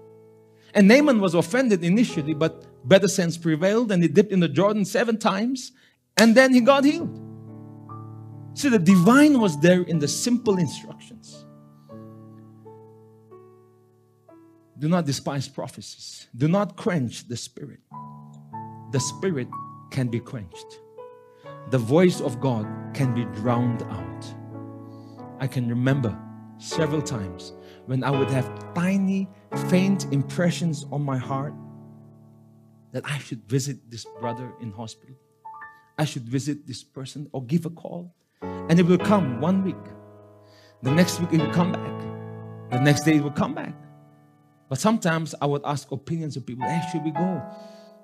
And 0.76 0.88
Naaman 0.88 1.20
was 1.20 1.34
offended 1.34 1.84
initially, 1.84 2.36
but 2.36 2.68
better 2.84 3.08
sense 3.08 3.38
prevailed 3.38 3.92
and 3.92 4.04
he 4.04 4.10
dipped 4.10 4.32
in 4.32 4.40
the 4.40 4.48
Jordan 4.48 4.86
seven 4.86 5.18
times 5.18 5.72
and 6.18 6.36
then 6.36 6.54
he 6.54 6.62
got 6.62 6.84
healed. 6.84 7.20
See, 8.56 8.70
the 8.70 8.80
divine 8.80 9.40
was 9.40 9.60
there 9.60 9.82
in 9.82 10.00
the 10.00 10.08
simple 10.08 10.58
instructions. 10.58 11.46
Do 14.78 14.90
not 14.90 15.06
despise 15.06 15.48
prophecies. 15.48 16.28
Do 16.36 16.48
not 16.48 16.76
quench 16.76 17.28
the 17.28 17.38
spirit. 17.38 17.80
The 18.92 19.00
spirit 19.00 19.48
can 19.92 20.08
be 20.08 20.20
quenched. 20.20 20.80
The 21.70 21.78
voice 21.78 22.22
of 22.22 22.40
God 22.42 22.68
can 22.94 23.14
be 23.16 23.26
drowned 23.40 23.84
out. 23.84 24.26
I 25.40 25.48
can 25.48 25.68
remember 25.68 26.18
several 26.58 27.02
times 27.02 27.54
when 27.86 28.04
I 28.04 28.12
would 28.12 28.30
have 28.30 28.74
tiny, 28.74 29.30
faint 29.70 30.12
impressions 30.12 30.86
on 30.92 31.02
my 31.04 31.18
heart 31.18 31.54
that 32.94 33.04
I 33.06 33.18
should 33.18 33.44
visit 33.50 33.92
this 33.92 34.06
brother 34.22 34.54
in 34.62 34.72
hospital. 34.72 35.16
I 35.98 36.06
should 36.06 36.24
visit 36.24 36.66
this 36.66 36.84
person 36.84 37.28
or 37.34 37.44
give 37.44 37.66
a 37.66 37.70
call. 37.70 38.16
And 38.42 38.80
it 38.80 38.86
will 38.86 38.98
come 38.98 39.42
one 39.42 39.64
week. 39.64 39.76
The 40.82 40.92
next 40.92 41.20
week 41.20 41.34
it 41.34 41.40
will 41.40 41.54
come 41.54 41.72
back. 41.72 42.72
The 42.72 42.80
next 42.80 43.04
day 43.04 43.18
it 43.18 43.24
will 43.24 43.32
come 43.32 43.54
back. 43.54 43.74
But 44.70 44.80
sometimes 44.80 45.36
I 45.42 45.46
would 45.46 45.62
ask 45.66 45.92
opinions 45.92 46.38
of 46.38 46.46
people, 46.46 46.68
hey, 46.68 46.82
should 46.92 47.04
we 47.04 47.12
go? 47.12 47.42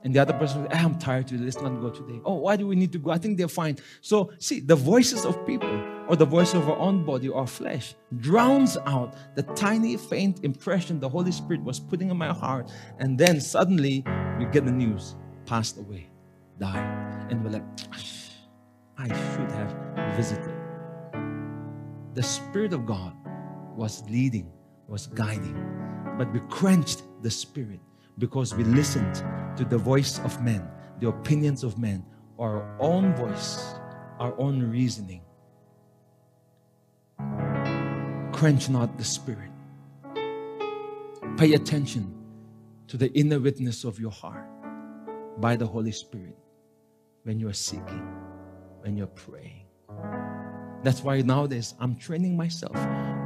And 0.04 0.14
the 0.14 0.20
other 0.20 0.34
person 0.34 0.62
would, 0.62 0.72
hey, 0.72 0.80
ah, 0.82 0.86
I'm 0.86 0.98
tired 0.98 1.28
today, 1.28 1.44
let's 1.44 1.60
not 1.60 1.82
go 1.82 1.90
today. 1.90 2.22
Oh, 2.24 2.36
why 2.36 2.56
do 2.56 2.66
we 2.68 2.76
need 2.76 2.92
to 2.94 3.00
go? 3.00 3.12
I 3.12 3.18
think 3.18 3.38
they're 3.38 3.48
fine. 3.48 3.78
So, 4.02 4.32
see, 4.40 4.60
the 4.60 4.76
voices 4.76 5.26
of 5.26 5.46
people 5.46 5.70
or 6.08 6.16
the 6.16 6.26
voice 6.26 6.54
of 6.54 6.70
our 6.70 6.78
own 6.78 7.04
body 7.04 7.28
or 7.28 7.46
flesh 7.46 7.96
drowns 8.18 8.78
out 8.86 9.16
the 9.36 9.44
tiny, 9.44 9.98
faint 9.98 10.44
impression 10.44 11.00
the 11.00 11.10
Holy 11.10 11.32
Spirit 11.32 11.64
was 11.64 11.80
putting 11.80 12.10
in 12.10 12.18
my 12.18 12.34
heart. 12.34 12.72
And 12.98 13.18
then 13.18 13.42
suddenly 13.42 14.06
we 14.40 14.46
get 14.46 14.66
the 14.66 14.72
news 14.72 15.16
passed 15.46 15.78
away, 15.78 16.10
died. 16.58 17.28
And 17.30 17.44
we're 17.44 17.52
like, 17.52 17.66
I 18.98 19.08
should 19.08 19.52
have 19.52 20.16
visited. 20.16 20.56
The 22.16 22.24
Spirit 22.24 22.74
of 22.74 22.86
God 22.86 23.14
was 23.76 24.04
leading, 24.10 24.52
was 24.88 25.08
guiding 25.08 25.80
but 26.20 26.34
we 26.34 26.42
quenched 26.50 27.04
the 27.22 27.32
spirit 27.32 27.80
because 28.18 28.54
we 28.54 28.66
listened 28.66 29.24
to 29.56 29.64
the 29.64 29.78
voice 29.78 30.20
of 30.20 30.44
men, 30.44 30.68
the 31.00 31.08
opinions 31.08 31.64
of 31.64 31.80
men, 31.80 32.06
our 32.38 32.70
own 32.78 33.16
voice, 33.16 33.76
our 34.20 34.38
own 34.38 34.62
reasoning. 34.70 35.22
Quench 38.34 38.68
not 38.68 38.98
the 38.98 39.06
spirit. 39.06 39.50
Pay 41.38 41.54
attention 41.54 42.14
to 42.90 42.98
the 42.98 43.14
inner 43.14 43.40
witness 43.40 43.84
of 43.84 44.00
your 44.00 44.12
heart 44.12 44.50
by 45.40 45.56
the 45.56 45.66
Holy 45.66 45.92
Spirit 45.92 46.36
when 47.24 47.40
you're 47.40 47.54
seeking, 47.54 48.08
when 48.82 48.98
you're 48.98 49.08
praying. 49.08 49.68
That's 50.84 51.04
why 51.04 51.22
nowadays 51.22 51.76
I'm 51.80 51.96
training 51.96 52.36
myself. 52.36 52.76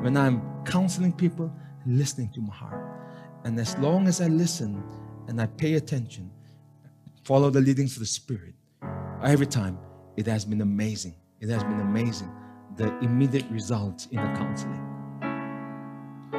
When 0.01 0.17
I'm 0.17 0.41
counseling 0.65 1.13
people, 1.13 1.49
listening 1.85 2.29
to 2.33 2.41
my 2.41 2.53
heart. 2.53 2.83
And 3.45 3.57
as 3.57 3.77
long 3.77 4.07
as 4.07 4.19
I 4.19 4.27
listen 4.27 4.83
and 5.27 5.41
I 5.41 5.45
pay 5.45 5.75
attention, 5.75 6.29
follow 7.23 7.49
the 7.49 7.61
leadings 7.61 7.93
of 7.93 8.01
the 8.01 8.05
Spirit, 8.05 8.55
every 9.23 9.47
time, 9.47 9.77
it 10.17 10.25
has 10.27 10.43
been 10.43 10.59
amazing. 10.59 11.15
It 11.39 11.47
has 11.49 11.63
been 11.63 11.79
amazing. 11.79 12.31
The 12.75 12.97
immediate 12.99 13.49
results 13.49 14.07
in 14.07 14.17
the 14.17 14.37
counseling. 14.37 14.92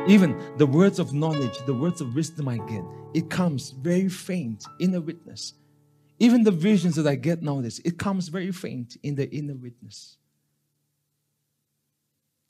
Even 0.07 0.39
the 0.59 0.67
words 0.67 0.99
of 0.99 1.13
knowledge, 1.13 1.59
the 1.67 1.75
words 1.75 2.01
of 2.01 2.15
wisdom 2.15 2.49
I 2.49 2.59
get, 2.59 2.85
it 3.15 3.31
comes 3.31 3.71
very 3.71 4.09
faint, 4.09 4.65
inner 4.79 5.01
witness. 5.01 5.55
Even 6.19 6.45
the 6.45 6.51
visions 6.51 6.97
that 6.97 7.07
I 7.07 7.15
get 7.15 7.43
nowadays, 7.43 7.81
it 7.85 7.99
comes 7.99 8.29
very 8.29 8.53
faint 8.53 8.97
in 9.03 9.15
the 9.15 9.31
inner 9.31 9.55
witness. 9.55 10.19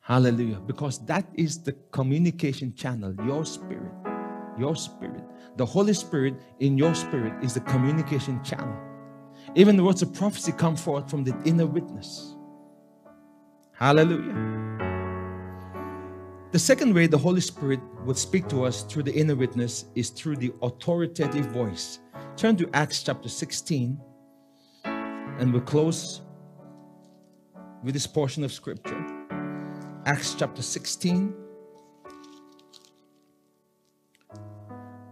Hallelujah. 0.01 0.61
Because 0.61 0.99
that 1.07 1.27
is 1.35 1.63
the 1.63 1.73
communication 1.91 2.75
channel, 2.75 3.15
your 3.25 3.45
spirit. 3.45 3.93
Your 4.59 4.77
spirit. 4.77 5.23
The 5.57 5.65
Holy 5.65 5.95
Spirit 5.95 6.35
in 6.61 6.77
your 6.77 6.95
spirit 6.95 7.33
is 7.43 7.55
the 7.55 7.61
communication 7.61 8.43
channel. 8.45 8.77
Even 9.55 9.77
the 9.77 9.85
words 9.85 10.03
of 10.03 10.13
prophecy 10.13 10.53
come 10.53 10.77
forth 10.77 11.11
from 11.11 11.25
the 11.25 11.35
inner 11.45 11.67
witness. 11.67 12.37
Hallelujah. 13.73 14.64
The 16.55 16.61
second 16.61 16.95
way 16.95 17.09
the 17.09 17.19
Holy 17.19 17.41
Spirit 17.41 17.81
would 18.05 18.17
speak 18.17 18.47
to 18.47 18.63
us 18.65 18.85
through 18.85 19.03
the 19.03 19.13
inner 19.13 19.35
witness 19.35 19.87
is 19.97 20.11
through 20.11 20.37
the 20.37 20.53
authoritative 20.63 21.47
voice. 21.47 21.99
Turn 22.37 22.55
to 22.59 22.71
Acts 22.73 23.03
chapter 23.03 23.29
16 23.29 24.01
and 24.85 25.53
we'll 25.53 25.63
close 25.63 26.21
with 27.83 27.93
this 27.93 28.07
portion 28.07 28.45
of 28.45 28.53
scripture. 28.53 29.05
Acts 30.07 30.37
chapter 30.39 30.63
16, 30.63 31.35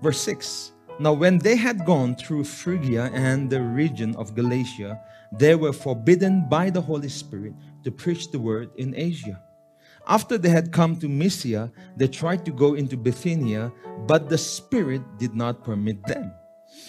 verse 0.00 0.20
6. 0.20 0.70
Now, 1.00 1.12
when 1.12 1.38
they 1.38 1.56
had 1.56 1.84
gone 1.84 2.14
through 2.14 2.44
Phrygia 2.44 3.10
and 3.12 3.50
the 3.50 3.60
region 3.60 4.14
of 4.14 4.36
Galatia, 4.36 5.00
they 5.32 5.56
were 5.56 5.72
forbidden 5.72 6.48
by 6.48 6.70
the 6.70 6.80
Holy 6.80 7.08
Spirit 7.08 7.54
to 7.82 7.90
preach 7.90 8.30
the 8.30 8.38
word 8.38 8.70
in 8.76 8.94
Asia. 8.94 9.42
After 10.06 10.36
they 10.36 10.48
had 10.48 10.72
come 10.72 10.96
to 10.96 11.08
Mysia, 11.08 11.70
they 11.96 12.08
tried 12.08 12.44
to 12.44 12.50
go 12.50 12.74
into 12.74 12.96
Bithynia, 12.96 13.72
but 14.06 14.28
the 14.28 14.38
Spirit 14.38 15.02
did 15.18 15.34
not 15.34 15.64
permit 15.64 16.04
them. 16.06 16.32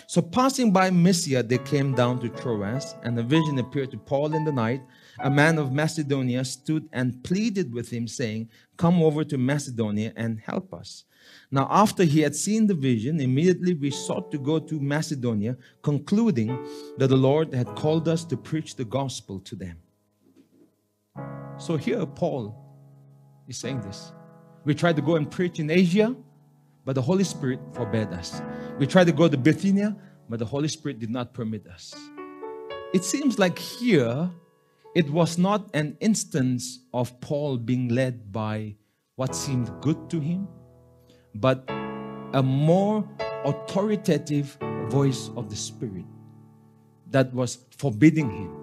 So, 0.07 0.22
passing 0.22 0.72
by 0.72 0.89
Mysia, 0.89 1.43
they 1.43 1.57
came 1.57 1.93
down 1.93 2.20
to 2.22 2.30
Troas, 2.30 2.95
and 3.03 3.20
a 3.20 3.24
vision 3.24 3.59
appeared 3.59 3.91
to 3.91 3.97
Paul 3.97 4.34
in 4.34 4.43
the 4.43 4.51
night. 4.51 4.82
A 5.20 5.30
man 5.30 5.57
of 5.57 5.72
Macedonia 5.74 6.43
stood 6.45 6.88
and 6.91 7.24
pleaded 7.24 7.74
with 7.74 7.89
him, 7.91 8.07
saying, 8.07 8.49
Come 8.78 9.03
over 9.03 9.24
to 9.26 9.38
Macedonia 9.38 10.14
and 10.16 10.39
help 10.39 10.74
us. 10.74 11.03
Now, 11.51 11.68
after 11.70 12.03
he 12.03 12.22
had 12.22 12.36
seen 12.36 12.68
the 12.68 12.74
vision, 12.74 13.20
immediately 13.20 13.74
we 13.74 13.91
sought 13.91 14.32
to 14.32 14.38
go 14.39 14.59
to 14.59 14.80
Macedonia, 14.80 15.57
concluding 15.82 16.57
that 16.97 17.07
the 17.07 17.18
Lord 17.18 17.53
had 17.53 17.76
called 17.76 18.07
us 18.07 18.26
to 18.26 18.38
preach 18.38 18.76
the 18.76 18.86
gospel 18.86 19.39
to 19.41 19.55
them. 19.55 19.78
So, 21.57 21.78
here 21.78 22.05
Paul 22.05 22.62
is 23.48 23.58
saying 23.58 23.82
this. 23.82 24.12
We 24.66 24.74
tried 24.74 24.96
to 24.96 25.02
go 25.02 25.16
and 25.16 25.30
preach 25.30 25.60
in 25.60 25.70
Asia, 25.70 26.16
but 26.86 26.96
the 26.96 27.02
Holy 27.02 27.24
Spirit 27.24 27.60
forbade 27.74 28.10
us. 28.10 28.41
We 28.80 28.88
tried 28.88 29.08
to 29.08 29.12
go 29.12 29.28
to 29.28 29.38
Bithynia, 29.38 29.96
but 30.30 30.39
the 30.39 30.46
Holy 30.46 30.68
Spirit 30.68 31.00
did 31.00 31.10
not 31.10 31.34
permit 31.34 31.68
us. 31.68 31.94
It 32.94 33.04
seems 33.04 33.39
like 33.39 33.58
here 33.58 34.32
it 34.96 35.10
was 35.10 35.38
not 35.38 35.70
an 35.74 35.98
instance 36.00 36.80
of 36.94 37.20
Paul 37.20 37.58
being 37.58 37.89
led 37.89 38.32
by 38.32 38.76
what 39.16 39.36
seemed 39.36 39.72
good 39.82 40.10
to 40.10 40.20
him, 40.20 40.48
but 41.36 41.64
a 42.34 42.41
more 42.44 43.08
authoritative 43.46 44.58
voice 44.89 45.30
of 45.36 45.50
the 45.50 45.56
Spirit 45.56 46.06
that 47.10 47.34
was 47.34 47.66
forbidding 47.78 48.30
him. 48.30 48.62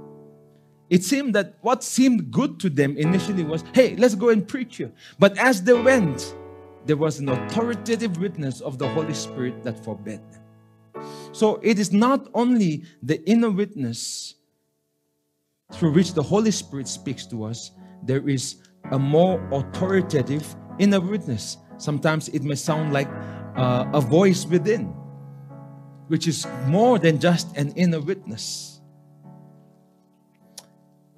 It 0.90 1.04
seemed 1.04 1.34
that 1.36 1.54
what 1.62 1.84
seemed 1.84 2.32
good 2.32 2.58
to 2.60 2.68
them 2.68 2.96
initially 2.96 3.44
was, 3.44 3.64
hey, 3.72 3.94
let's 3.96 4.16
go 4.16 4.28
and 4.30 4.46
preach 4.46 4.76
here. 4.76 4.90
But 5.20 5.38
as 5.38 5.62
they 5.62 5.72
went, 5.72 6.34
there 6.84 6.96
was 6.96 7.20
an 7.20 7.28
authoritative 7.28 8.18
witness 8.18 8.60
of 8.60 8.78
the 8.78 8.88
Holy 8.88 9.14
Spirit 9.14 9.62
that 9.62 9.84
forbade 9.84 10.20
them. 10.32 11.04
So 11.32 11.60
it 11.62 11.78
is 11.78 11.92
not 11.92 12.28
only 12.34 12.82
the 13.02 13.22
inner 13.28 13.50
witness 13.50 14.34
through 15.72 15.92
which 15.92 16.14
the 16.14 16.22
Holy 16.22 16.50
Spirit 16.50 16.88
speaks 16.88 17.24
to 17.26 17.44
us, 17.44 17.70
there 18.02 18.28
is 18.28 18.56
a 18.90 18.98
more 18.98 19.40
authoritative 19.52 20.56
inner 20.80 21.00
witness. 21.00 21.56
Sometimes 21.78 22.28
it 22.30 22.42
may 22.42 22.56
sound 22.56 22.92
like 22.92 23.08
uh, 23.56 23.86
a 23.92 24.00
voice 24.00 24.44
within, 24.44 24.86
which 26.08 26.26
is 26.26 26.46
more 26.66 26.98
than 26.98 27.20
just 27.20 27.56
an 27.56 27.70
inner 27.76 28.00
witness. 28.00 28.79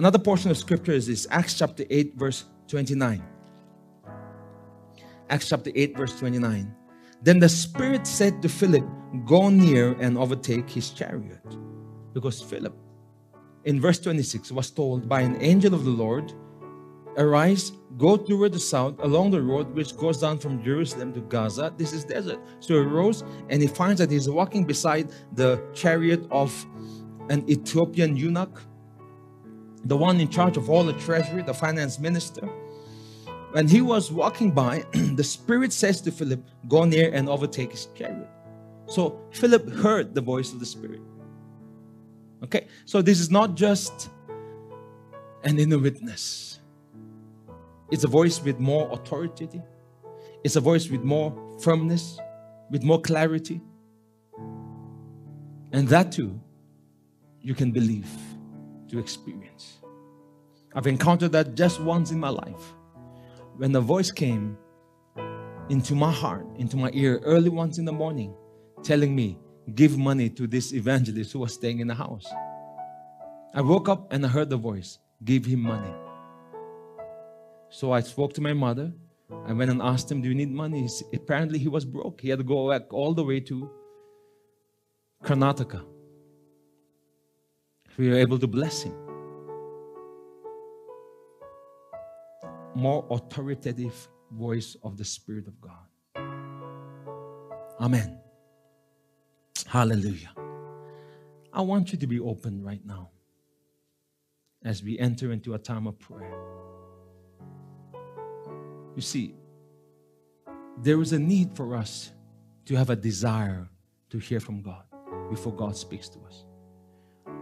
Another 0.03 0.19
portion 0.19 0.51
of 0.51 0.59
scripture 0.59 0.91
is 0.91 1.07
this 1.07 1.29
Acts 1.31 1.55
chapter 1.57 1.85
8, 1.89 2.15
verse 2.17 2.47
29. 2.67 3.23
Acts 5.31 5.49
chapter 5.49 5.71
8, 5.73 5.97
verse 5.97 6.19
29. 6.19 6.75
Then 7.23 7.39
the 7.39 7.49
Spirit 7.49 8.05
said 8.05 8.43
to 8.43 8.49
Philip, 8.49 8.85
Go 9.25 9.49
near 9.49 9.93
and 10.01 10.19
overtake 10.19 10.69
his 10.69 10.91
chariot. 10.91 11.47
Because 12.15 12.43
Philip, 12.43 12.77
in 13.65 13.81
verse 13.81 14.01
26, 14.01 14.51
was 14.51 14.73
told 14.73 15.09
by 15.09 15.21
an 15.21 15.41
angel 15.41 15.73
of 15.73 15.85
the 15.85 15.93
Lord, 15.93 16.33
Arise, 17.17 17.71
go 17.97 18.17
toward 18.17 18.55
the 18.55 18.59
south 18.59 18.97
along 19.05 19.31
the 19.31 19.41
road 19.41 19.73
which 19.73 19.97
goes 19.97 20.19
down 20.19 20.41
from 20.41 20.65
Jerusalem 20.65 21.13
to 21.13 21.21
Gaza. 21.21 21.73
This 21.77 21.93
is 21.93 22.03
desert. 22.05 22.41
So 22.59 22.75
he 22.75 22.81
rose 22.81 23.23
and 23.49 23.63
he 23.63 23.69
finds 23.69 24.01
that 24.01 24.11
he's 24.11 24.29
walking 24.29 24.65
beside 24.65 25.13
the 25.37 25.63
chariot 25.73 26.27
of 26.33 26.51
an 27.29 27.49
Ethiopian 27.49 28.17
eunuch, 28.17 28.61
the 29.85 29.97
one 29.97 30.21
in 30.21 30.29
charge 30.29 30.57
of 30.57 30.71
all 30.71 30.85
the 30.85 30.93
treasury, 30.95 31.43
the 31.43 31.55
finance 31.55 31.99
minister. 31.99 32.47
When 33.53 33.69
he 33.69 33.81
was 33.81 34.11
walking 34.11 34.51
by, 34.51 34.85
the 34.93 35.25
Spirit 35.25 35.73
says 35.73 36.01
to 36.03 36.13
Philip, 36.13 36.43
Go 36.69 36.85
near 36.85 37.13
and 37.13 37.29
overtake 37.29 37.73
his 37.73 37.87
chariot. 37.95 38.29
So 38.87 39.21
Philip 39.33 39.69
heard 39.71 40.15
the 40.15 40.21
voice 40.21 40.53
of 40.53 40.61
the 40.61 40.67
Spirit. 40.67 41.01
Okay, 42.43 42.67
so 42.87 43.03
this 43.03 43.21
is 43.21 43.31
not 43.31 43.55
just 43.55 44.11
an 45.45 45.59
inner 45.59 45.79
witness, 45.79 46.61
it's 47.91 48.05
a 48.05 48.09
voice 48.09 48.43
with 48.43 48.59
more 48.59 48.91
authority, 48.91 49.49
it's 50.43 50.57
a 50.57 50.61
voice 50.61 50.89
with 50.89 51.03
more 51.03 51.33
firmness, 51.61 52.19
with 52.71 52.83
more 52.83 53.01
clarity. 53.01 53.61
And 55.73 55.89
that 55.89 56.13
too, 56.13 56.41
you 57.41 57.55
can 57.55 57.71
believe 57.71 58.09
to 58.93 58.99
experience. 58.99 59.79
I've 60.75 60.87
encountered 60.87 61.33
that 61.33 61.55
just 61.55 61.81
once 61.81 62.11
in 62.13 62.21
my 62.21 62.29
life 62.29 62.75
when 63.57 63.73
the 63.73 63.81
voice 63.81 64.11
came 64.11 64.57
into 65.69 65.95
my 65.95 66.13
heart, 66.13 66.47
into 66.57 66.77
my 66.77 66.91
ear, 66.93 67.21
early 67.25 67.49
once 67.49 67.79
in 67.79 67.85
the 67.85 67.93
morning, 67.93 68.35
telling 68.83 69.15
me, 69.15 69.39
give 69.75 69.97
money 69.97 70.29
to 70.31 70.47
this 70.47 70.73
evangelist 70.73 71.33
who 71.33 71.41
was 71.41 71.55
staying 71.55 71.81
in 71.81 71.87
the 71.87 71.95
house. 71.95 72.27
I 73.55 73.61
woke 73.61 73.89
up 73.89 74.13
and 74.13 74.25
I 74.25 74.29
heard 74.29 74.51
the 74.51 74.57
voice, 74.57 74.99
give 75.25 75.45
him 75.45 75.61
money. 75.61 75.93
So 77.71 77.93
I 77.93 78.01
spoke 78.01 78.35
to 78.35 78.41
my 78.41 78.53
mother. 78.53 78.93
I 79.47 79.53
went 79.53 79.71
and 79.71 79.81
asked 79.81 80.11
him, 80.11 80.21
Do 80.21 80.29
you 80.29 80.35
need 80.35 80.51
money? 80.51 80.89
apparently, 81.15 81.59
he 81.59 81.69
was 81.69 81.85
broke. 81.85 82.21
He 82.21 82.29
had 82.29 82.39
to 82.39 82.45
go 82.45 82.71
back 82.71 82.93
all 82.93 83.15
the 83.15 83.25
way 83.25 83.41
to 83.41 83.71
Karnataka. 85.23 85.92
We 87.99 88.09
were 88.09 88.17
able 88.17 88.39
to 88.39 88.47
bless 88.47 88.83
him. 88.83 89.03
more 92.75 93.07
authoritative 93.11 94.09
voice 94.31 94.77
of 94.83 94.97
the 94.97 95.05
Spirit 95.05 95.47
of 95.47 95.61
God. 95.61 95.87
Amen. 97.81 98.19
Hallelujah. 99.67 100.33
I 101.53 101.61
want 101.61 101.93
you 101.93 101.99
to 101.99 102.07
be 102.07 102.21
open 102.21 102.63
right 102.63 102.85
now 102.85 103.11
as 104.65 104.83
we 104.83 104.99
enter 104.99 105.33
into 105.33 105.55
a 105.55 105.59
time 105.59 105.87
of 105.87 105.99
prayer. 105.99 106.39
You 108.95 109.03
see, 109.03 109.35
there 110.79 111.01
is 111.01 111.13
a 111.13 111.19
need 111.19 111.55
for 111.57 111.77
us 111.77 112.13
to 112.67 112.77
have 112.77 112.91
a 112.91 112.97
desire 112.97 113.69
to 114.11 114.19
hear 114.19 114.41
from 114.41 114.63
God 114.63 114.85
before 115.31 115.53
God 115.53 115.77
speaks 115.77 116.09
to 116.11 116.19
us. 116.21 116.45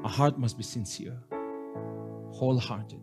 Our 0.05 0.11
heart 0.11 0.39
must 0.39 0.57
be 0.57 0.63
sincere, 0.63 1.19
wholehearted. 2.31 3.01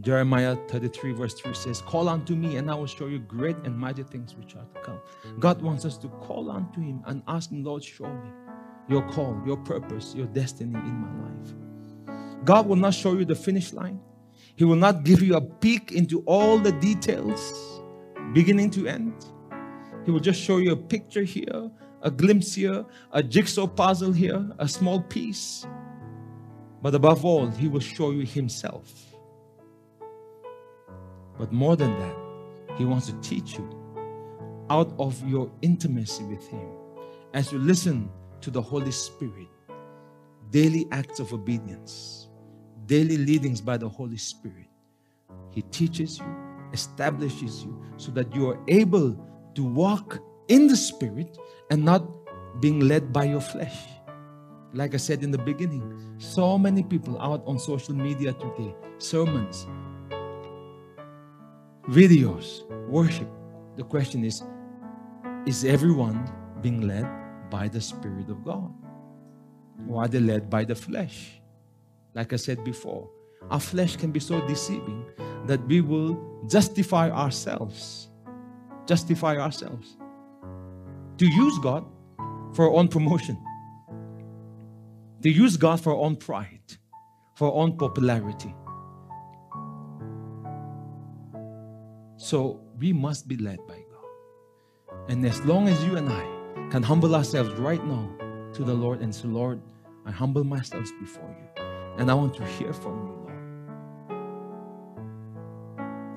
Jeremiah 0.00 0.56
33, 0.68 1.12
verse 1.12 1.34
3 1.34 1.54
says, 1.54 1.82
Call 1.82 2.08
unto 2.08 2.34
me, 2.34 2.56
and 2.56 2.70
I 2.70 2.74
will 2.74 2.86
show 2.86 3.06
you 3.06 3.18
great 3.18 3.56
and 3.64 3.78
mighty 3.78 4.02
things 4.02 4.34
which 4.34 4.56
are 4.56 4.64
to 4.64 4.80
come. 4.80 5.00
God 5.38 5.60
wants 5.62 5.84
us 5.84 5.96
to 5.98 6.08
call 6.08 6.50
unto 6.50 6.80
Him 6.80 7.02
and 7.06 7.22
ask 7.28 7.50
Him, 7.50 7.62
Lord, 7.62 7.84
show 7.84 8.06
me 8.06 8.30
your 8.88 9.02
call, 9.10 9.40
your 9.46 9.58
purpose, 9.58 10.14
your 10.14 10.26
destiny 10.26 10.74
in 10.74 10.94
my 10.96 11.28
life. 11.28 12.44
God 12.44 12.66
will 12.66 12.76
not 12.76 12.94
show 12.94 13.12
you 13.12 13.24
the 13.24 13.34
finish 13.34 13.72
line, 13.72 14.00
He 14.56 14.64
will 14.64 14.76
not 14.76 15.04
give 15.04 15.22
you 15.22 15.36
a 15.36 15.40
peek 15.40 15.92
into 15.92 16.22
all 16.22 16.58
the 16.58 16.72
details, 16.72 17.80
beginning 18.32 18.70
to 18.70 18.86
end. 18.86 19.14
He 20.04 20.10
will 20.10 20.20
just 20.20 20.40
show 20.40 20.56
you 20.58 20.72
a 20.72 20.76
picture 20.76 21.22
here, 21.22 21.70
a 22.02 22.10
glimpse 22.10 22.54
here, 22.54 22.84
a 23.12 23.22
jigsaw 23.22 23.66
puzzle 23.66 24.12
here, 24.12 24.44
a 24.58 24.68
small 24.68 25.00
piece. 25.00 25.66
But 26.82 26.94
above 26.94 27.24
all, 27.24 27.48
He 27.48 27.68
will 27.68 27.80
show 27.80 28.10
you 28.10 28.24
Himself. 28.24 28.92
But 31.38 31.52
more 31.52 31.76
than 31.76 31.98
that, 31.98 32.16
He 32.78 32.84
wants 32.84 33.06
to 33.06 33.12
teach 33.20 33.58
you 33.58 33.68
out 34.70 34.92
of 34.98 35.26
your 35.28 35.50
intimacy 35.62 36.24
with 36.24 36.46
Him 36.48 36.68
as 37.34 37.52
you 37.52 37.58
listen 37.58 38.10
to 38.40 38.50
the 38.50 38.62
Holy 38.62 38.90
Spirit, 38.90 39.48
daily 40.50 40.86
acts 40.90 41.20
of 41.20 41.32
obedience, 41.32 42.28
daily 42.86 43.18
leadings 43.18 43.60
by 43.60 43.76
the 43.76 43.88
Holy 43.88 44.16
Spirit. 44.16 44.66
He 45.50 45.62
teaches 45.62 46.18
you, 46.18 46.36
establishes 46.72 47.64
you, 47.64 47.82
so 47.96 48.10
that 48.12 48.34
you 48.34 48.48
are 48.48 48.58
able 48.68 49.16
to 49.54 49.64
walk 49.64 50.20
in 50.48 50.66
the 50.66 50.76
Spirit 50.76 51.36
and 51.70 51.84
not 51.84 52.04
being 52.60 52.80
led 52.80 53.12
by 53.12 53.24
your 53.24 53.40
flesh. 53.40 53.78
Like 54.72 54.94
I 54.94 54.98
said 54.98 55.22
in 55.22 55.30
the 55.30 55.38
beginning, 55.38 56.14
so 56.18 56.58
many 56.58 56.82
people 56.82 57.20
out 57.20 57.42
on 57.46 57.58
social 57.58 57.94
media 57.94 58.32
today, 58.34 58.74
sermons, 58.98 59.66
videos, 61.88 62.68
worship. 62.88 63.28
The 63.76 63.84
question 63.84 64.24
is 64.24 64.42
Is 65.46 65.64
everyone 65.64 66.30
being 66.60 66.82
led 66.86 67.08
by 67.50 67.68
the 67.68 67.80
Spirit 67.80 68.28
of 68.28 68.44
God? 68.44 68.72
Or 69.88 70.04
are 70.04 70.08
they 70.08 70.20
led 70.20 70.50
by 70.50 70.64
the 70.64 70.74
flesh? 70.74 71.40
Like 72.14 72.32
I 72.32 72.36
said 72.36 72.62
before, 72.64 73.08
our 73.50 73.60
flesh 73.60 73.96
can 73.96 74.12
be 74.12 74.20
so 74.20 74.46
deceiving 74.46 75.06
that 75.46 75.64
we 75.66 75.80
will 75.80 76.18
justify 76.48 77.10
ourselves. 77.10 78.08
Justify 78.86 79.36
ourselves. 79.38 79.96
To 81.20 81.26
use 81.26 81.58
God 81.58 81.84
for 82.54 82.66
our 82.66 82.74
own 82.74 82.88
promotion 82.88 83.38
to 85.22 85.28
use 85.28 85.56
God 85.56 85.80
for 85.80 85.92
our 85.92 85.98
own 85.98 86.16
pride, 86.16 86.76
for 87.34 87.48
our 87.48 87.54
own 87.54 87.76
popularity. 87.76 88.54
So 92.16 92.60
we 92.78 92.92
must 92.92 93.28
be 93.28 93.36
led 93.36 93.58
by 93.66 93.84
God. 93.92 94.06
And 95.10 95.24
as 95.26 95.44
long 95.44 95.68
as 95.68 95.84
you 95.84 95.96
and 95.96 96.08
I 96.08 96.24
can 96.70 96.82
humble 96.82 97.14
ourselves 97.14 97.52
right 97.54 97.84
now 97.84 98.08
to 98.54 98.64
the 98.64 98.74
Lord 98.74 99.00
and 99.00 99.14
say, 99.14 99.28
Lord, 99.28 99.60
I 100.06 100.10
humble 100.10 100.44
myself 100.44 100.88
before 101.00 101.28
you. 101.28 101.62
And 101.98 102.10
I 102.10 102.14
want 102.14 102.34
to 102.36 102.44
hear 102.46 102.72
from 102.72 102.96
you, 103.06 103.12
Lord. 103.12 103.26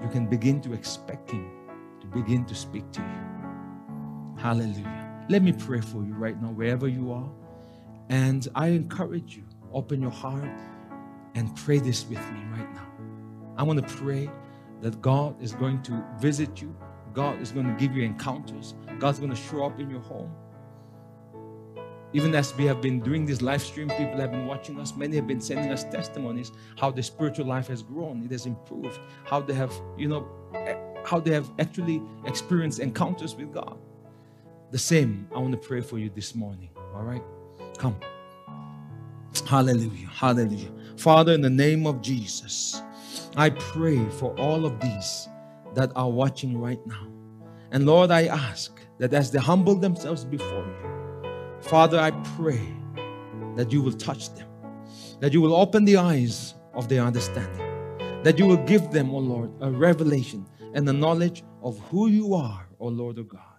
You 0.02 0.10
can 0.10 0.28
begin 0.28 0.62
to 0.62 0.72
expect 0.74 1.32
Him 1.32 1.50
to 2.00 2.08
begin 2.08 2.46
to 2.46 2.56
speak 2.56 2.90
to 2.94 3.02
you. 3.02 3.33
Hallelujah. 4.44 5.26
Let 5.30 5.42
me 5.42 5.54
pray 5.54 5.80
for 5.80 6.04
you 6.04 6.16
right 6.16 6.40
now, 6.42 6.50
wherever 6.50 6.86
you 6.86 7.14
are. 7.14 7.32
And 8.10 8.46
I 8.56 8.68
encourage 8.68 9.38
you, 9.38 9.44
open 9.72 10.02
your 10.02 10.12
heart 10.12 10.60
and 11.34 11.56
pray 11.56 11.80
this 11.80 12.06
with 12.10 12.20
me 12.34 12.42
right 12.52 12.74
now. 12.74 12.92
I 13.56 13.64
want 13.64 13.88
to 13.88 13.96
pray 13.96 14.30
that 14.82 15.02
God 15.02 15.42
is 15.42 15.54
going 15.54 15.82
to 15.84 16.04
visit 16.20 16.62
you. 16.62 16.76
God 17.14 17.42
is 17.42 17.54
going 17.54 17.68
to 17.68 17.74
give 17.80 17.96
you 17.96 18.04
encounters. 18.04 18.74
God's 19.00 19.18
going 19.18 19.32
to 19.32 19.38
show 19.38 19.64
up 19.64 19.80
in 19.80 19.90
your 19.90 20.02
home. 20.02 20.36
Even 22.12 22.36
as 22.36 22.54
we 22.58 22.66
have 22.66 22.82
been 22.82 23.00
doing 23.00 23.26
this 23.26 23.42
live 23.42 23.62
stream, 23.62 23.88
people 23.92 24.20
have 24.20 24.32
been 24.32 24.46
watching 24.46 24.78
us. 24.78 24.94
Many 24.94 25.16
have 25.16 25.26
been 25.26 25.40
sending 25.40 25.72
us 25.72 25.86
testimonies 25.86 26.52
how 26.78 26.92
their 26.92 27.02
spiritual 27.02 27.46
life 27.46 27.68
has 27.70 27.82
grown, 27.82 28.22
it 28.26 28.32
has 28.32 28.46
improved, 28.46 29.00
how 29.24 29.40
they 29.40 29.54
have, 29.54 29.72
you 29.98 30.10
know, 30.10 30.28
eh, 30.54 30.76
how 31.06 31.22
they 31.22 31.32
have 31.32 31.50
actually 31.60 32.02
experienced 32.26 32.80
encounters 32.80 33.36
with 33.36 33.54
God. 33.54 33.78
The 34.74 34.80
same, 34.80 35.28
I 35.36 35.38
want 35.38 35.52
to 35.52 35.58
pray 35.60 35.82
for 35.82 36.00
you 36.00 36.10
this 36.10 36.34
morning. 36.34 36.72
All 36.96 37.04
right? 37.04 37.22
Come. 37.78 37.96
Hallelujah. 39.48 40.08
Hallelujah. 40.08 40.72
Father, 40.98 41.34
in 41.34 41.42
the 41.42 41.50
name 41.52 41.86
of 41.86 42.02
Jesus, 42.02 42.82
I 43.36 43.52
pray 43.52 44.04
for 44.18 44.36
all 44.40 44.66
of 44.66 44.80
these 44.80 45.30
that 45.76 45.92
are 45.96 46.10
watching 46.10 46.60
right 46.60 46.80
now. 46.88 47.08
And 47.72 47.86
Lord, 47.86 48.10
I 48.10 48.26
ask 48.26 48.82
that 48.98 49.14
as 49.14 49.30
they 49.30 49.38
humble 49.38 49.76
themselves 49.76 50.26
before 50.26 50.66
you, 50.66 51.62
Father, 51.62 52.00
I 52.00 52.10
pray 52.36 52.68
that 53.56 53.72
you 53.72 53.84
will 53.84 53.94
touch 53.94 54.34
them, 54.34 54.48
that 55.20 55.34
you 55.34 55.42
will 55.42 55.54
open 55.54 55.86
the 55.86 55.98
eyes 55.98 56.56
of 56.74 56.90
their 56.90 57.04
understanding, 57.04 58.24
that 58.24 58.40
you 58.40 58.48
will 58.48 58.66
give 58.66 58.90
them, 58.90 59.12
O 59.12 59.18
oh 59.18 59.20
Lord, 59.20 59.52
a 59.62 59.70
revelation 59.70 60.48
and 60.74 60.88
the 60.88 60.94
knowledge 60.94 61.44
of 61.62 61.78
who 61.92 62.08
you 62.08 62.34
are, 62.34 62.68
O 62.80 62.88
oh 62.88 62.88
Lord 62.88 63.20
of 63.20 63.30
God. 63.30 63.53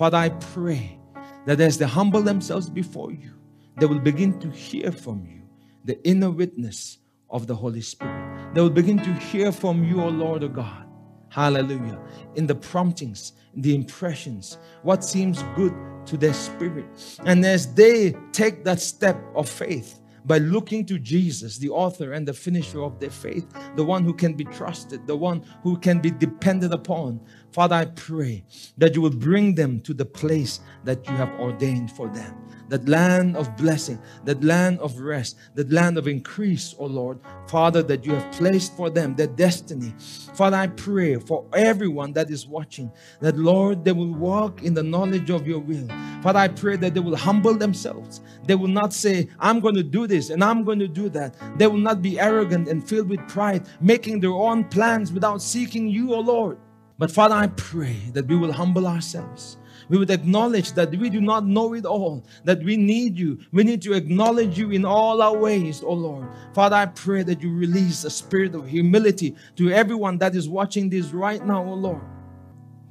Father, 0.00 0.16
I 0.16 0.30
pray 0.30 0.98
that 1.44 1.60
as 1.60 1.76
they 1.76 1.84
humble 1.84 2.22
themselves 2.22 2.70
before 2.70 3.12
you, 3.12 3.32
they 3.76 3.84
will 3.84 3.98
begin 3.98 4.40
to 4.40 4.48
hear 4.48 4.90
from 4.90 5.26
you 5.26 5.42
the 5.84 6.02
inner 6.08 6.30
witness 6.30 6.96
of 7.28 7.46
the 7.46 7.54
Holy 7.54 7.82
Spirit. 7.82 8.54
They 8.54 8.62
will 8.62 8.70
begin 8.70 8.96
to 8.96 9.12
hear 9.12 9.52
from 9.52 9.84
you, 9.84 10.00
O 10.00 10.08
Lord, 10.08 10.42
O 10.42 10.48
God. 10.48 10.86
Hallelujah. 11.28 12.00
In 12.34 12.46
the 12.46 12.54
promptings, 12.54 13.34
the 13.54 13.74
impressions, 13.74 14.56
what 14.84 15.04
seems 15.04 15.42
good 15.54 15.74
to 16.06 16.16
their 16.16 16.32
spirit. 16.32 16.86
And 17.26 17.44
as 17.44 17.74
they 17.74 18.14
take 18.32 18.64
that 18.64 18.80
step 18.80 19.22
of 19.34 19.50
faith, 19.50 20.00
by 20.24 20.38
looking 20.38 20.84
to 20.86 20.98
Jesus, 20.98 21.58
the 21.58 21.70
author 21.70 22.12
and 22.12 22.26
the 22.26 22.32
finisher 22.32 22.82
of 22.82 23.00
their 23.00 23.10
faith, 23.10 23.46
the 23.76 23.84
one 23.84 24.04
who 24.04 24.12
can 24.12 24.34
be 24.34 24.44
trusted, 24.44 25.06
the 25.06 25.16
one 25.16 25.42
who 25.62 25.78
can 25.78 25.98
be 25.98 26.10
depended 26.10 26.72
upon. 26.72 27.20
Father, 27.52 27.76
I 27.76 27.84
pray 27.86 28.44
that 28.78 28.94
you 28.94 29.00
will 29.00 29.10
bring 29.10 29.54
them 29.54 29.80
to 29.82 29.94
the 29.94 30.04
place 30.04 30.60
that 30.84 31.06
you 31.08 31.14
have 31.16 31.30
ordained 31.40 31.90
for 31.92 32.08
them 32.08 32.50
that 32.70 32.88
land 32.88 33.36
of 33.36 33.54
blessing, 33.56 34.00
that 34.24 34.42
land 34.42 34.78
of 34.78 34.98
rest, 35.00 35.36
that 35.54 35.70
land 35.70 35.98
of 35.98 36.06
increase, 36.06 36.74
oh 36.78 36.86
Lord. 36.86 37.18
Father, 37.48 37.82
that 37.82 38.06
you 38.06 38.14
have 38.14 38.32
placed 38.32 38.76
for 38.76 38.88
them, 38.88 39.14
their 39.16 39.26
destiny. 39.26 39.92
Father, 40.34 40.56
I 40.56 40.68
pray 40.68 41.16
for 41.16 41.44
everyone 41.52 42.12
that 42.12 42.30
is 42.30 42.46
watching, 42.46 42.90
that 43.20 43.36
Lord, 43.36 43.84
they 43.84 43.92
will 43.92 44.14
walk 44.14 44.62
in 44.62 44.72
the 44.72 44.84
knowledge 44.84 45.30
of 45.30 45.46
your 45.46 45.58
will. 45.58 45.86
Father, 46.22 46.38
I 46.38 46.48
pray 46.48 46.76
that 46.76 46.94
they 46.94 47.00
will 47.00 47.16
humble 47.16 47.54
themselves. 47.54 48.20
They 48.44 48.54
will 48.54 48.68
not 48.68 48.94
say, 48.94 49.28
I'm 49.40 49.58
going 49.58 49.74
to 49.74 49.82
do 49.82 50.06
this 50.06 50.30
and 50.30 50.42
I'm 50.42 50.62
going 50.64 50.78
to 50.78 50.88
do 50.88 51.08
that. 51.10 51.34
They 51.58 51.66
will 51.66 51.78
not 51.78 52.00
be 52.00 52.20
arrogant 52.20 52.68
and 52.68 52.86
filled 52.88 53.08
with 53.08 53.26
pride, 53.28 53.66
making 53.80 54.20
their 54.20 54.30
own 54.30 54.64
plans 54.64 55.12
without 55.12 55.42
seeking 55.42 55.88
you, 55.88 56.14
oh 56.14 56.20
Lord. 56.20 56.58
But 57.00 57.10
Father, 57.10 57.34
I 57.34 57.48
pray 57.48 57.96
that 58.12 58.28
we 58.28 58.36
will 58.36 58.52
humble 58.52 58.86
ourselves 58.86 59.56
we 59.90 59.98
would 59.98 60.10
acknowledge 60.10 60.72
that 60.74 60.90
we 60.90 61.10
do 61.10 61.20
not 61.20 61.44
know 61.44 61.74
it 61.74 61.84
all, 61.84 62.24
that 62.44 62.62
we 62.62 62.76
need 62.76 63.18
you. 63.18 63.40
We 63.50 63.64
need 63.64 63.82
to 63.82 63.92
acknowledge 63.92 64.56
you 64.56 64.70
in 64.70 64.84
all 64.84 65.20
our 65.20 65.36
ways, 65.36 65.82
oh 65.84 65.94
Lord. 65.94 66.28
Father, 66.54 66.76
I 66.76 66.86
pray 66.86 67.24
that 67.24 67.42
you 67.42 67.52
release 67.52 68.04
a 68.04 68.10
spirit 68.10 68.54
of 68.54 68.68
humility 68.68 69.34
to 69.56 69.72
everyone 69.72 70.18
that 70.18 70.36
is 70.36 70.48
watching 70.48 70.88
this 70.88 71.10
right 71.10 71.44
now, 71.44 71.64
oh 71.64 71.74
Lord. 71.74 72.02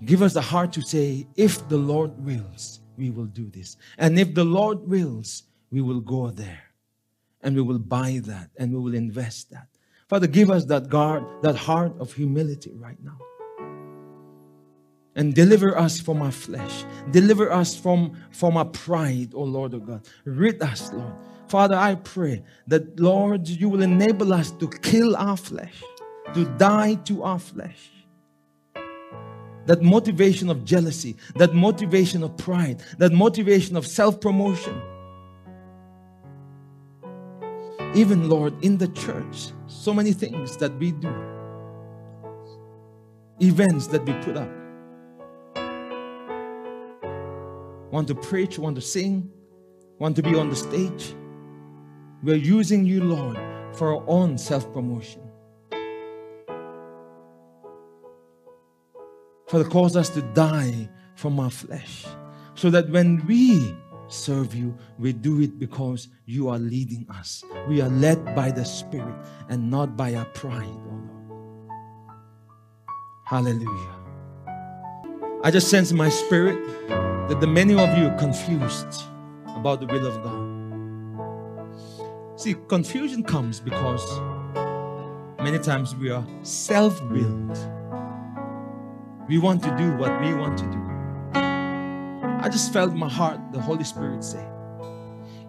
Give 0.03 0.21
us 0.21 0.33
the 0.33 0.41
heart 0.41 0.73
to 0.73 0.81
say, 0.81 1.25
if 1.37 1.67
the 1.69 1.77
Lord 1.77 2.11
wills, 2.23 2.81
we 2.97 3.11
will 3.11 3.25
do 3.27 3.49
this. 3.49 3.77
And 3.97 4.19
if 4.19 4.33
the 4.33 4.43
Lord 4.45 4.85
wills, 4.85 5.43
we 5.71 5.79
will 5.79 6.01
go 6.01 6.31
there 6.31 6.63
and 7.41 7.55
we 7.55 7.61
will 7.61 7.79
buy 7.79 8.19
that 8.25 8.49
and 8.57 8.73
we 8.73 8.79
will 8.79 8.95
invest 8.95 9.51
that. 9.51 9.67
Father, 10.09 10.27
give 10.27 10.51
us 10.51 10.65
that 10.65 10.89
guard, 10.89 11.23
that 11.43 11.55
heart 11.55 11.93
of 11.99 12.11
humility 12.13 12.71
right 12.75 12.97
now 13.01 13.17
and 15.19 15.35
deliver 15.35 15.77
us 15.77 15.99
from 15.99 16.21
our 16.21 16.31
flesh. 16.31 16.85
Deliver 17.11 17.51
us 17.51 17.75
from, 17.75 18.17
from 18.31 18.55
our 18.55 18.63
pride, 18.63 19.33
oh 19.33 19.43
Lord 19.43 19.73
of 19.73 19.85
God. 19.85 20.07
Rid 20.23 20.63
us, 20.63 20.93
Lord. 20.93 21.13
Father, 21.49 21.75
I 21.75 21.95
pray 21.95 22.41
that, 22.67 22.97
Lord, 22.97 23.45
you 23.45 23.67
will 23.67 23.81
enable 23.81 24.31
us 24.31 24.51
to 24.51 24.69
kill 24.69 25.17
our 25.17 25.35
flesh, 25.35 25.83
to 26.33 26.45
die 26.57 26.93
to 27.03 27.23
our 27.23 27.37
flesh. 27.37 27.91
That 29.65 29.81
motivation 29.81 30.49
of 30.49 30.63
jealousy, 30.63 31.17
that 31.35 31.53
motivation 31.53 32.23
of 32.23 32.37
pride, 32.37 32.81
that 32.97 33.11
motivation 33.11 33.75
of 33.75 33.85
self 33.85 34.21
promotion. 34.21 34.81
Even, 37.93 38.29
Lord, 38.29 38.53
in 38.63 38.77
the 38.77 38.87
church, 38.87 39.49
so 39.67 39.93
many 39.93 40.13
things 40.13 40.55
that 40.57 40.73
we 40.79 40.93
do, 40.93 41.13
events 43.41 43.87
that 43.87 44.05
we 44.05 44.13
put 44.23 44.37
up 44.37 44.58
want 47.91 48.07
to 48.07 48.15
preach, 48.15 48.59
want 48.59 48.75
to 48.75 48.81
sing, 48.81 49.29
want 49.97 50.15
to 50.15 50.23
be 50.23 50.35
on 50.35 50.49
the 50.49 50.55
stage. 50.55 51.13
We're 52.23 52.35
using 52.35 52.85
you, 52.85 53.03
Lord, 53.03 53.37
for 53.75 53.95
our 53.95 54.03
own 54.07 54.37
self 54.37 54.71
promotion. 54.73 55.21
For 59.47 59.63
the 59.63 59.69
cause 59.69 59.95
us 59.95 60.09
to 60.09 60.21
die 60.21 60.89
from 61.15 61.39
our 61.39 61.49
flesh. 61.49 62.05
So 62.53 62.69
that 62.69 62.89
when 62.89 63.25
we 63.25 63.75
serve 64.07 64.53
you, 64.53 64.77
we 64.97 65.13
do 65.13 65.41
it 65.41 65.57
because 65.57 66.09
you 66.25 66.49
are 66.49 66.59
leading 66.59 67.07
us. 67.09 67.43
We 67.67 67.81
are 67.81 67.89
led 67.89 68.35
by 68.35 68.51
the 68.51 68.65
Spirit 68.65 69.15
and 69.49 69.71
not 69.71 69.95
by 69.95 70.15
our 70.15 70.25
pride, 70.25 70.67
oh 70.67 71.01
Lord. 71.07 71.79
Hallelujah. 73.25 73.98
I 75.41 75.51
just 75.51 75.69
sense 75.69 75.93
my 75.93 76.09
spirit 76.09 76.59
that 77.29 77.39
the 77.39 77.47
many 77.47 77.71
of 77.71 77.97
you 77.97 78.07
are 78.07 78.17
confused 78.17 79.03
about 79.55 79.79
the 79.79 79.85
will 79.85 80.05
of 80.05 80.21
God. 80.21 80.49
See, 82.37 82.57
confusion 82.67 83.23
comes 83.23 83.61
because 83.61 84.03
many 85.41 85.57
times 85.57 85.95
we 85.95 86.09
are 86.09 86.25
self 86.43 87.01
willed. 87.03 87.57
We 89.29 89.37
want 89.37 89.63
to 89.63 89.73
do 89.77 89.95
what 89.95 90.19
we 90.19 90.33
want 90.33 90.57
to 90.57 90.65
do. 90.65 91.39
I 91.39 92.49
just 92.51 92.73
felt 92.73 92.93
my 92.93 93.07
heart, 93.07 93.39
the 93.53 93.61
Holy 93.61 93.85
Spirit 93.85 94.25
say, 94.25 94.45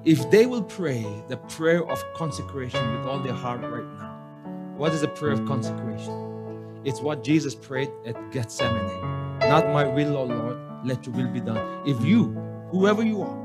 if 0.05 0.31
they 0.31 0.47
will 0.47 0.63
pray 0.63 1.05
the 1.27 1.37
prayer 1.37 1.85
of 1.85 2.01
consecration 2.15 2.97
with 2.97 3.09
all 3.09 3.19
their 3.19 3.35
heart 3.35 3.63
right 3.63 3.85
now, 3.99 4.75
what 4.77 4.93
is 4.93 5.01
the 5.01 5.09
prayer 5.09 5.33
of 5.33 5.45
consecration? 5.47 6.81
It's 6.85 7.01
what 7.01 7.25
Jesus 7.25 7.57
prayed 7.57 7.91
at 8.07 8.31
Gethsemane. 8.31 9.20
Not 9.41 9.67
my 9.73 9.85
will, 9.85 10.17
O 10.17 10.25
Lord, 10.25 10.59
let 10.85 11.07
your 11.07 11.15
will 11.15 11.29
be 11.29 11.41
done. 11.41 11.87
If 11.87 12.05
you, 12.05 12.33
whoever 12.71 13.03
you 13.03 13.23
are, 13.23 13.37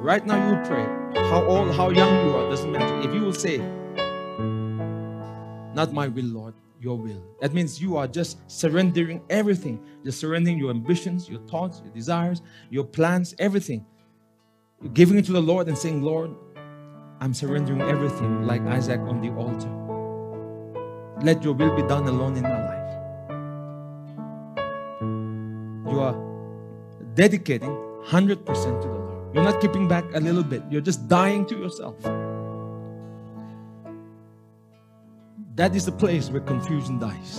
right 0.00 0.24
now 0.26 0.50
you 0.50 0.68
pray, 0.68 0.84
how 1.28 1.44
old, 1.44 1.74
how 1.74 1.90
young 1.90 2.26
you 2.26 2.36
are, 2.36 2.50
doesn't 2.50 2.70
matter. 2.72 3.08
If 3.08 3.14
you 3.14 3.20
will 3.22 3.32
say, 3.32 3.58
Not 5.74 5.92
my 5.92 6.08
will, 6.08 6.26
Lord, 6.26 6.54
your 6.80 6.96
will. 6.98 7.22
That 7.40 7.52
means 7.54 7.80
you 7.82 7.96
are 7.96 8.06
just 8.08 8.38
surrendering 8.50 9.22
everything. 9.30 9.80
Just 10.04 10.20
surrendering 10.20 10.58
your 10.58 10.70
ambitions, 10.70 11.28
your 11.28 11.40
thoughts, 11.40 11.82
your 11.84 11.92
desires, 11.92 12.42
your 12.70 12.84
plans, 12.84 13.34
everything 13.38 13.84
you're 14.82 14.92
giving 14.92 15.18
it 15.18 15.24
to 15.26 15.32
the 15.32 15.40
Lord 15.40 15.68
and 15.68 15.76
saying, 15.76 16.02
Lord, 16.02 16.34
I'm 17.20 17.32
surrendering 17.32 17.80
everything 17.82 18.46
like 18.46 18.60
Isaac 18.62 19.00
on 19.00 19.20
the 19.20 19.30
altar. 19.30 19.70
Let 21.22 21.42
your 21.42 21.54
will 21.54 21.74
be 21.74 21.82
done 21.82 22.06
alone 22.06 22.36
in 22.36 22.42
my 22.42 22.50
life. 22.50 22.65
You 25.96 26.02
are 26.02 26.16
dedicating 27.14 27.70
100% 27.70 28.44
to 28.44 28.86
the 28.86 28.94
Lord. 28.94 29.34
You're 29.34 29.44
not 29.44 29.62
keeping 29.62 29.88
back 29.88 30.04
a 30.12 30.20
little 30.20 30.42
bit, 30.42 30.62
you're 30.70 30.82
just 30.82 31.08
dying 31.08 31.46
to 31.46 31.56
yourself. 31.56 31.96
That 35.54 35.74
is 35.74 35.86
the 35.86 35.92
place 35.92 36.28
where 36.28 36.42
confusion 36.42 36.98
dies. 36.98 37.38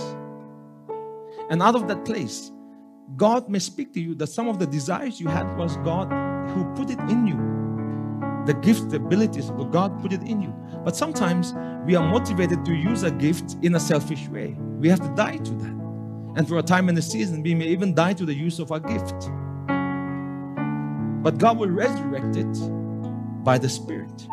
And 1.50 1.62
out 1.62 1.76
of 1.76 1.86
that 1.86 2.04
place, 2.04 2.50
God 3.16 3.48
may 3.48 3.60
speak 3.60 3.94
to 3.94 4.00
you 4.00 4.16
that 4.16 4.26
some 4.26 4.48
of 4.48 4.58
the 4.58 4.66
desires 4.66 5.20
you 5.20 5.28
had 5.28 5.56
was 5.56 5.76
God 5.76 6.08
who 6.50 6.64
put 6.74 6.90
it 6.90 6.98
in 7.08 7.28
you. 7.28 7.38
The 8.44 8.54
gifts, 8.54 8.82
the 8.86 8.96
abilities, 8.96 9.52
but 9.52 9.70
God 9.70 10.02
put 10.02 10.12
it 10.12 10.22
in 10.22 10.42
you. 10.42 10.52
But 10.84 10.96
sometimes 10.96 11.54
we 11.86 11.94
are 11.94 12.04
motivated 12.04 12.64
to 12.64 12.74
use 12.74 13.04
a 13.04 13.12
gift 13.12 13.54
in 13.62 13.76
a 13.76 13.80
selfish 13.80 14.26
way. 14.26 14.56
We 14.80 14.88
have 14.88 15.00
to 15.00 15.14
die 15.14 15.36
to 15.36 15.52
that. 15.52 15.77
And 16.38 16.46
for 16.46 16.56
a 16.58 16.62
time 16.62 16.88
in 16.88 16.94
the 16.94 17.02
season, 17.02 17.42
we 17.42 17.52
may 17.52 17.66
even 17.66 17.94
die 17.94 18.12
to 18.12 18.24
the 18.24 18.32
use 18.32 18.60
of 18.60 18.70
our 18.70 18.78
gift. 18.78 19.28
But 21.20 21.36
God 21.36 21.58
will 21.58 21.68
resurrect 21.68 22.36
it 22.36 23.42
by 23.42 23.58
the 23.58 23.68
Spirit. 23.68 24.28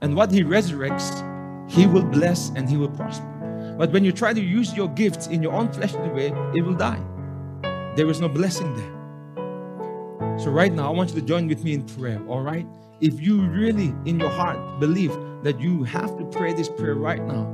And 0.00 0.16
what 0.16 0.32
He 0.32 0.42
resurrects, 0.42 1.70
He 1.70 1.86
will 1.86 2.02
bless 2.02 2.50
and 2.56 2.68
He 2.68 2.76
will 2.76 2.88
prosper. 2.88 3.76
But 3.78 3.92
when 3.92 4.04
you 4.04 4.10
try 4.10 4.32
to 4.32 4.40
use 4.40 4.74
your 4.74 4.88
gifts 4.88 5.28
in 5.28 5.40
your 5.40 5.52
own 5.52 5.72
fleshly 5.72 6.08
way, 6.08 6.32
it 6.52 6.62
will 6.62 6.74
die. 6.74 7.00
There 7.94 8.10
is 8.10 8.20
no 8.20 8.28
blessing 8.28 8.74
there. 8.74 10.38
So, 10.40 10.50
right 10.50 10.72
now, 10.72 10.88
I 10.88 10.90
want 10.90 11.10
you 11.10 11.20
to 11.20 11.24
join 11.24 11.46
with 11.46 11.62
me 11.62 11.74
in 11.74 11.86
prayer, 11.86 12.20
all 12.26 12.42
right? 12.42 12.66
If 13.00 13.20
you 13.20 13.42
really, 13.42 13.94
in 14.04 14.18
your 14.18 14.30
heart, 14.30 14.80
believe 14.80 15.16
that 15.44 15.60
you 15.60 15.84
have 15.84 16.18
to 16.18 16.24
pray 16.24 16.54
this 16.54 16.68
prayer 16.68 16.96
right 16.96 17.22
now, 17.22 17.46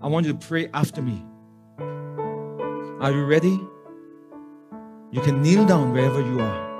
I 0.00 0.06
want 0.06 0.26
you 0.26 0.32
to 0.32 0.38
pray 0.38 0.68
after 0.72 1.02
me. 1.02 1.24
Are 3.00 3.12
you 3.12 3.24
ready? 3.24 3.58
You 5.10 5.22
can 5.22 5.40
kneel 5.42 5.64
down 5.64 5.92
wherever 5.92 6.20
you 6.20 6.38
are. 6.40 6.70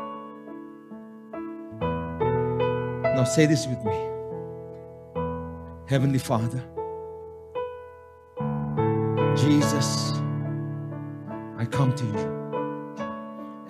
Now, 3.14 3.25
say 3.25 3.47
this 3.47 3.66
with 3.66 3.83
me 3.85 3.97
Heavenly 5.89 6.18
Father, 6.18 6.62
Jesus, 9.35 10.12
I 11.57 11.64
come 11.64 11.95
to 11.97 12.05
you 12.05 12.41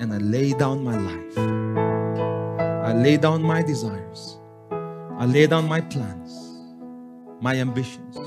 and 0.01 0.13
I 0.13 0.19
lay 0.19 0.53
down 0.53 0.83
my 0.83 0.97
life. 0.97 1.39
I 2.85 2.93
lay 2.95 3.17
down 3.17 3.43
my 3.45 3.63
desires. 3.63 4.39
I 5.21 5.25
lay 5.25 5.47
down 5.47 5.69
my 5.69 5.83
plans, 5.83 6.33
my 7.41 7.55
ambitions. 7.55 8.19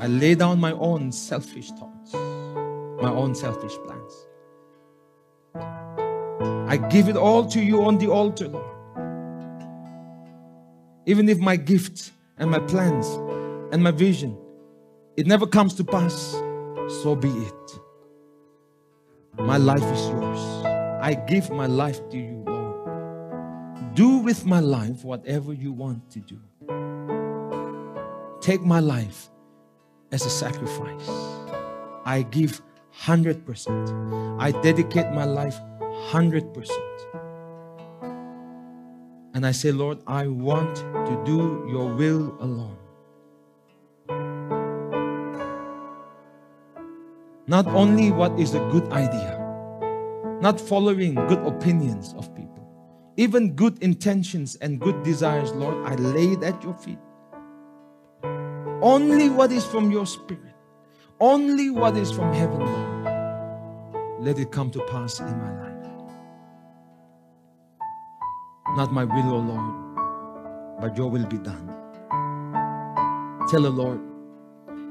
I 0.00 0.06
lay 0.06 0.34
down 0.34 0.58
my 0.58 0.72
own 0.72 1.12
selfish 1.12 1.70
thoughts, 1.72 1.93
my 3.04 3.10
own 3.10 3.34
selfish 3.34 3.76
plans. 3.84 4.14
I 6.72 6.76
give 6.88 7.08
it 7.08 7.16
all 7.16 7.44
to 7.46 7.60
you 7.60 7.84
on 7.84 7.98
the 7.98 8.10
altar, 8.10 8.48
Lord. 8.48 8.64
Even 11.04 11.28
if 11.28 11.38
my 11.38 11.56
gifts 11.56 12.12
and 12.38 12.50
my 12.50 12.60
plans 12.60 13.06
and 13.72 13.82
my 13.82 13.90
vision, 13.90 14.38
it 15.18 15.26
never 15.26 15.46
comes 15.46 15.74
to 15.74 15.84
pass, 15.84 16.32
so 17.02 17.14
be 17.14 17.28
it. 17.28 17.80
My 19.36 19.58
life 19.58 19.84
is 19.96 20.08
yours. 20.08 20.40
I 21.08 21.14
give 21.28 21.50
my 21.50 21.66
life 21.66 22.00
to 22.08 22.16
you, 22.16 22.42
Lord. 22.46 23.94
Do 23.94 24.18
with 24.18 24.46
my 24.46 24.60
life 24.60 25.04
whatever 25.04 25.52
you 25.52 25.72
want 25.72 26.10
to 26.12 26.20
do. 26.20 26.38
Take 28.40 28.62
my 28.62 28.80
life 28.80 29.28
as 30.10 30.24
a 30.24 30.30
sacrifice. 30.30 31.08
I 32.06 32.22
give 32.22 32.60
100%. 33.02 34.40
I 34.40 34.50
dedicate 34.50 35.10
my 35.12 35.24
life 35.24 35.58
100%. 35.80 36.70
And 39.34 39.44
I 39.44 39.50
say, 39.50 39.72
Lord, 39.72 39.98
I 40.06 40.28
want 40.28 40.76
to 40.76 41.22
do 41.24 41.66
your 41.68 41.92
will 41.92 42.36
alone. 42.40 42.76
Not 47.46 47.66
only 47.66 48.10
what 48.10 48.38
is 48.38 48.54
a 48.54 48.60
good 48.70 48.90
idea, 48.92 49.38
not 50.40 50.60
following 50.60 51.14
good 51.14 51.44
opinions 51.46 52.14
of 52.16 52.34
people, 52.34 52.66
even 53.16 53.54
good 53.54 53.82
intentions 53.82 54.56
and 54.56 54.80
good 54.80 55.02
desires, 55.02 55.52
Lord, 55.52 55.84
I 55.84 55.94
lay 55.96 56.32
it 56.32 56.42
at 56.42 56.62
your 56.62 56.74
feet. 56.74 56.98
Only 58.80 59.28
what 59.28 59.52
is 59.52 59.64
from 59.66 59.90
your 59.90 60.06
spirit, 60.06 60.53
only 61.20 61.70
what 61.70 61.96
is 61.96 62.12
from 62.12 62.32
heaven, 62.32 62.60
Lord, 62.60 64.20
let 64.20 64.38
it 64.38 64.50
come 64.50 64.70
to 64.72 64.80
pass 64.86 65.20
in 65.20 65.26
my 65.26 65.52
life. 65.62 65.90
Not 68.76 68.92
my 68.92 69.04
will, 69.04 69.34
O 69.34 69.38
Lord, 69.38 70.80
but 70.80 70.96
your 70.96 71.10
will 71.10 71.26
be 71.26 71.38
done. 71.38 71.68
Tell 73.50 73.62
the 73.62 73.70
Lord, 73.70 74.00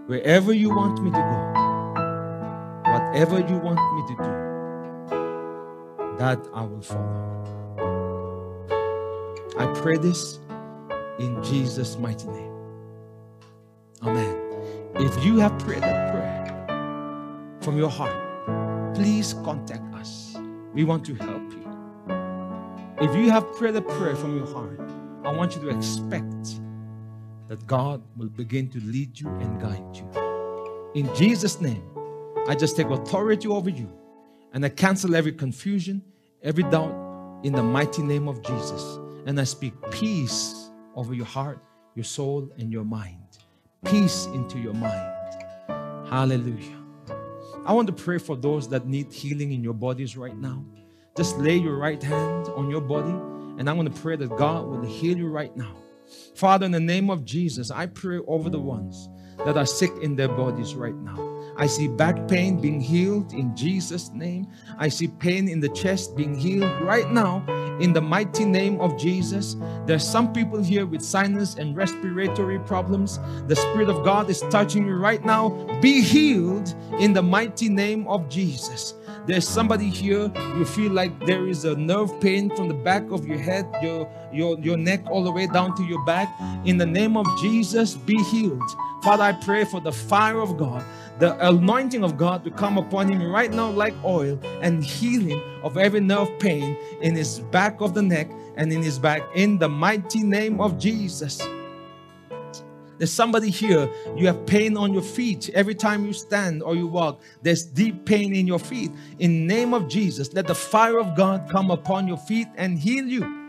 wherever 0.08 0.54
you 0.54 0.70
want 0.70 1.02
me 1.02 1.12
to 1.12 1.18
go, 1.18 1.54
Whatever 2.94 3.40
you 3.40 3.58
want 3.58 3.80
me 3.96 4.16
to 4.16 4.16
do, 4.24 4.30
that 6.20 6.40
I 6.54 6.62
will 6.62 6.82
follow. 6.82 7.24
I 9.58 9.66
pray 9.82 9.98
this 9.98 10.40
in 11.18 11.42
Jesus' 11.44 11.98
mighty 11.98 12.28
name. 12.28 12.54
Amen. 14.04 14.43
If 14.96 15.26
you 15.26 15.40
have 15.40 15.58
prayed 15.58 15.82
that 15.82 16.12
prayer 16.12 17.58
from 17.62 17.78
your 17.78 17.90
heart, 17.90 18.94
please 18.94 19.34
contact 19.44 19.92
us. 19.96 20.38
We 20.72 20.84
want 20.84 21.04
to 21.06 21.16
help 21.16 21.52
you. 21.52 21.64
If 23.02 23.16
you 23.16 23.32
have 23.32 23.52
prayed 23.54 23.76
a 23.76 23.82
prayer 23.82 24.16
from 24.16 24.38
your 24.38 24.46
heart, 24.46 24.80
I 25.26 25.32
want 25.32 25.56
you 25.56 25.62
to 25.64 25.70
expect 25.70 26.60
that 27.48 27.66
God 27.66 28.04
will 28.16 28.30
begin 28.30 28.70
to 28.70 28.80
lead 28.82 29.20
you 29.20 29.30
and 29.30 29.60
guide 29.60 29.96
you. 29.96 30.08
In 30.94 31.14
Jesus' 31.16 31.60
name, 31.60 31.84
I 32.48 32.54
just 32.54 32.78
take 32.78 32.88
authority 32.88 33.48
over 33.48 33.72
you 33.72 33.92
and 34.54 34.64
I 34.64 34.70
cancel 34.70 35.16
every 35.16 35.32
confusion, 35.32 36.04
every 36.44 36.66
doubt 36.66 36.94
in 37.44 37.54
the 37.54 37.64
mighty 37.64 38.04
name 38.04 38.28
of 38.28 38.44
Jesus. 38.44 39.00
And 39.26 39.40
I 39.40 39.44
speak 39.46 39.74
peace 39.90 40.70
over 40.96 41.16
your 41.16 41.26
heart, 41.26 41.58
your 41.96 42.06
soul, 42.06 42.48
and 42.60 42.72
your 42.72 42.84
mind. 42.84 43.23
Peace 43.86 44.26
into 44.28 44.60
your 44.60 44.74
mind. 44.74 45.14
Hallelujah. 46.10 46.78
I 47.66 47.74
want 47.74 47.88
to 47.88 47.94
pray 47.94 48.18
for 48.18 48.36
those 48.36 48.68
that 48.70 48.88
need 48.88 49.12
healing 49.12 49.52
in 49.52 49.64
your 49.64 49.74
bodies 49.74 50.18
right 50.18 50.36
now. 50.38 50.64
Just 51.16 51.38
lay 51.38 51.58
your 51.58 51.78
right 51.78 52.02
hand 52.02 52.48
on 52.56 52.70
your 52.70 52.82
body, 52.82 53.12
and 53.58 53.70
I'm 53.70 53.76
going 53.78 53.92
to 53.92 54.02
pray 54.02 54.16
that 54.16 54.36
God 54.36 54.66
will 54.66 54.84
heal 54.84 55.18
you 55.18 55.28
right 55.28 55.56
now. 55.56 55.76
Father, 56.36 56.66
in 56.66 56.72
the 56.72 56.80
name 56.80 57.10
of 57.10 57.24
Jesus, 57.24 57.72
I 57.72 57.86
pray 57.86 58.20
over 58.28 58.50
the 58.50 58.60
ones 58.60 59.10
that 59.46 59.58
are 59.58 59.66
sick 59.66 59.92
in 60.02 60.16
their 60.16 60.28
bodies 60.28 60.76
right 60.76 60.96
now. 60.96 61.33
I 61.58 61.68
see 61.68 61.88
back 61.88 62.28
pain 62.28 62.60
being 62.60 62.82
healed 62.82 63.34
in 63.34 63.56
Jesus' 63.56 64.12
name. 64.12 64.48
I 64.78 64.90
see 64.90 65.08
pain 65.08 65.48
in 65.48 65.60
the 65.60 65.70
chest 65.70 66.16
being 66.16 66.36
healed 66.36 66.82
right 66.82 67.10
now 67.12 67.44
in 67.80 67.94
the 67.94 68.02
mighty 68.02 68.46
name 68.46 68.80
of 68.80 68.98
Jesus. 68.98 69.56
There's 69.86 70.08
some 70.08 70.34
people 70.34 70.62
here 70.62 70.86
with 70.86 71.02
sinus 71.02 71.56
and 71.56 71.76
respiratory 71.76 72.60
problems. 72.60 73.20
The 73.48 73.56
Spirit 73.56 73.90
of 73.90 74.04
God 74.04 74.30
is 74.30 74.42
touching 74.50 74.88
you 74.88 74.96
right 74.96 75.24
now. 75.24 75.50
Be 75.82 76.02
healed 76.02 76.74
in 77.00 77.14
the 77.14 77.24
mighty 77.24 77.70
name 77.70 78.08
of 78.08 78.30
Jesus. 78.30 78.96
There's 79.26 79.48
somebody 79.48 79.90
here, 79.90 80.32
you 80.58 80.66
feel 80.66 80.92
like 80.92 81.26
there 81.26 81.48
is 81.48 81.64
a 81.64 81.76
nerve 81.76 82.20
pain 82.20 82.54
from 82.56 82.68
the 82.68 82.74
back 82.74 83.10
of 83.10 83.26
your 83.26 83.38
head. 83.38 83.66
Your, 83.82 84.10
your, 84.34 84.60
your 84.60 84.78
neck 84.78 85.02
all 85.10 85.24
the 85.24 85.32
way 85.32 85.48
down 85.48 85.76
to 85.78 85.84
your 85.84 86.04
back. 86.06 86.30
In 86.66 86.78
the 86.78 86.86
name 86.86 87.18
of 87.18 87.26
Jesus, 87.42 87.96
be 87.96 88.22
healed. 88.24 88.62
Father, 89.04 89.24
I 89.24 89.34
pray 89.34 89.66
for 89.66 89.82
the 89.82 89.92
fire 89.92 90.40
of 90.40 90.58
God, 90.58 90.84
the 91.20 91.36
anointing 91.48 92.04
of 92.04 92.18
God 92.18 92.44
to 92.46 92.52
come 92.52 92.78
upon 92.78 93.12
him 93.12 93.32
right 93.32 93.52
now 93.52 93.70
like 93.70 93.94
oil 94.04 94.40
and 94.62 94.84
healing 94.84 95.42
of 95.62 95.78
every 95.78 96.00
nerve 96.00 96.30
pain 96.40 96.78
in 97.02 97.14
his 97.16 97.40
back 97.40 97.82
of 97.82 97.94
the 97.94 98.02
neck 98.02 98.30
and 98.56 98.72
in 98.72 98.82
his 98.82 99.00
back 99.00 99.22
in 99.36 99.58
the 99.58 99.68
mighty 99.68 100.24
name 100.24 100.62
of 100.62 100.80
Jesus. 100.80 101.46
There's 102.98 103.12
somebody 103.12 103.50
here, 103.50 103.90
you 104.16 104.28
have 104.28 104.46
pain 104.46 104.78
on 104.78 104.94
your 104.94 105.02
feet 105.02 105.50
every 105.50 105.76
time 105.76 106.06
you 106.06 106.14
stand 106.14 106.64
or 106.64 106.74
you 106.74 106.88
walk. 106.88 107.22
There's 107.42 107.64
deep 107.64 108.06
pain 108.06 108.34
in 108.34 108.48
your 108.48 108.60
feet. 108.60 108.92
In 109.20 109.46
name 109.48 109.74
of 109.74 109.90
Jesus, 109.90 110.32
let 110.34 110.48
the 110.48 110.56
fire 110.56 110.98
of 110.98 111.14
God 111.14 111.50
come 111.52 111.72
upon 111.72 112.08
your 112.08 112.16
feet 112.16 112.48
and 112.56 112.80
heal 112.80 113.06
you. 113.06 113.43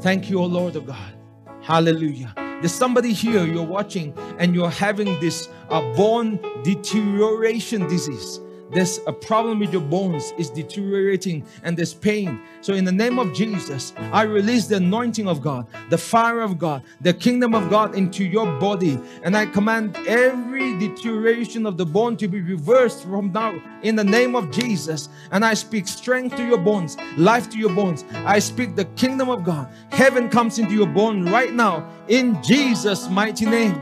Thank 0.00 0.30
you, 0.30 0.40
O 0.40 0.44
Lord 0.44 0.76
of 0.76 0.86
God. 0.86 1.14
Hallelujah. 1.62 2.32
There's 2.36 2.72
somebody 2.72 3.12
here 3.12 3.46
you're 3.46 3.62
watching 3.62 4.14
and 4.38 4.54
you're 4.54 4.70
having 4.70 5.18
this 5.20 5.48
uh, 5.70 5.80
bone 5.94 6.38
deterioration 6.62 7.86
disease 7.88 8.40
there's 8.72 9.00
a 9.06 9.12
problem 9.12 9.58
with 9.58 9.72
your 9.72 9.82
bones 9.82 10.32
is 10.38 10.48
deteriorating 10.48 11.44
and 11.64 11.76
there's 11.76 11.92
pain. 11.92 12.40
So 12.60 12.74
in 12.74 12.84
the 12.84 12.92
name 12.92 13.18
of 13.18 13.32
jesus 13.34 13.92
i 14.12 14.22
release 14.22 14.66
the 14.66 14.76
anointing 14.76 15.26
of 15.26 15.40
god 15.40 15.66
the 15.88 15.98
fire 15.98 16.40
of 16.40 16.58
god 16.58 16.82
the 17.00 17.12
kingdom 17.12 17.54
of 17.54 17.70
god 17.70 17.94
into 17.94 18.24
your 18.24 18.46
body. 18.60 18.98
And 19.22 19.36
i 19.36 19.46
command 19.46 19.96
every 20.06 20.78
deterioration 20.78 21.66
of 21.66 21.76
the 21.76 21.86
bone 21.86 22.16
to 22.18 22.28
be 22.28 22.40
reversed 22.40 23.04
from 23.04 23.32
now 23.32 23.60
in 23.82 23.96
the 23.96 24.04
name 24.04 24.36
of 24.36 24.50
jesus. 24.50 25.08
And 25.32 25.44
i 25.44 25.54
speak 25.54 25.88
strength 25.88 26.36
to 26.36 26.46
your 26.46 26.58
bones 26.58 26.96
life 27.16 27.50
to 27.50 27.58
your 27.58 27.74
bones. 27.74 28.04
I 28.12 28.38
speak 28.38 28.76
the 28.76 28.84
kingdom 28.96 29.28
of 29.30 29.44
god. 29.44 29.68
Heaven 29.90 30.28
comes 30.28 30.58
into 30.58 30.74
your 30.74 30.86
bone 30.86 31.24
right 31.26 31.52
now 31.52 31.88
in 32.08 32.40
jesus 32.42 33.08
mighty 33.08 33.46
name. 33.46 33.78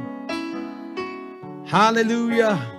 Hallelujah 1.66 2.77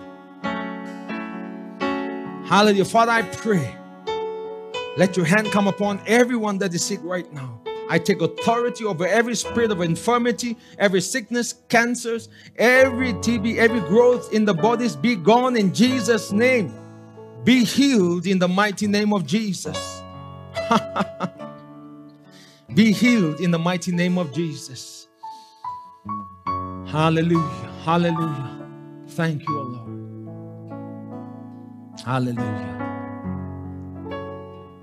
Hallelujah. 2.50 2.86
Father, 2.86 3.12
I 3.12 3.22
pray. 3.22 3.76
Let 4.98 5.16
your 5.16 5.28
hand 5.28 5.52
come 5.52 5.68
upon 5.68 6.02
everyone 6.08 6.58
that 6.58 6.74
is 6.74 6.84
sick 6.84 7.00
right 7.04 7.32
now. 7.32 7.62
I 7.92 8.00
take 8.00 8.24
authority 8.24 8.86
over 8.86 9.06
every 9.06 9.36
spirit 9.36 9.70
of 9.70 9.82
infirmity, 9.82 10.58
every 10.80 11.00
sickness, 11.02 11.54
cancers, 11.70 12.28
every 12.58 13.14
TB, 13.14 13.58
every 13.58 13.82
growth 13.82 14.34
in 14.34 14.46
the 14.46 14.56
bodies 14.56 14.96
be 14.96 15.16
gone 15.16 15.56
in 15.56 15.72
Jesus' 15.72 16.32
name. 16.32 16.74
Be 17.44 17.64
healed 17.64 18.26
in 18.26 18.40
the 18.40 18.48
mighty 18.48 18.88
name 18.88 19.14
of 19.14 19.28
Jesus. 19.28 20.02
be 22.74 22.92
healed 22.92 23.42
in 23.42 23.52
the 23.52 23.60
mighty 23.60 23.92
name 23.92 24.18
of 24.18 24.34
Jesus. 24.34 25.08
Hallelujah. 26.88 27.72
Hallelujah. 27.84 28.68
Thank 29.10 29.48
you, 29.48 29.56
Lord. 29.56 29.89
Hallelujah. 32.06 32.90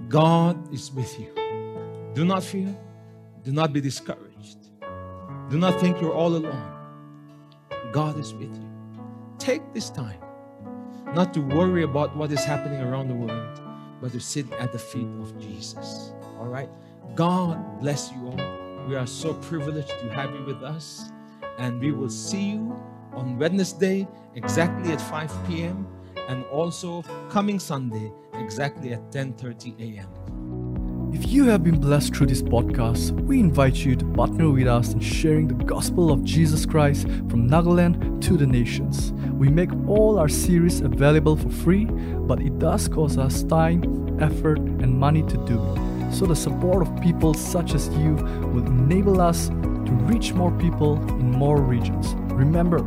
God 0.08 0.72
is 0.72 0.92
with 0.92 1.18
you. 1.18 1.32
Do 2.14 2.24
not 2.24 2.44
fear. 2.44 2.76
Do 3.42 3.52
not 3.52 3.72
be 3.72 3.80
discouraged. 3.80 4.58
Do 5.48 5.58
not 5.58 5.80
think 5.80 6.00
you're 6.00 6.12
all 6.12 6.36
alone. 6.36 6.72
God 7.92 8.18
is 8.18 8.34
with 8.34 8.54
you. 8.54 8.70
Take 9.38 9.62
this 9.72 9.90
time 9.90 10.20
not 11.14 11.32
to 11.34 11.40
worry 11.40 11.84
about 11.84 12.14
what 12.16 12.30
is 12.32 12.44
happening 12.44 12.80
around 12.80 13.08
the 13.08 13.14
world, 13.14 13.60
but 14.02 14.12
to 14.12 14.20
sit 14.20 14.50
at 14.52 14.72
the 14.72 14.78
feet 14.78 15.08
of 15.20 15.38
Jesus. 15.40 16.12
All 16.38 16.48
right? 16.48 16.68
God 17.14 17.80
bless 17.80 18.12
you 18.12 18.26
all. 18.26 18.86
We 18.88 18.94
are 18.96 19.06
so 19.06 19.34
privileged 19.34 19.88
to 19.88 20.12
have 20.12 20.34
you 20.34 20.44
with 20.44 20.62
us, 20.62 21.10
and 21.58 21.80
we 21.80 21.92
will 21.92 22.10
see 22.10 22.50
you 22.50 22.78
on 23.14 23.38
Wednesday 23.38 24.06
exactly 24.34 24.92
at 24.92 25.00
5 25.00 25.32
p.m 25.48 25.95
and 26.28 26.44
also 26.46 27.02
coming 27.30 27.58
Sunday 27.58 28.12
exactly 28.34 28.92
at 28.92 29.10
10:30 29.12 29.80
a.m. 29.80 30.08
If 31.12 31.32
you 31.32 31.44
have 31.44 31.64
been 31.64 31.80
blessed 31.80 32.14
through 32.14 32.26
this 32.26 32.42
podcast, 32.42 33.12
we 33.22 33.40
invite 33.40 33.76
you 33.76 33.96
to 33.96 34.04
partner 34.04 34.50
with 34.50 34.66
us 34.66 34.92
in 34.92 35.00
sharing 35.00 35.48
the 35.48 35.64
gospel 35.64 36.10
of 36.10 36.22
Jesus 36.24 36.66
Christ 36.66 37.06
from 37.30 37.48
Nagaland 37.48 38.20
to 38.22 38.36
the 38.36 38.46
nations. 38.46 39.12
We 39.32 39.48
make 39.48 39.70
all 39.88 40.18
our 40.18 40.28
series 40.28 40.82
available 40.82 41.36
for 41.36 41.48
free, 41.48 41.86
but 41.86 42.42
it 42.42 42.58
does 42.58 42.88
cost 42.88 43.18
us 43.18 43.42
time, 43.44 43.82
effort, 44.20 44.58
and 44.58 44.98
money 44.98 45.22
to 45.22 45.36
do 45.46 45.54
it. 45.54 46.12
So 46.12 46.26
the 46.26 46.36
support 46.36 46.86
of 46.86 47.00
people 47.00 47.34
such 47.34 47.74
as 47.74 47.88
you 47.96 48.14
will 48.52 48.66
enable 48.66 49.20
us 49.20 49.48
to 49.48 49.92
reach 50.04 50.34
more 50.34 50.52
people 50.58 50.96
in 51.20 51.30
more 51.30 51.62
regions. 51.62 52.14
Remember, 52.32 52.80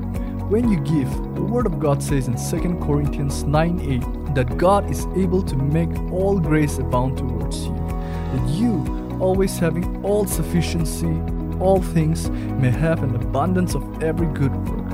when 0.49 0.67
you 0.67 0.79
give, 0.79 1.09
the 1.35 1.43
Word 1.43 1.67
of 1.67 1.79
God 1.79 2.01
says 2.01 2.27
in 2.27 2.35
2 2.35 2.79
Corinthians 2.83 3.43
9 3.43 3.79
8 4.27 4.33
that 4.33 4.57
God 4.57 4.89
is 4.89 5.05
able 5.15 5.43
to 5.43 5.55
make 5.55 5.95
all 6.11 6.39
grace 6.39 6.79
abound 6.79 7.19
towards 7.19 7.65
you, 7.65 7.75
that 7.75 8.49
you, 8.49 9.17
always 9.19 9.59
having 9.59 10.03
all 10.03 10.25
sufficiency, 10.25 11.21
all 11.59 11.79
things, 11.79 12.31
may 12.31 12.71
have 12.71 13.03
an 13.03 13.13
abundance 13.15 13.75
of 13.75 14.03
every 14.03 14.25
good 14.27 14.55
work. 14.67 14.89